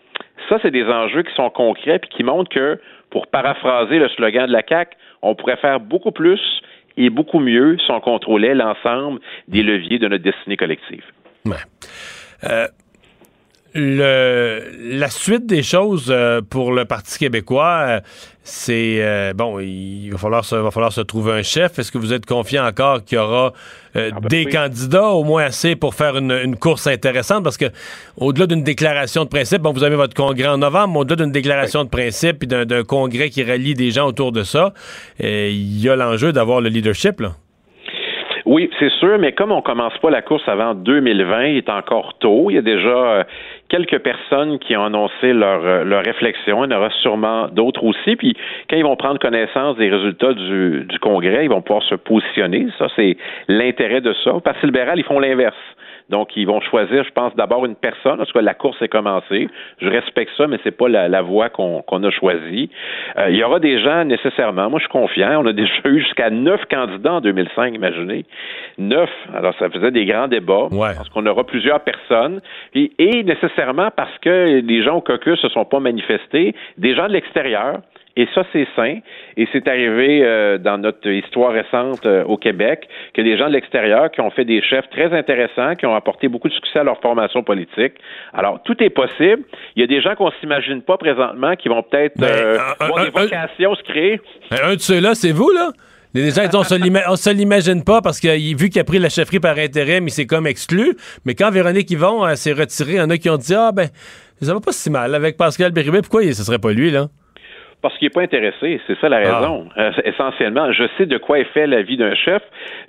[0.48, 2.80] Ça, c'est des enjeux qui sont concrets puis qui montrent que,
[3.10, 6.40] pour paraphraser le slogan de la CAQ, on pourrait faire beaucoup plus
[6.96, 11.04] et beaucoup mieux si on contrôlait l'ensemble des leviers de notre destinée collective.
[12.44, 12.66] Euh,
[13.74, 14.62] le,
[14.98, 18.00] la suite des choses euh, pour le Parti québécois, euh,
[18.42, 21.78] c'est euh, bon, il va falloir, se, va falloir se trouver un chef.
[21.78, 23.52] Est-ce que vous êtes confiant encore qu'il y aura
[23.96, 24.52] euh, Ah ben des oui.
[24.52, 27.44] candidats au moins assez pour faire une, une course intéressante?
[27.44, 27.66] Parce que
[28.16, 31.32] au-delà d'une déclaration de principe, bon, vous avez votre congrès en novembre, mais au-delà d'une
[31.32, 34.72] déclaration de principe et d'un congrès qui rallie des gens autour de ça,
[35.22, 37.20] euh, il y a l'enjeu d'avoir le leadership.
[37.20, 37.32] Là.
[38.46, 42.14] Oui, c'est sûr, mais comme on commence pas la course avant 2020, il est encore
[42.18, 42.50] tôt.
[42.50, 43.26] Il y a déjà
[43.70, 46.64] quelques personnes qui ont annoncé leur, euh, leur réflexion.
[46.64, 48.16] Il y en aura sûrement d'autres aussi.
[48.16, 48.36] Puis
[48.68, 52.66] quand ils vont prendre connaissance des résultats du, du congrès, ils vont pouvoir se positionner.
[52.78, 53.16] Ça, c'est
[53.48, 54.34] l'intérêt de ça.
[54.34, 55.56] Au Parti libéral, ils font l'inverse.
[56.10, 58.20] Donc, ils vont choisir, je pense, d'abord une personne.
[58.20, 59.48] En tout cas, la course est commencée.
[59.80, 62.68] Je respecte ça, mais c'est pas la, la voie qu'on a choisie.
[63.16, 64.68] Euh, il y aura des gens nécessairement.
[64.68, 65.40] Moi, je suis confiant.
[65.42, 68.24] On a déjà eu jusqu'à neuf candidats en 2005, imaginez.
[68.76, 69.10] Neuf.
[69.34, 70.66] Alors, ça faisait des grands débats.
[70.72, 70.94] Ouais.
[70.96, 72.40] Parce qu'on aura plusieurs personnes.
[72.74, 77.06] Et, et nécessairement parce que les gens au caucus se sont pas manifestés, des gens
[77.06, 77.80] de l'extérieur.
[78.20, 78.98] Et ça, c'est sain.
[79.38, 83.54] Et c'est arrivé euh, dans notre histoire récente euh, au Québec que des gens de
[83.54, 86.84] l'extérieur qui ont fait des chefs très intéressants, qui ont apporté beaucoup de succès à
[86.84, 87.94] leur formation politique.
[88.34, 89.42] Alors, tout est possible.
[89.74, 92.58] Il y a des gens qu'on s'imagine pas présentement qui vont peut-être Ben, euh,
[93.04, 94.20] des vocations se créer.
[94.50, 95.70] Un de ceux-là, c'est vous, là?
[96.12, 99.56] Les gens, on se l'imagine pas parce que vu qu'il a pris la chefferie par
[99.56, 100.94] intérim, il s'est comme exclu.
[101.24, 103.88] Mais quand Véronique Yvon s'est retirée, il y en a qui ont dit Ah, ben,
[104.42, 106.02] ça va pas si mal avec Pascal Bérubé.
[106.02, 107.06] Pourquoi ce serait pas lui, là?
[107.82, 109.38] Parce qu'il n'est pas intéressé, c'est ça la Ah.
[109.40, 109.66] raison.
[109.78, 112.42] Euh, essentiellement, je sais de quoi est fait la vie d'un chef.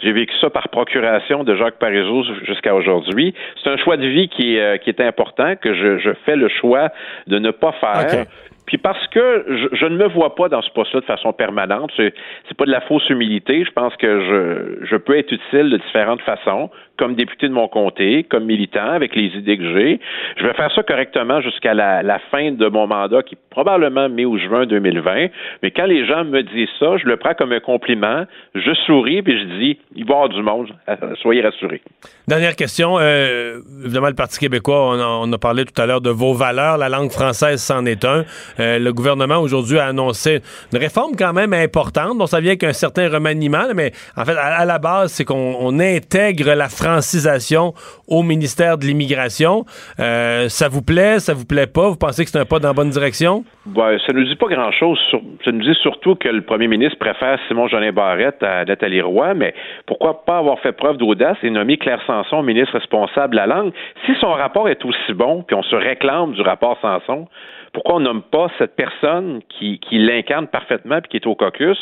[0.03, 3.33] J'ai vécu ça par procuration de Jacques Parizeau jusqu'à aujourd'hui.
[3.63, 6.35] C'est un choix de vie qui est, euh, qui est important, que je, je fais
[6.35, 6.89] le choix
[7.27, 8.25] de ne pas faire.
[8.67, 11.91] Puis parce que je, je ne me vois pas dans ce poste-là de façon permanente,
[11.97, 12.13] c'est,
[12.47, 13.65] c'est pas de la fausse humilité.
[13.65, 17.67] Je pense que je, je peux être utile de différentes façons, comme député de mon
[17.67, 19.99] comté, comme militant, avec les idées que j'ai.
[20.37, 24.25] Je vais faire ça correctement jusqu'à la, fin de mon mandat, qui est probablement mai
[24.25, 25.27] ou juin 2020.
[25.63, 28.25] Mais quand les gens me disent ça, je le prends comme un compliment.
[28.55, 30.69] Je souris puis je dis, il va y avoir du monde.
[31.21, 31.81] Soyez rassurés.
[32.27, 32.97] Dernière question.
[32.99, 36.77] Euh, évidemment, le Parti québécois, on a, on parlé tout à l'heure de vos valeurs.
[36.77, 38.23] La langue française, c'en est un.
[38.59, 40.41] Euh, le gouvernement, aujourd'hui, a annoncé
[40.71, 42.17] une réforme quand même importante.
[42.17, 45.25] Bon, ça vient avec un certain remaniement, mais en fait, à, à la base, c'est
[45.25, 47.73] qu'on on intègre la francisation
[48.07, 49.65] au ministère de l'Immigration.
[49.99, 51.19] Euh, ça vous plaît?
[51.19, 51.89] Ça vous plaît pas?
[51.89, 53.43] Vous pensez que c'est un pas dans la bonne direction?
[53.65, 54.99] Ben, ça nous dit pas grand-chose.
[55.45, 59.33] Ça nous dit surtout que le premier ministre préfère Simon Jolin Barrette à Nathalie Roy,
[59.35, 59.53] mais
[59.85, 63.71] pourquoi pas avoir fait preuve d'audace et nommer Claire Sanson ministre responsable de la langue?
[64.05, 67.27] Si son rapport est aussi bon, puis on se réclame du rapport Sanson,
[67.73, 71.77] pourquoi on nomme pas cette personne qui, qui l'incarne parfaitement puis qui est au caucus?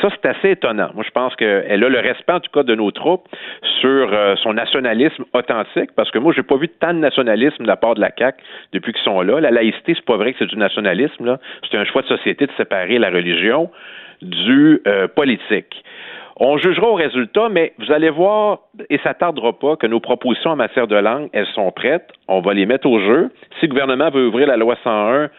[0.00, 0.90] Ça, c'est assez étonnant.
[0.94, 3.28] Moi, je pense qu'elle a le respect, en tout cas, de nos troupes
[3.80, 7.68] sur euh, son nationalisme authentique, parce que moi, j'ai pas vu tant de nationalisme de
[7.68, 8.42] la part de la CAQ
[8.72, 9.40] depuis qu'ils sont là.
[9.40, 11.38] La laïcité, c'est pas vrai que c'est du nationalisme, là.
[11.70, 13.70] C'est un choix de société de séparer la religion
[14.22, 15.84] du euh, politique.
[16.40, 18.60] On jugera au résultat, mais vous allez voir,
[18.90, 22.08] et ça tardera pas, que nos propositions en matière de langue, elles sont prêtes.
[22.28, 23.30] On va les mettre au jeu.
[23.58, 25.30] Si le gouvernement veut ouvrir la loi 101,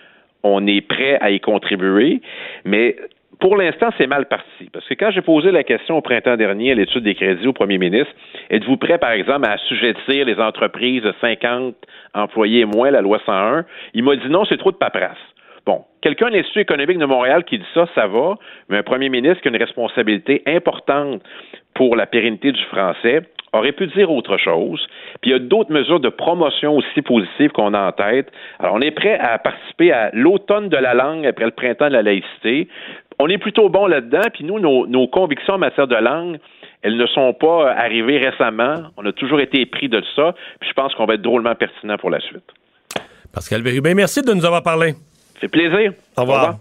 [0.43, 2.21] on est prêt à y contribuer.
[2.65, 2.97] Mais
[3.39, 4.69] pour l'instant, c'est mal parti.
[4.73, 7.53] Parce que quand j'ai posé la question au printemps dernier à l'étude des crédits au
[7.53, 8.13] premier ministre,
[8.49, 11.75] êtes-vous prêt, par exemple, à assujettir les entreprises de 50
[12.13, 13.63] employés moins la loi 101?
[13.93, 15.17] Il m'a dit non, c'est trop de paperasse.
[15.69, 18.39] Bon, quelqu'un de l'Institut économique de Montréal qui dit ça, ça va,
[18.69, 21.21] mais un premier ministre qui a une responsabilité importante
[21.75, 23.21] pour la pérennité du français
[23.53, 24.83] aurait pu dire autre chose.
[25.21, 28.31] Puis il y a d'autres mesures de promotion aussi positives qu'on a en tête.
[28.57, 31.93] Alors, on est prêt à participer à l'automne de la langue après le printemps de
[31.93, 32.67] la laïcité.
[33.19, 36.39] On est plutôt bon là-dedans, puis nous, nos, convictions en matière de langue,
[36.81, 38.73] elles ne sont pas arrivées récemment.
[38.97, 41.97] On a toujours été pris de ça, puis je pense qu'on va être drôlement pertinent
[41.97, 42.49] pour la suite.
[43.31, 44.95] Pascal Bérubin, merci de nous avoir parlé.
[45.41, 45.93] C'est plaisir.
[46.17, 46.59] Au revoir.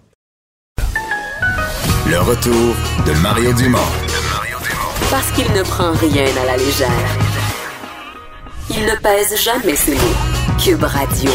[2.09, 2.75] Le retour
[3.07, 3.79] de Mario Dumont.
[5.11, 6.89] Parce qu'il ne prend rien à la légère.
[8.71, 10.59] Il ne pèse jamais ses mots.
[10.63, 11.31] Cube Radio.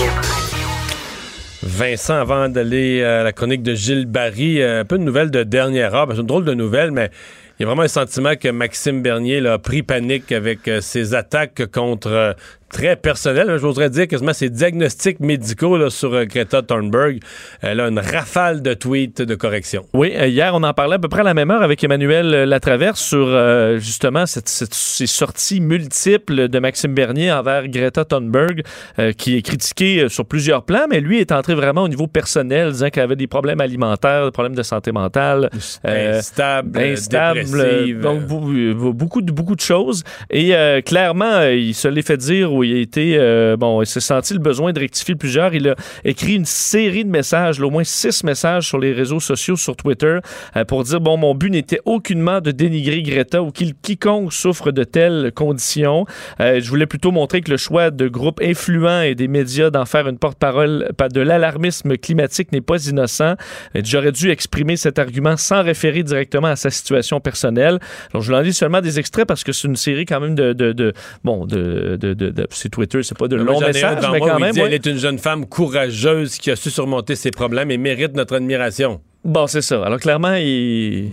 [1.64, 5.44] Vincent, avant d'aller à la chronique de Gilles Barry, euh, un peu de nouvelles de
[5.44, 6.07] dernière heure.
[6.07, 7.10] Ben, C'est une drôle de nouvelle, mais
[7.57, 10.82] il y a vraiment un sentiment que Maxime Bernier là, a pris panique avec euh,
[10.82, 12.34] ses attaques contre euh,
[12.73, 13.57] très personnelles.
[13.57, 17.19] J'oserais dire quasiment ses diagnostics médicaux là, sur euh, Greta Thunberg.
[17.61, 19.85] Elle a une rafale de tweets de correction.
[19.93, 22.33] Oui, euh, hier, on en parlait à peu près à la même heure avec Emmanuel
[22.33, 28.03] euh, Latraverse sur euh, justement cette, cette- ces sorties multiples de Maxime Bernier envers Greta
[28.05, 28.63] Thunberg,
[28.99, 32.71] euh, qui est critiqué sur plusieurs plans, mais lui est entré vraiment au niveau personnel,
[32.71, 35.49] disant qu'elle avait des problèmes alimentaires, des problèmes de santé mentale.
[35.85, 37.99] euh, Instable, instable, dépressive.
[38.01, 42.76] donc beaucoup de beaucoup de choses et euh, clairement il se l'est fait dire il
[42.76, 45.53] a été euh, bon il s'est senti le besoin de rectifier plusieurs.
[45.53, 49.56] Il a écrit une série de messages au moins six messages sur les réseaux sociaux
[49.56, 50.19] sur Twitter
[50.56, 54.72] euh, pour dire bon mon but n'était aucunement de dénigrer Greta ou qu'il quiconque souffre
[54.72, 56.06] de telles conditions.
[56.40, 59.85] Euh, je voulais plutôt montrer que le choix de groupes influents et des médias d'en
[59.85, 63.35] faire une porte-parole de l'alarmisme climatique n'est pas innocent.
[63.76, 67.80] J'aurais dû exprimer cet argument sans référer directement à sa situation personnelle.
[68.14, 70.53] Alors, je vous en seulement des extraits parce que c'est une série quand même de,
[70.53, 74.19] de, de- bon, de, de, de- c'est Twitter, c'est pas de Moi, longs messages, mais
[74.19, 74.51] quand même.
[74.53, 74.67] dit, ouais.
[74.67, 78.35] Elle est une jeune femme courageuse qui a su surmonter ses problèmes et mérite notre
[78.35, 79.01] admiration.
[79.23, 79.84] Bon, c'est ça.
[79.84, 81.11] Alors, clairement, il,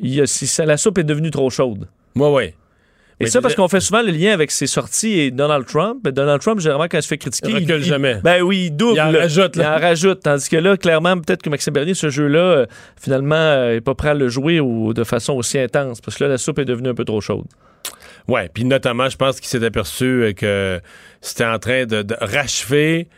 [0.00, 1.88] il, si ça, la soupe est devenue trop chaude.
[2.14, 2.44] Moi, oui.
[3.20, 5.98] Et Mais ça, parce qu'on fait souvent le lien avec ses sorties et Donald Trump.
[6.04, 8.20] Mais Donald Trump, généralement, quand il se fait critiquer, Il recule jamais.
[8.22, 8.94] Ben oui, il double.
[8.94, 9.64] Il en rajoute, là.
[9.64, 10.20] Il en rajoute.
[10.22, 12.66] Tandis que là, clairement, peut-être que Maxime Bernier, ce jeu-là, euh,
[12.96, 16.00] finalement, euh, est pas prêt à le jouer ou de façon aussi intense.
[16.00, 17.46] Parce que là, la soupe est devenue un peu trop chaude.
[18.28, 20.80] Ouais, puis notamment, je pense qu'il s'est aperçu euh, que
[21.20, 23.08] c'était en train de, de rachever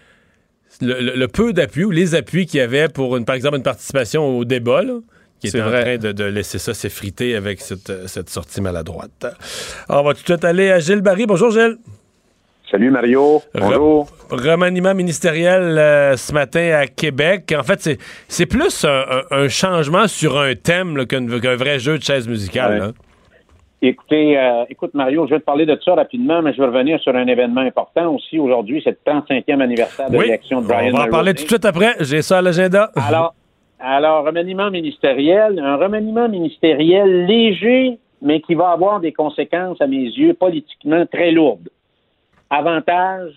[0.80, 3.56] le, le- le peu d'appui ou les appuis qu'il y avait pour, une, par exemple,
[3.56, 4.94] une participation au débat, là,
[5.40, 8.60] qui C'est était en train de, de laisser ça s'effriter avec cette, euh, cette sortie
[8.60, 9.26] maladroite.
[9.88, 11.26] Alors, on va tout de suite aller à Gilles Barry.
[11.26, 11.76] Bonjour, Gilles.
[12.70, 13.42] Salut Mario.
[13.52, 14.08] Bonjour.
[14.30, 17.52] Remaniement ministériel euh, ce matin à Québec.
[17.58, 21.98] En fait, c'est, plus un, un- un changement sur un thème qu'un, qu'un vrai jeu
[21.98, 22.72] de chaise musicale.
[22.72, 22.78] Ouais.
[22.78, 22.92] là.
[23.82, 27.00] Écoutez, euh, écoute Mario, je vais te parler de ça rapidement, mais je vais revenir
[27.00, 30.68] sur un événement important aussi aujourd'hui, c'est le 35e anniversaire de Oui, l'élection de on
[30.68, 31.94] Brian va en parler tout de suite après.
[32.00, 32.90] J'ai ça à l'agenda.
[32.94, 33.34] Alors,
[33.78, 39.96] alors, remaniement ministériel, un remaniement ministériel léger, mais qui va avoir des conséquences, à mes
[40.04, 41.70] yeux, politiquement très lourdes.
[42.50, 43.32] Avantage,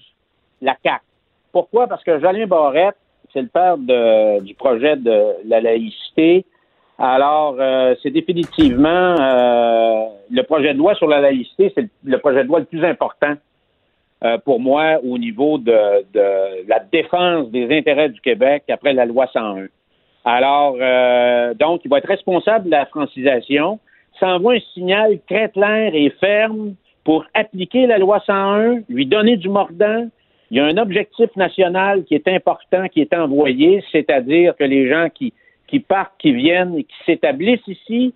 [0.62, 1.02] la CAQ.
[1.54, 1.88] Pourquoi?
[1.88, 2.96] Parce que Jolin Barrette
[3.32, 6.46] c'est le père de- du projet de la laïcité.
[7.00, 12.44] Alors, euh, c'est définitivement euh, le projet de loi sur la laïcité, c'est le, projet
[12.44, 13.34] de loi le plus important
[14.24, 19.06] euh, pour moi au niveau de, de la défense des intérêts du Québec après la
[19.06, 19.68] loi 101.
[20.26, 23.80] Alors, euh, donc, il va être responsable de la francisation.
[24.20, 29.36] Ça envoie un signal très clair et ferme pour appliquer la loi 101, lui donner
[29.36, 30.08] du mordant.
[30.50, 34.88] Il y a un objectif national qui est important, qui est envoyé, c'est-à-dire que les
[34.88, 35.34] gens qui,
[35.68, 38.14] qui partent, qui viennent et qui s'établissent ici,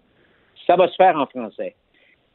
[0.66, 1.76] ça va se faire en français.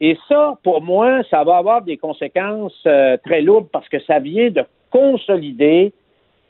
[0.01, 4.19] Et ça, pour moi, ça va avoir des conséquences euh, très lourdes parce que ça
[4.19, 5.93] vient de consolider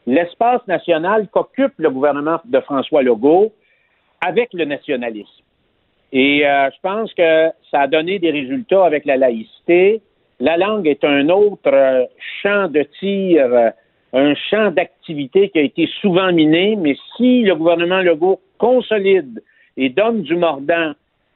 [0.07, 3.53] l'espace national qu'occupe le gouvernement de François Legault
[4.25, 5.43] avec le nationalisme.
[6.11, 10.01] Et euh, je pense que ça a donné des résultats avec la laïcité.
[10.39, 12.05] La langue est un autre euh,
[12.41, 13.71] champ de tir,
[14.13, 19.43] un champ d'activité qui a été souvent miné, mais si le gouvernement Legault consolide
[19.75, 20.93] et donne du mordant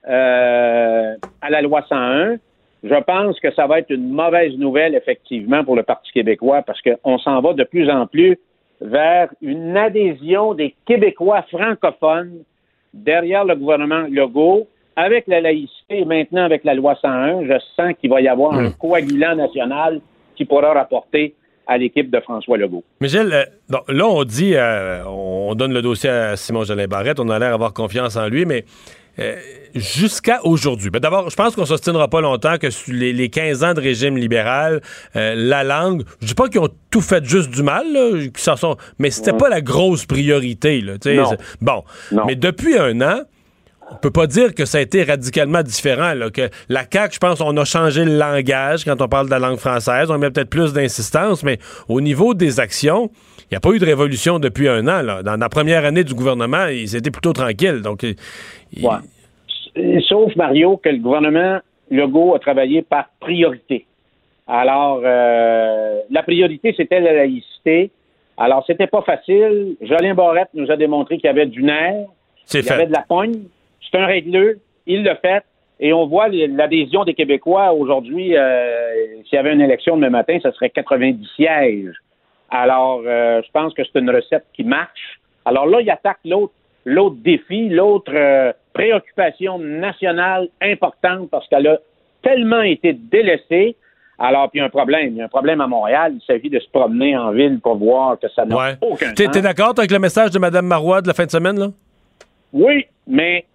[0.07, 2.37] euh, à la loi 101,
[2.83, 6.79] je pense que ça va être une mauvaise nouvelle, effectivement, pour le Parti québécois, parce
[6.81, 8.37] qu'on s'en va de plus en plus
[8.79, 12.43] vers une adhésion des Québécois francophones
[12.93, 17.93] derrière le gouvernement Legault, avec la laïcité et maintenant avec la loi 101, je sens
[17.99, 19.99] qu'il va y avoir un coagulant national
[20.37, 21.35] qui pourra rapporter
[21.67, 22.83] à l'équipe de François Legault.
[23.01, 26.87] Mais Gilles, euh, bon, là, on dit, euh, on donne le dossier à Simon Jolin
[26.87, 28.65] Barrette, on a l'air d'avoir confiance en lui, mais
[29.19, 29.35] euh,
[29.73, 30.89] jusqu'à aujourd'hui.
[30.91, 33.73] Ben D'abord, je pense qu'on ne s'ostinera pas longtemps que sur les, les 15 ans
[33.73, 34.81] de régime libéral,
[35.15, 38.11] euh, la langue, je dis pas qu'ils ont tout fait juste du mal, là,
[38.55, 39.37] sont, mais c'était Ouais.
[39.37, 40.81] pas la grosse priorité.
[40.81, 40.93] Là.
[41.13, 41.31] Non.
[41.61, 41.83] Bon,
[42.27, 43.21] mais depuis un an,
[43.91, 46.13] on peut pas dire que ça a été radicalement différent.
[46.13, 49.31] Là, que la CAQ, je pense, on a changé le langage quand on parle de
[49.31, 50.11] la langue française.
[50.11, 51.57] On met peut-être plus d'insistance, mais
[51.87, 53.09] au niveau des actions,
[53.39, 55.01] il n'y a pas eu de révolution depuis un an.
[55.01, 55.23] Là.
[55.23, 57.81] Dans la première année du gouvernement, il- c'était plutôt tranquille.
[57.81, 58.15] Donc, il-
[58.85, 60.01] Ouais.
[60.07, 61.59] Sauf, Mario, que le gouvernement
[61.89, 63.85] Legault a travaillé par priorité.
[64.47, 67.91] Alors, euh, la priorité, c'était la laïcité.
[68.37, 69.75] Alors, c'était pas facile.
[69.81, 72.05] Jolien Barrette nous a démontré qu'il y avait du nerf.
[72.53, 72.71] Il y fait.
[72.71, 73.43] avait de la pogne.
[73.81, 74.59] C'est un régleux.
[74.85, 75.43] Il l'a fait.
[75.79, 78.35] Et on voit l'adhésion des Québécois aujourd'hui.
[78.35, 81.93] euh, S'il y avait une élection demain matin, ce serait 90 sièges.
[82.49, 85.19] Alors, euh, je pense que c'est une recette qui marche.
[85.45, 86.53] Alors là, il attaque l'autre
[86.85, 91.77] l'autre défi, l'autre euh, préoccupation nationale importante parce qu'elle a
[92.23, 93.75] tellement été délaissée.
[94.17, 95.09] Alors, puis il y a un problème.
[95.11, 96.13] Il y a un problème à Montréal.
[96.15, 98.73] Il s'agit de se promener en ville pour voir que ça n'a Ouais.
[98.81, 99.31] aucun sens.
[99.31, 101.59] t'es d'accord avec le message de Mme Marois de la fin de semaine?
[101.59, 101.67] Là?
[102.53, 103.45] Oui, mais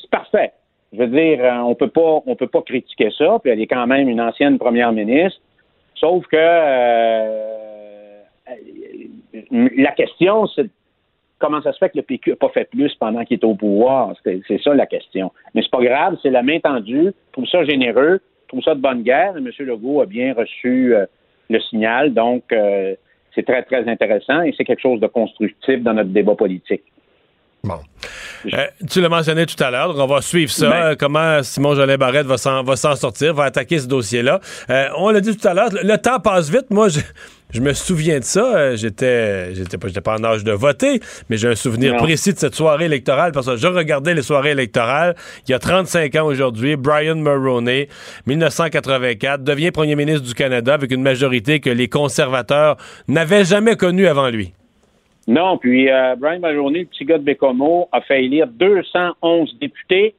[0.00, 0.52] c'est parfait.
[0.92, 3.38] Je veux dire, euh, on peut pas, on peut pas critiquer ça.
[3.42, 5.40] Puis elle est quand même une ancienne première ministre.
[5.96, 8.20] Sauf que euh,
[9.50, 10.68] la question, c'est
[11.38, 13.54] comment ça se fait que le PQ n'a pas fait plus pendant qu'il était au
[13.54, 14.14] pouvoir?
[14.22, 15.32] C'est c'est ça la question.
[15.54, 17.06] Mais c'est pas grave, c'est la main tendue.
[17.06, 19.36] Je trouve ça généreux, je trouve ça de bonne guerre.
[19.36, 19.50] Et M.
[19.60, 21.06] Legault a bien reçu euh,
[21.50, 22.14] le signal.
[22.14, 22.94] Donc, euh,
[23.34, 26.84] c'est très, très intéressant et c'est quelque chose de constructif dans notre débat politique.
[27.64, 27.80] Bon.
[28.52, 31.42] Euh, tu l'as mentionné tout à l'heure, donc on va suivre ça, Ben- euh, comment
[31.42, 34.38] Simon Jolin Barrette va s'en, sortir, va attaquer ce dossier-là.
[34.68, 36.66] Euh, on l'a dit tout à l'heure, le, temps passe vite.
[36.68, 37.00] Moi, je,
[37.54, 38.76] je me souviens de ça.
[38.76, 41.00] J'étais, j'étais pas, en âge de voter,
[41.30, 42.00] mais j'ai un souvenir Non.
[42.00, 45.14] précis de cette soirée électorale parce que je regardais les soirées électorales.
[45.48, 47.88] Il y a 35 ans aujourd'hui, Brian Mulroney,
[48.26, 52.76] 1984, devient premier ministre du Canada avec une majorité que les conservateurs
[53.08, 54.52] n'avaient jamais connue avant lui.
[55.26, 60.14] Non, puis euh, Brian Mulroney, le petit gars de Bécomo, a fait élire 211 députés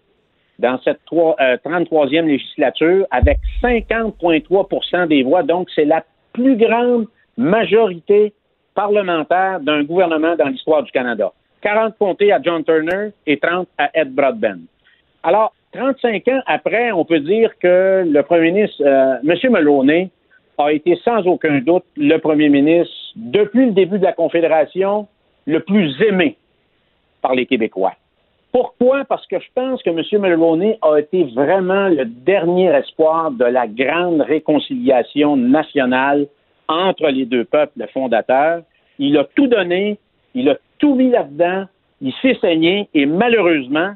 [0.58, 5.44] dans cette trois- euh, 33e législature avec 50,3% des voix.
[5.44, 6.04] Donc, c'est la
[6.34, 7.06] plus grande
[7.38, 8.34] majorité
[8.74, 11.32] parlementaire d'un gouvernement dans l'histoire du Canada.
[11.62, 14.62] 40 comtés à John Turner et 30 à Ed Broadbent.
[15.24, 19.52] Alors, 35 ans après, on peut dire que le premier ministre, euh, M.
[19.52, 20.10] Mulroney,
[20.58, 25.08] a été sans aucun doute le premier ministre, depuis le début de la Confédération,
[25.46, 26.38] le plus aimé
[27.22, 27.94] par les Québécois.
[28.52, 29.04] Pourquoi?
[29.04, 30.22] Parce que je pense que M.
[30.22, 36.28] Mulroney a été vraiment le dernier espoir de la grande réconciliation nationale
[36.70, 38.62] entre les deux peuples fondateurs.
[38.98, 39.98] Il a tout donné,
[40.34, 41.66] il a tout mis là-dedans,
[42.02, 43.94] il s'est saigné et malheureusement,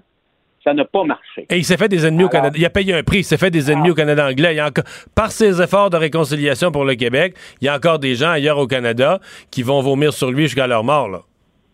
[0.64, 1.46] ça n'a pas marché.
[1.50, 2.56] Et il s'est fait des ennemis au Canada.
[2.58, 3.20] Il a payé un prix.
[3.20, 4.54] Il s'est fait des ennemis au Canada anglais.
[4.54, 4.84] Il y a encore-
[5.16, 8.58] par ses efforts de réconciliation pour le Québec, il y a encore des gens ailleurs
[8.58, 9.20] au Canada
[9.52, 11.10] qui vont vomir sur lui jusqu'à leur mort.
[11.10, 11.20] Là.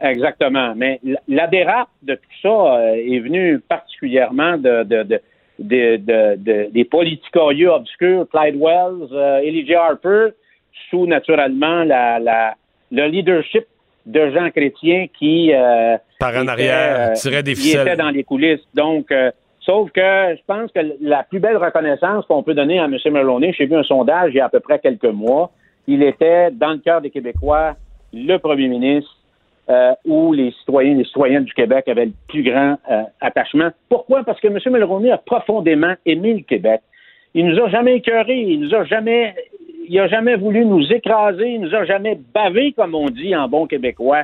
[0.02, 0.74] Exactement.
[0.76, 5.20] Mais la- dérape de tout ça euh, est venue particulièrement de, de, de,
[5.60, 10.28] de- de- de- des politicorieux obscurs, Clyde Wells, euh, Elijah Harper,
[10.90, 12.56] sous naturellement la, la,
[12.92, 13.66] le leadership
[14.06, 17.88] de gens chrétiens qui euh, Par en étaient, arrière, euh, tiraient des qui ficelles.
[17.88, 18.66] étaient dans les coulisses.
[18.74, 22.86] Donc, euh, sauf que je pense que la plus belle reconnaissance qu'on peut donner à
[22.86, 22.98] M.
[23.06, 25.52] Mulroney, j'ai vu un sondage il y a à peu près quelques mois,
[25.88, 27.76] il était dans le cœur des Québécois
[28.14, 29.12] le premier ministre
[29.70, 33.70] euh, où les citoyens, les citoyennes du Québec avaient le plus grand euh, attachement.
[33.90, 34.24] Pourquoi?
[34.24, 34.60] Parce que M.
[34.68, 36.82] Mulroney a profondément aimé le Québec.
[37.34, 39.36] Il nous a jamais écœurés, il nous a jamais,
[39.88, 43.48] il a jamais voulu nous écraser, il nous a jamais bavé, comme on dit en
[43.48, 44.24] bon québécois.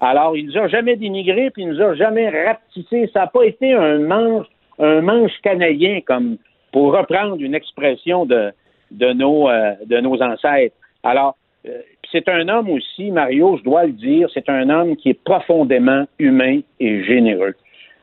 [0.00, 3.08] Alors, il nous a jamais dénigrés, puis il nous a jamais rapetissé.
[3.12, 4.46] Ça n'a pas été un manche,
[4.78, 6.36] un manche canadien, comme
[6.72, 8.52] pour reprendre une expression de,
[9.00, 10.76] euh, nos ancêtres.
[11.02, 11.36] Alors,
[11.66, 15.24] euh, c'est un homme aussi, Mario, je dois le dire, c'est un homme qui est
[15.24, 17.54] profondément humain et généreux.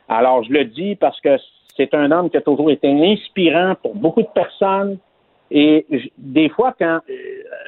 [0.10, 1.38] Alors, je le dis parce que
[1.78, 4.98] c'est un homme qui a toujours été inspirant pour beaucoup de personnes.
[5.52, 5.86] Et
[6.18, 7.14] des fois, quand euh,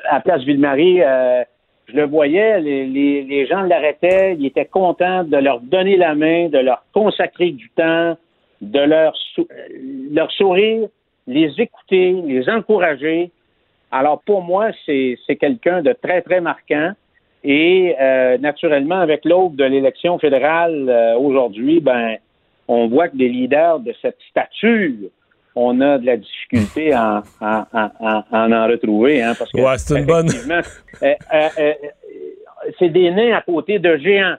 [0.10, 1.44] à Place Ville-Marie, euh,
[1.88, 6.60] je le voyais, les, gens l'arrêtaient, ils étaient contents de leur donner la main, de
[6.60, 8.18] leur consacrer du temps,
[8.62, 9.44] de leur, euh,
[10.14, 10.88] leur sourire,
[11.28, 13.32] les écouter, les encourager.
[13.92, 16.92] Alors pour moi, c'est quelqu'un de très, très marquant.
[17.46, 17.94] Et
[18.40, 22.16] naturellement, avec l'aube de l'élection fédérale aujourd'hui, ben,
[22.70, 25.10] on voit que des leaders de cette stature,
[25.56, 29.22] on a de la difficulté à en, à- à- à- à en retrouver.
[29.22, 30.62] Hein, parce que, Ouais, c'est une bonne- euh,
[31.04, 31.74] euh, euh,
[32.80, 34.36] c'est des nains à côté de géants.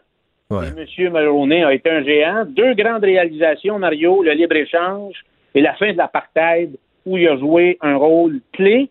[0.51, 0.67] Ouais.
[0.67, 1.13] Et M.
[1.13, 2.45] Mulroney a été un géant.
[2.47, 5.15] Deux grandes réalisations, Mario, le libre-échange
[5.55, 6.71] et la fin de l'apartheid,
[7.07, 8.89] où il a joué un rôle clé,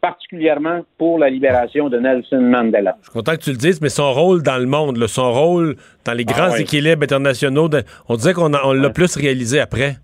[0.00, 2.96] particulièrement pour la libération de Nelson Mandela.
[3.02, 5.32] Je suis content que tu le dises, mais son rôle dans le monde, là, son
[5.32, 6.62] rôle dans les grands Ah oui.
[6.62, 7.68] équilibres internationaux,
[8.08, 9.96] on disait qu'on on l'a plus réalisé après.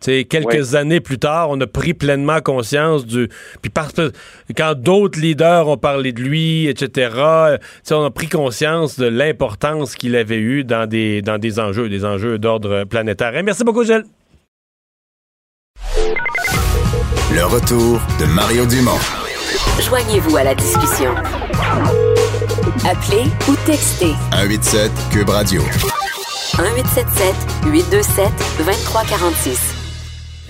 [0.00, 3.28] Quelques années plus tard, on a pris pleinement conscience du.
[3.62, 4.12] Puis parce que
[4.56, 7.58] quand d'autres leaders ont parlé de lui, etc., euh,
[7.90, 12.04] on a pris conscience de l'importance qu'il avait eu dans des, dans des enjeux, des
[12.04, 13.36] enjeux d'ordre planétaire.
[13.36, 14.04] Hey, merci beaucoup, Gilles.
[17.32, 18.98] Le retour de Mario Dumont.
[19.80, 21.14] Joignez-vous à la discussion.
[22.84, 25.62] Appelez ou textez 187 Cube Radio.
[26.58, 27.34] 1877
[27.66, 28.28] 827
[28.58, 29.79] 2346.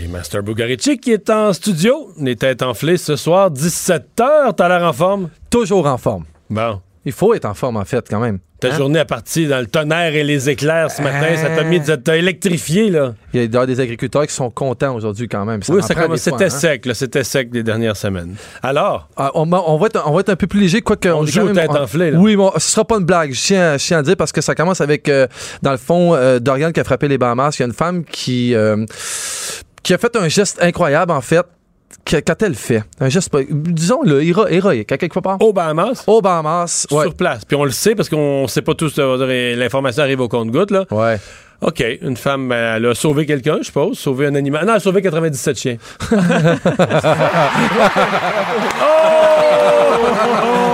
[0.02, 4.54] Et Master Bugarici qui est en studio, les têtes enflées ce soir, 17h.
[4.56, 5.28] T'as l'air en forme?
[5.50, 6.24] Toujours en forme.
[6.48, 6.80] Bon.
[7.06, 8.40] Il faut être en forme, en fait, quand même.
[8.60, 8.76] Ta Hein?
[8.76, 11.34] journée a parti dans le tonnerre et les éclairs ce matin.
[11.34, 13.14] Ça t'a mis, ça t'a électrifié, là.
[13.32, 15.60] Il y a des agriculteurs qui sont contents aujourd'hui, quand même.
[15.70, 16.50] oui, ça commence- c'était hein?
[16.50, 16.92] sec, là.
[16.92, 18.34] C'était sec les dernières semaines.
[18.62, 19.08] Alors?
[19.16, 21.08] Ah, on, va- on va être, on va être un peu plus léger, quoique.
[21.08, 22.18] On est joue on- enflées, là.
[22.18, 23.32] Oui, bon, ce sera pas une blague.
[23.32, 25.26] Je tiens, je tiens à dire parce que ça commence avec, euh,
[25.62, 27.56] dans le fond, euh, Dorian qui a frappé les Bahamas.
[27.58, 28.84] Il y a une femme qui, euh,
[29.82, 31.44] qui a fait un geste incroyable, en fait.
[32.04, 35.36] que- Quand elle fait un geste, pas- disons le héro- héroïque, à quelque part.
[35.42, 36.04] Au Bahamas?
[36.06, 37.02] Au Bahamas, ouais.
[37.02, 37.44] Sur place.
[37.44, 38.94] Puis on le sait parce qu'on sait pas tous.
[38.98, 40.84] euh, L'information arrive au compte-goutte, là.
[40.92, 41.18] Ouais.
[41.62, 41.84] OK.
[42.02, 43.98] Une femme, euh, elle a sauvé quelqu'un, je suppose.
[43.98, 44.64] Sauvé un animal.
[44.64, 45.76] Non, elle a sauvé 97 chiens.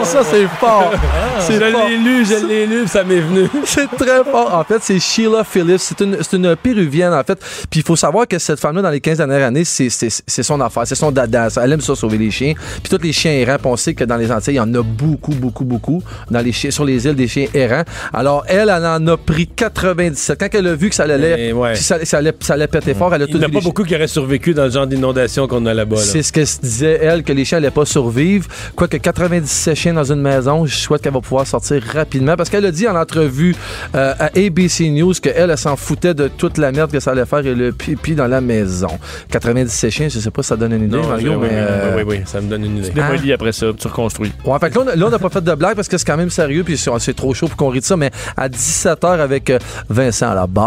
[0.06, 0.92] Ça, c'est fort.
[1.40, 3.48] C'est je l'ai lu, je l'ai lu, ça m'est venu.
[3.64, 4.54] C'est très fort.
[4.54, 5.80] En fait, c'est Sheila Phillips.
[5.80, 7.38] C'est une, c'est une péruvienne, en fait.
[7.68, 10.42] Puis il faut savoir que cette femme-là, dans les 15 dernières années, c'est, c'est, c'est
[10.44, 10.86] son affaire.
[10.86, 11.48] C'est son dada.
[11.60, 12.54] Elle aime ça, sauver les chiens.
[12.54, 14.72] Puis tous les chiens errants, puis on sait que dans les Antilles, il y en
[14.74, 16.02] a beaucoup, beaucoup, beaucoup.
[16.30, 17.84] Dans les chiens, sur les îles, des chiens errants.
[18.12, 20.38] Alors, elle, elle en a pris 97.
[20.38, 21.72] Quand elle a vu que ça allait, Et ouais.
[21.74, 23.60] puis ça, ça allait, ça allait péter fort, elle a Il n'y en a pas
[23.60, 25.96] beaucoup qui auraient survécu dans le genre d'inondation qu'on a là-bas.
[25.96, 26.02] là.
[26.02, 28.46] c'est ce que se disait, elle, que les chiens n'allaient pas survivre.
[28.74, 32.36] Quoique 97 chiens dans une maison, je souhaite qu'elle va pouvoir sortir rapidement.
[32.36, 33.54] Parce qu'elle a dit en entrevue
[33.94, 37.26] euh, à ABC News qu'elle, elle s'en foutait de toute la merde que ça allait
[37.26, 38.88] faire et le pipi dans la maison.
[39.30, 41.48] 97 chiens, je sais pas si ça donne une idée, Non, Mario, oui, mais...
[41.48, 42.90] oui, euh, oui, oui, oui, ça me donne une idée.
[42.90, 44.32] Démolis après ça, tu reconstruis.
[44.44, 45.98] Ouais, fait que là, on a- là, on n'a pas fait de blague parce que
[45.98, 48.10] c'est quand même sérieux, puis c'est c'est trop chaud pour qu'on rit de ça, mais
[48.36, 49.58] à 17h avec euh,
[49.88, 50.65] Vincent à la barre.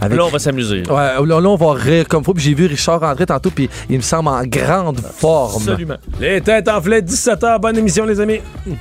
[0.00, 0.16] Avec...
[0.16, 0.82] Là, on va s'amuser.
[0.88, 2.34] Ouais, là, là, on va rire comme faut.
[2.34, 5.62] Puis j'ai vu Richard rentrer tantôt, puis il me semble en grande forme.
[5.68, 5.96] Absolument.
[6.20, 8.40] Les têtes enflées, 17h, bonne émission, les amis.
[8.66, 8.74] Le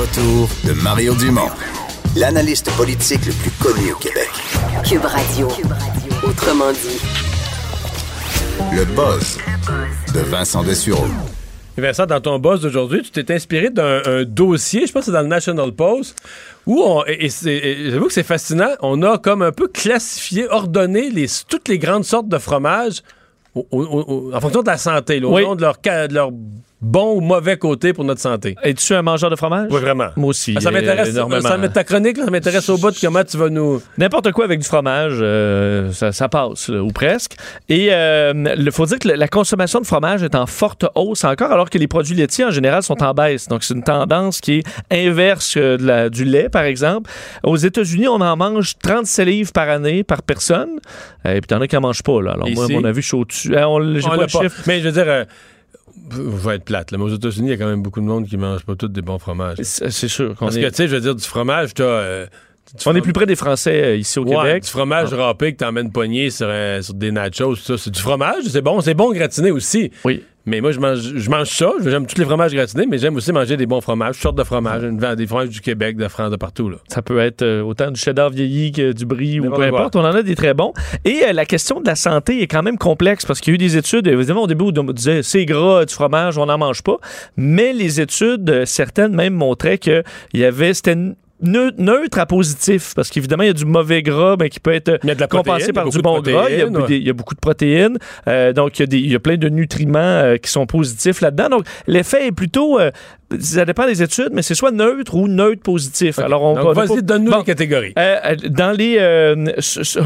[0.00, 1.48] retour de Mario Dumont.
[2.16, 4.30] L'analyste politique le plus connu au Québec.
[4.84, 5.48] Cube Radio.
[6.22, 7.00] Autrement dit.
[8.74, 9.38] Le buzz
[10.14, 11.06] de Vincent Dessureau.
[11.78, 15.12] Vincent, dans ton boss d'aujourd'hui, tu t'es inspiré d'un un dossier, je pense que c'est
[15.12, 16.16] dans le National Post,
[16.66, 17.28] où on, et,
[17.90, 22.04] j'avoue que c'est fascinant, on a comme un peu classifié, ordonné les, toutes les grandes
[22.04, 23.00] sortes de fromages
[23.54, 25.42] au- au- au- en fonction de la santé, là, au Oui.
[25.42, 26.30] nom de leur, de leur
[26.82, 28.56] bon ou mauvais côté pour notre santé.
[28.62, 29.68] Es-tu un mangeur de fromage?
[29.70, 30.08] Oui, vraiment.
[30.16, 30.54] Moi aussi.
[30.56, 31.08] Ah, ça euh, m'intéresse.
[31.10, 31.40] énormément.
[31.48, 33.80] Ça, ta chronique, là, ça m'intéresse au bout de comment tu vas nous.
[33.96, 37.36] N'importe quoi avec du fromage, euh, ça, ça passe, là, ou presque.
[37.68, 41.70] Et il faut dire que la consommation de fromage est en forte hausse encore, alors
[41.70, 43.48] que les produits laitiers en général sont en baisse.
[43.48, 44.62] Donc c'est une tendance qui est
[45.08, 47.10] inverse euh, de la- du lait, par exemple.
[47.44, 50.70] Aux États-Unis, on en mange 37 livres par année par personne.
[51.24, 52.20] Et puis t'en as qui en mangent pas.
[52.20, 52.32] Là.
[52.32, 53.54] Alors moi, à mon avis, je suis au-dessus.
[53.54, 54.62] Euh, on- On pas chiffre.
[54.66, 55.24] Mais je veux dire, euh,
[56.10, 58.26] vais être plate, là, mais aux États-Unis, il y a quand même beaucoup de monde
[58.26, 59.58] qui mange pas tous des bons fromages.
[59.62, 60.62] C'est sûr Parce est...
[60.62, 61.84] que, tu sais, je veux dire, du fromage, t'as.
[61.84, 62.26] euh,
[62.76, 64.62] du On est plus près des Français euh, ici au Ouais, Québec.
[64.64, 67.76] du fromage râpé que t'emmènes poigné sur, euh, sur des nachos, ça.
[67.76, 68.80] C'est du fromage, c'est bon.
[68.80, 69.90] C'est bon gratiné aussi.
[70.04, 70.22] Oui.
[70.44, 71.70] Mais moi, je mange, je mange ça.
[71.84, 74.42] J'aime tous les fromages gratinés, mais j'aime aussi manger des bons fromages, toutes sortes de
[74.42, 74.82] fromages.
[75.16, 76.78] Des fromages du Québec, de France, de partout, là.
[76.88, 79.94] Ça peut être euh, autant du cheddar vieilli que du brie ou peu importe.
[79.94, 80.72] On en a des très bons.
[81.04, 83.56] Et euh, la question de la santé est quand même complexe parce qu'il y a
[83.56, 86.82] eu des études, évidemment, au début, on disait c'est gras, du fromage, on n'en mange
[86.82, 86.96] pas.
[87.36, 90.02] Mais les études, certaines même, montraient qu'il
[90.34, 90.96] y avait, c'était
[91.42, 94.98] neutre à positif parce qu'évidemment il y a du mauvais gras ben, qui peut être
[95.26, 97.34] compensé protéine, par du bon gras il y, a, protéines, des- il y a beaucoup
[97.34, 97.98] de protéines
[98.28, 100.66] Euh, donc il y, a des- il y a plein de nutriments euh, qui sont
[100.66, 101.48] positifs là-dedans.
[101.48, 102.90] Donc l'effet est plutôt euh,
[103.40, 107.02] ça dépend des études mais c'est soit neutre ou neutre positif alors on Donc, vas-y,
[107.02, 107.38] donne-nous Bon.
[107.38, 107.92] les catégories.
[107.98, 109.34] Euh, euh, dans les euh,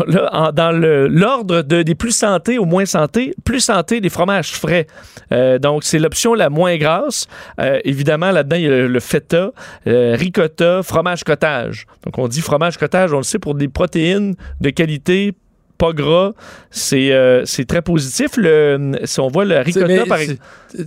[0.07, 4.53] là, en- dans l'ordre de, des plus santé au moins santé, plus santé des fromages
[4.53, 4.86] frais.
[5.32, 7.27] Euh, donc c'est l'option la moins grasse.
[7.61, 9.51] Euh, évidemment là-dedans il y a le, le feta,
[9.86, 11.86] euh, ricotta, fromage cottage.
[12.05, 15.32] Donc on dit fromage cottage, on le sait pour des protéines de qualité
[15.78, 16.32] pas gras,
[16.70, 18.31] c'est euh, très positif.
[18.39, 20.40] Le, si on voit le ricotta, par exemple.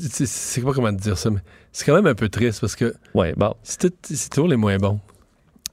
[0.10, 1.40] c'est- pas comment dire ça, mais
[1.72, 3.54] c'est quand même un peu triste parce que Ouais, bon.
[3.64, 5.00] c'est tout- c'est toujours les moins bons.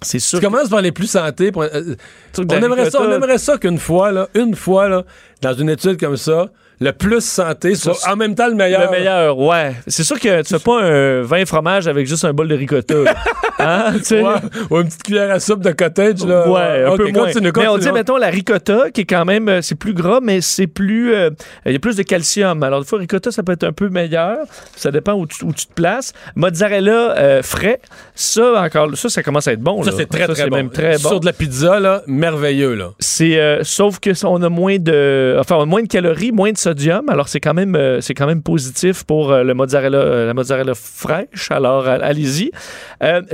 [0.03, 0.39] C'est sûr.
[0.39, 1.51] Tu commences par les plus santé.
[1.53, 1.95] pour- euh,
[2.39, 5.05] on, aimerait ça, on aimerait ça qu'une fois, là, une fois, là,
[5.41, 6.51] dans une étude comme ça,
[6.81, 8.91] le plus santé soit Ça, en même temps le meilleur.
[8.91, 9.75] Le meilleur, ouais.
[9.87, 12.95] C'est sûr que tu fais pas un vin fromage avec juste un bol de ricotta.
[13.59, 14.23] hein, tu sais?
[14.23, 14.35] Ouais,
[14.71, 16.25] ou une petite cuillère à soupe de cottage.
[16.25, 16.49] Là.
[16.49, 17.27] Ouais, un peu moins.
[17.27, 17.91] continue, mais on continue.
[17.91, 21.15] dit, mettons, la ricotta, qui est quand même, euh, c'est plus gras, mais c'est plus,
[21.15, 21.31] euh,
[21.65, 22.63] il y a plus de calcium.
[22.63, 24.39] Alors, des fois, ricotta, ça peut être un peu meilleur.
[24.77, 26.13] Ça dépend où tu, où tu te places.
[26.35, 27.81] Mozzarella euh, frais,
[28.15, 29.83] ça, encore, ça, ça commence à être bon.
[29.83, 30.57] Ça, c'est très, très bon.
[30.57, 31.09] même très bon.
[31.09, 32.75] Sur de la pizza, là, merveilleux.
[32.75, 32.91] Là.
[32.99, 36.33] C'est euh, sauf que ça, on a moins de enfin on a moins de calories,
[36.33, 37.05] moins de sodium.
[37.09, 40.35] Alors c'est quand même euh, c'est quand même positif pour euh, le mozzarella euh, la
[40.35, 41.51] mozzarella fraîche.
[41.51, 42.51] Alors allez-y.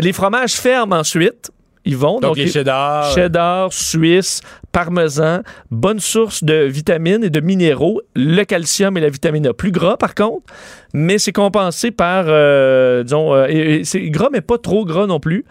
[0.07, 1.51] Les fromages fermes ensuite.
[1.85, 3.11] Ils vont Donc, les cheddar.
[3.13, 4.41] cheddar, suisse,
[4.71, 5.41] parmesan,
[5.73, 9.53] bonne source de vitamines et de minéraux, le calcium et la vitamine A.
[9.53, 10.47] Plus gras par contre,
[10.95, 15.09] mais c'est compensé par euh, disons euh, et- et c'est gras mais pas trop gras
[15.09, 15.45] non plus.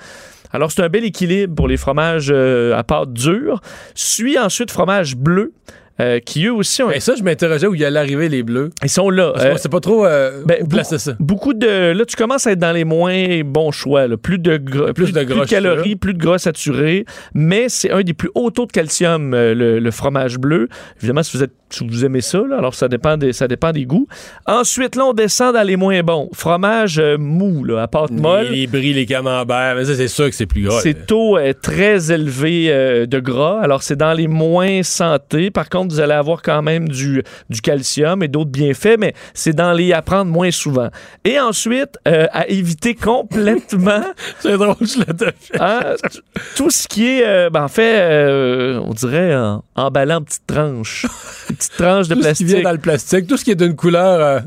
[0.53, 3.61] Alors, c'est un bel équilibre pour les fromages euh, à pâte dure.
[3.95, 5.53] Suit ensuite fromage bleu,
[5.99, 6.91] euh, qui eux aussi ont.
[6.91, 8.69] Et ça, je m'interrogeais où il allait arriver les bleus.
[8.83, 9.33] Ils sont là.
[9.37, 11.13] Euh, c'est pas trop euh, ben, placer ça.
[11.19, 11.91] Beaucoup de.
[11.91, 14.07] Là, tu commences à être dans les moins bons choix.
[14.07, 14.17] là.
[14.17, 15.95] Plus de gras, plus, de gras calories, saturés.
[15.95, 17.05] plus de gras saturés.
[17.33, 20.69] Mais c'est un des plus hauts taux de calcium, euh, le, le fromage bleu.
[20.97, 23.71] Évidemment, si vous, êtes, si vous aimez ça, là, alors ça dépend, des, ça dépend
[23.71, 24.07] des goûts.
[24.45, 26.29] Ensuite, là, on descend dans les moins bons.
[26.33, 28.47] Fromage mou, là, à pâte molle.
[28.51, 30.79] Les, les bris, les camemberts, mais ça, c'est sûr que c'est plus gras.
[30.81, 33.59] C'est taux très élevé de gras.
[33.61, 35.51] Alors, c'est dans les moins santé.
[35.51, 39.53] Par contre, vous allez avoir quand même du, du calcium et d'autres bienfaits, mais c'est
[39.53, 40.89] dans les à prendre moins souvent.
[41.25, 44.03] Et ensuite, euh, à éviter complètement
[44.39, 45.81] C'est drôle, je l'ai hein,
[46.11, 46.19] t-
[46.55, 50.47] tout ce qui est, euh, ben, en fait, euh, on dirait en, emballant en petites
[50.47, 51.05] tranches.
[51.47, 52.47] Petites tranches de Tout ce qui plastique.
[52.47, 54.41] vient dans le plastique, tout ce qui est d'une couleur.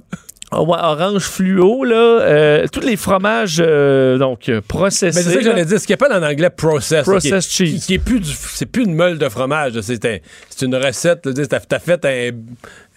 [0.57, 1.97] Ah ouais, orange fluo, là.
[1.97, 5.07] euh, tous les fromages, euh, donc, euh, processés.
[5.19, 5.81] Mais c'est ça que j'allais dire.
[5.81, 7.03] Ce qu'il appelle en anglais process.
[7.03, 7.75] Processed qui est, cheese.
[7.81, 8.21] Qui, qui est plus
[8.55, 9.81] c'est plus une meule de fromage.
[9.81, 10.19] C'est, un-
[10.51, 11.29] c'est une recette.
[11.69, 12.31] t'as fait un,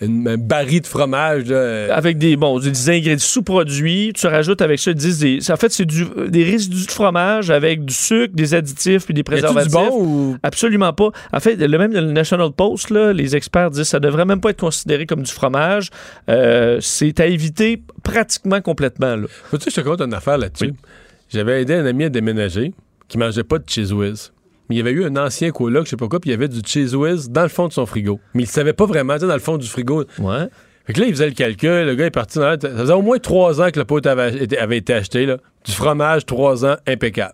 [0.01, 1.45] une- un baril de fromage.
[1.45, 1.55] là.
[1.55, 4.13] euh, avec des, bon, des ingrédients sous-produits.
[4.15, 7.49] Tu rajoutes avec ça, ils disent des, en fait, c'est du, des résidus de fromage
[7.49, 9.71] avec du sucre, des additifs puis des préservatifs.
[9.71, 10.37] du bon ou?
[10.43, 11.09] Absolument pas.
[11.33, 14.41] En fait, le même le National Post, là, les experts disent que ça devrait même
[14.41, 15.89] pas être considéré comme du fromage.
[16.29, 19.15] Euh, c'est à éviter pratiquement complètement.
[19.15, 19.27] Là.
[19.49, 20.73] Faut-tu que je te compte une affaire là-dessus?
[21.29, 22.73] J'avais aidé un ami à déménager
[23.07, 24.31] qui mangeait pas de cheese whiz.
[24.69, 26.35] Mais il y avait eu un ancien coloc, je sais pas quoi, puis il y
[26.35, 28.19] avait du cheese whiz dans le fond de son frigo.
[28.33, 30.03] Mais il savait pas vraiment, dans le fond du frigo.
[30.19, 30.47] Ouais.
[30.85, 33.01] Fait que là, il faisait le calcul, le gars est parti dans Ça faisait au
[33.01, 35.37] moins trois ans que le pot avait, été- avait été acheté, là.
[35.65, 37.33] Du fromage, trois ans, impeccable.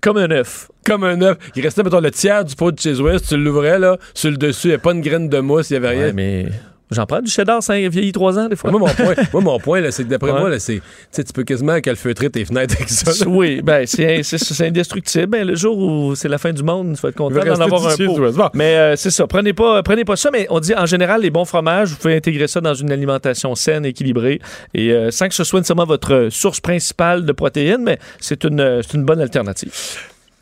[0.00, 0.68] Comme un œuf.
[0.84, 1.38] Comme un œuf.
[1.56, 4.36] Il restait, mettons, le tiers du pot de cheese whiz, tu l'ouvrais, là, sur le
[4.36, 6.12] dessus, il n'y avait pas une graine de mousse, il n'y avait rien.
[6.12, 6.46] Mais
[6.90, 8.70] J'en prends du cheddar, ça vieillit trois ans des fois.
[8.70, 10.38] Moi, mon point, moi, mon point là, c'est que d'après Ouais.
[10.40, 10.82] moi, là, c'est,
[11.12, 13.26] tu peux quasiment calfeutrer tes fenêtres avec ça.
[13.26, 15.26] Oui, ben c'est c'est- c'est indestructible.
[15.26, 17.86] Ben, le jour où c'est la fin du monde, tu vas être content d'en avoir
[17.88, 18.32] un pot.
[18.32, 18.50] Bon.
[18.52, 20.30] Mais euh, c'est ça, prenez pas, prenez pas ça.
[20.30, 23.54] Mais on dit en général, les bons fromages, vous pouvez intégrer ça dans une alimentation
[23.54, 24.40] saine, équilibrée,
[24.74, 28.80] et euh, sans que ce soit nécessairement votre source principale de protéines, mais c'est une,
[28.82, 29.72] c'est une bonne alternative.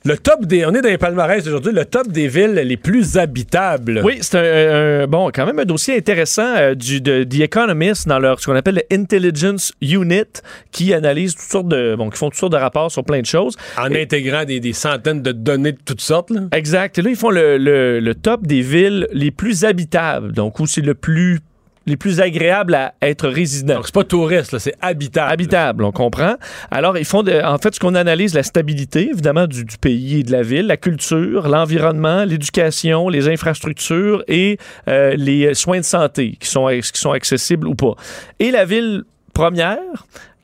[0.04, 0.66] Le top des.
[0.66, 4.00] On est dans les palmarès aujourd'hui, le top des villes les plus habitables.
[4.04, 8.08] Oui, c'est un, un- bon, quand même un dossier intéressant euh, du de The Economist
[8.08, 10.24] dans leur ce qu'on appelle le Intelligence Unit,
[10.72, 13.26] qui analyse toutes sortes de, bon, qui font toutes sortes de rapports sur plein de
[13.26, 13.56] choses.
[13.78, 16.30] En intégrant des, des centaines de données de toutes sortes.
[16.30, 16.42] Là.
[16.52, 16.98] Exact.
[16.98, 20.66] Et là, ils font le, le- le top des villes les plus habitables, donc où
[20.66, 21.40] c'est le plus
[21.86, 23.74] les plus agréables à être résident.
[23.76, 25.32] Donc, c'est pas touriste, là, c'est habitable.
[25.32, 26.34] Habitable, on comprend.
[26.70, 30.20] Alors, ils font, de- en fait, ce qu'on analyse, la stabilité, évidemment, du, du pays
[30.20, 35.84] et de la ville, la culture, l'environnement, l'éducation, les infrastructures et euh, les soins de
[35.84, 37.94] santé qui sont, qui sont accessibles ou pas.
[38.38, 39.02] Et la ville
[39.34, 39.78] première,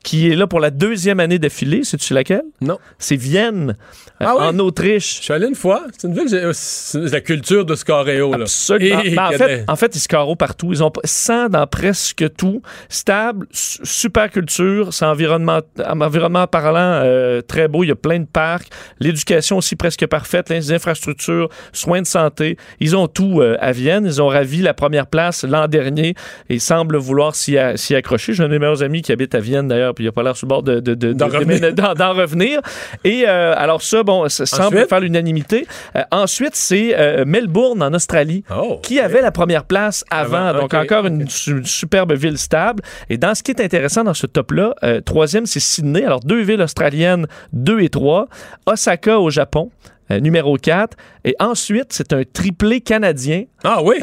[0.03, 2.43] qui est là pour la deuxième année d'affilée, sais-tu laquelle?
[2.61, 2.79] Non.
[2.97, 3.75] C'est Vienne,
[4.21, 4.43] euh, Ah oui?
[4.45, 5.17] en Autriche.
[5.17, 5.83] Je suis allé une fois.
[5.97, 8.31] C'est une ville, j'ai- c'est la culture de Scareo.
[8.31, 8.43] Là.
[8.43, 9.01] Absolument.
[9.03, 10.69] Et- Ben, en, fait, en fait, ils se carreaux partout.
[10.71, 12.61] Ils ont 100 dans presque tout.
[12.87, 17.83] Stable, su- super culture, c'est environnement, environnement parlant euh, très beau.
[17.83, 18.67] Il y a plein de parcs.
[18.99, 20.49] L'éducation aussi presque parfaite.
[20.49, 22.57] Les infrastructures, soins de santé.
[22.79, 24.05] Ils ont tout euh, à Vienne.
[24.05, 26.15] Ils ont ravi la première place l'an dernier
[26.49, 28.33] et semblent vouloir s'y accrocher.
[28.33, 30.23] J'ai un de mes meilleurs amis qui habite à Vienne d'ailleurs, puis il n'a pas
[30.23, 31.73] l'air sur le bord de, de- de- D'en de- revenir.
[31.73, 32.61] d'en- d'en revenir.
[33.03, 35.67] Et euh, alors ça, bon, ça semble faire l'unanimité.
[35.97, 40.37] Euh, ensuite, c'est euh, Melbourne en Australie Oh, qui avait la première place avant.
[40.45, 42.81] Avant, donc encore une, su- une superbe ville stable.
[43.09, 44.73] Et dans ce qui est intéressant dans ce top-là,
[45.05, 46.05] troisième, c'est Sydney.
[46.05, 48.27] Alors deux villes australiennes, deux et trois.
[48.65, 49.69] Osaka au Japon.
[50.09, 50.95] numéro 4.
[51.25, 53.43] Et ensuite, c'est un triplé canadien.
[53.65, 53.95] Ah oui?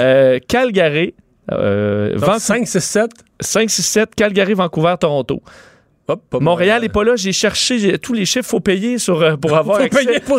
[0.47, 1.15] Calgary,
[1.53, 3.11] euh, Donc, Vancouver- 5, 6, 7.
[3.41, 5.41] 5, 6, 7, Calgary, Vancouver, Toronto.
[6.09, 7.17] Hop, pas Montréal n'est pas là.
[7.17, 8.49] J'ai cherché tous les chiffres.
[8.49, 10.39] faut payer sur, euh, pour avoir Faut accès pour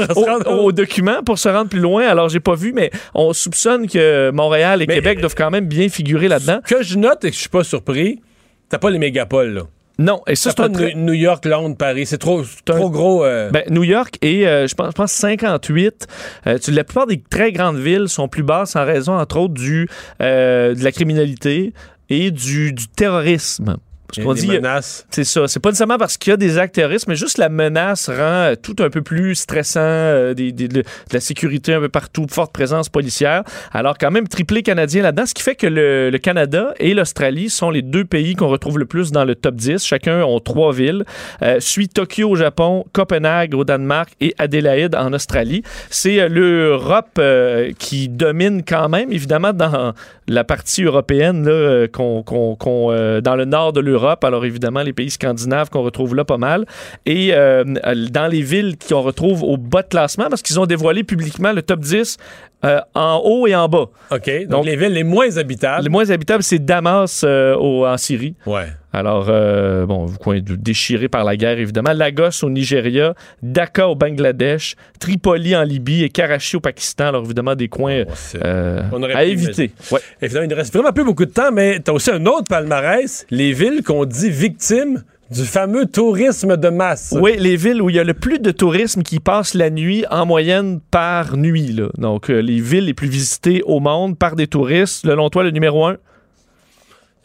[0.63, 2.07] aux documents pour se rendre plus loin.
[2.07, 5.67] Alors, j'ai pas vu, mais on soupçonne que Montréal et Mais- Québec doivent quand même
[5.67, 6.59] bien figurer là-dedans.
[6.65, 8.21] Que je note et que je suis pas surpris,
[8.69, 9.61] t'as pas les mégapoles, là.
[9.99, 12.05] Non, et ça, c'est un New York, Londres, Paris.
[12.05, 13.25] C'est trop, un- trop gros.
[13.25, 16.05] euh, Ben, New York et euh, je pense, je pense 58.
[16.45, 19.55] Euh, tu- la plupart des très grandes villes sont plus basses en raison, entre autres,
[19.55, 19.89] du,
[20.19, 21.73] de la criminalité
[22.09, 23.77] et du, du terrorisme.
[24.07, 25.05] Parce qu'on dit, menaces.
[25.09, 25.47] c'est ça.
[25.47, 28.13] C'est pas nécessairement parce qu'il y a des actes terroristes, mais juste la menace rend
[28.17, 32.25] euh, tout un peu plus stressant, euh, des, des- de, la sécurité un peu partout,
[32.29, 33.43] forte présence policière.
[33.73, 37.49] Alors, quand même, triplé canadien là-dedans, ce qui fait que le, le Canada et l'Australie
[37.49, 39.83] sont les deux pays qu'on retrouve le plus dans le top 10.
[39.85, 41.03] Chacun ont trois villes.
[41.41, 45.63] Euh, suit Tokyo au Japon, Copenhague au Danemark et Adélaïde en Australie.
[45.89, 49.93] C'est euh, l'Europe euh, qui domine quand même, évidemment, dans
[50.27, 54.23] la partie européenne, là, euh, qu'on, qu'on- qu'on, euh, dans le nord de l'Europe.
[54.23, 56.65] Alors, évidemment, les pays scandinaves qu'on retrouve là pas mal.
[57.05, 57.63] Et euh,
[58.11, 61.61] dans les villes qu'on retrouve au bas de classement, parce qu'ils ont dévoilé publiquement le
[61.61, 62.17] top 10
[62.65, 63.85] euh, en haut et en bas.
[64.11, 64.25] OK.
[64.41, 65.83] Donc, Donc- les villes les moins habitables.
[65.83, 68.35] Les moins habitables, c'est Damas euh, au- en Syrie.
[68.45, 68.65] Ouais.
[68.97, 71.93] Alors, euh, bon, coin de- déchiré par la guerre, évidemment.
[71.93, 77.05] Lagos au Nigeria, Dhaka au Bangladesh, Tripoli en Libye et Karachi au Pakistan.
[77.07, 78.11] Alors, évidemment, des coins Oh,
[78.43, 79.71] euh, On à éviter.
[79.91, 79.99] Ouais.
[80.21, 83.25] Évidemment, il ne reste vraiment plus beaucoup de temps, mais t'as aussi un autre palmarès,
[83.29, 87.13] les villes qu'on dit victimes du fameux tourisme de masse.
[87.19, 90.05] Oui, les villes où il y a le plus de tourisme qui passent la nuit
[90.09, 91.73] en moyenne par nuit.
[91.73, 91.89] là.
[91.97, 95.05] Donc, euh, les villes les plus visitées au monde par des touristes.
[95.05, 95.97] Selon toi, le numéro 1.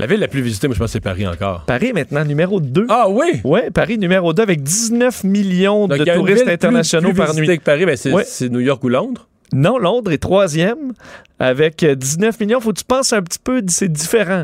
[0.03, 1.61] La ville la plus visitée, moi, je pense que c'est Paris encore.
[1.65, 2.87] Paris, maintenant, numéro 2.
[2.89, 3.41] Ah oui?
[3.45, 7.35] Oui, Paris, numéro 2, avec 19 millions Donc, de touristes ville plus- internationaux plus par
[7.37, 7.47] nuit.
[7.47, 8.24] que Paris, ben, c'est Ouais.
[8.51, 9.29] New York ou Londres?
[9.53, 10.93] Non, Londres est troisième
[11.39, 12.59] avec euh, 19 millions.
[12.61, 14.43] Faut que tu penses un petit peu, c'est différent.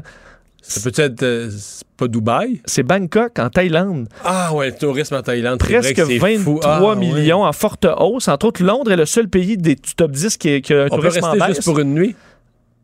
[0.63, 1.51] Ça peut être euh,
[1.97, 2.61] pas Dubaï?
[2.65, 4.07] C'est Bangkok, en Thaïlande.
[4.25, 6.61] Ah ouais, le tourisme en Thaïlande, c'est vrai Presque que c'est 23 fou.
[6.63, 6.95] Ah, ouais.
[6.95, 8.29] millions en forte hausse.
[8.29, 10.97] Entre autres, Londres est le seul pays des top 10 qui, qui a un On
[10.99, 11.57] peut tourisme en rester baisse.
[11.57, 12.15] juste pour une nuit?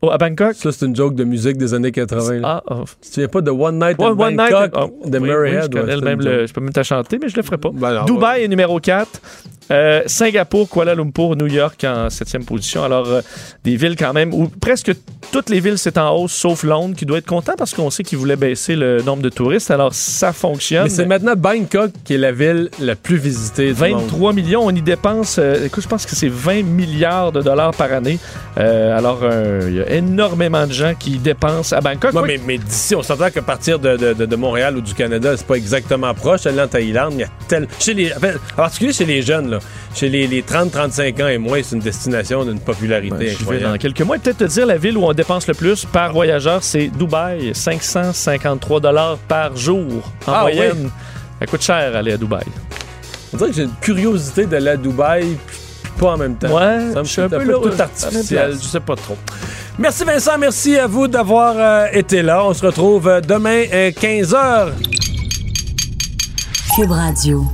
[0.02, 0.54] Oh, à Bangkok?
[0.54, 2.40] Ça, c'est une joke de musique des années 80.
[2.40, 2.62] là.
[2.68, 2.84] Ah, oh.
[3.00, 5.50] Tu te souviens pas de One Night in One Night, Bangkok oh, de oui, Murray
[5.52, 5.74] oui, Head?
[5.74, 7.70] ouais, même le- je peux même te chanter, mais je le ferai pas.
[7.72, 8.44] Ben non, Dubaï ouais.
[8.44, 9.08] est numéro 4.
[9.70, 12.84] Euh, Singapour, Kuala Lumpur, New York en septième position.
[12.84, 13.22] Alors, euh,
[13.64, 14.92] des villes quand même où presque
[15.32, 18.02] toutes les villes, c'est en hausse, sauf Londres, qui doit être content parce qu'on sait
[18.02, 19.70] qu'ils voulaient baisser le nombre de touristes.
[19.70, 20.82] Alors, ça fonctionne.
[20.84, 24.02] Mais c'est maintenant Bangkok qui est la ville la plus visitée du monde.
[24.02, 27.72] 23 millions, on y dépense, euh, écoute, je pense que c'est 20 milliards de dollars
[27.74, 28.18] par année.
[28.58, 29.20] Euh, alors,
[29.66, 32.12] il y a énormément de gens qui dépensent à Bangkok.
[32.14, 35.36] Ouais, mais, mais d'ici, on s'entend qu'à partir de, de- de- Montréal ou du Canada,
[35.36, 36.46] c'est pas exactement proche.
[36.46, 37.66] Aller en Thaïlande, il y a tel...
[37.78, 38.18] chez les, en,
[38.56, 39.58] particulier chez les jeunes, là,
[39.94, 43.40] chez les, les 30-35 ans et moins, c'est une destination d'une popularité Ben, j'y vais
[43.40, 43.72] incroyable.
[43.72, 44.18] dans quelques mois.
[44.18, 48.80] Peut-être te dire la ville où on dépense le plus par voyageur, c'est Dubaï, 553
[48.80, 50.72] dollars par jour en Ah, moyenne.
[50.84, 50.90] oui?
[51.40, 52.44] Ça coûte cher aller à Dubaï.
[53.32, 55.56] On dirait que j'ai une curiosité d'aller à Dubaï, puis
[55.94, 56.48] pas en même temps.
[56.48, 58.52] Ouais, ça me je suis un peu là, tout artificiel.
[58.52, 59.16] Je sais pas trop.
[59.78, 62.44] Merci Vincent, merci à vous d'avoir euh, été là.
[62.44, 64.72] On se retrouve euh, demain 15h.
[66.76, 67.44] Cube Radio.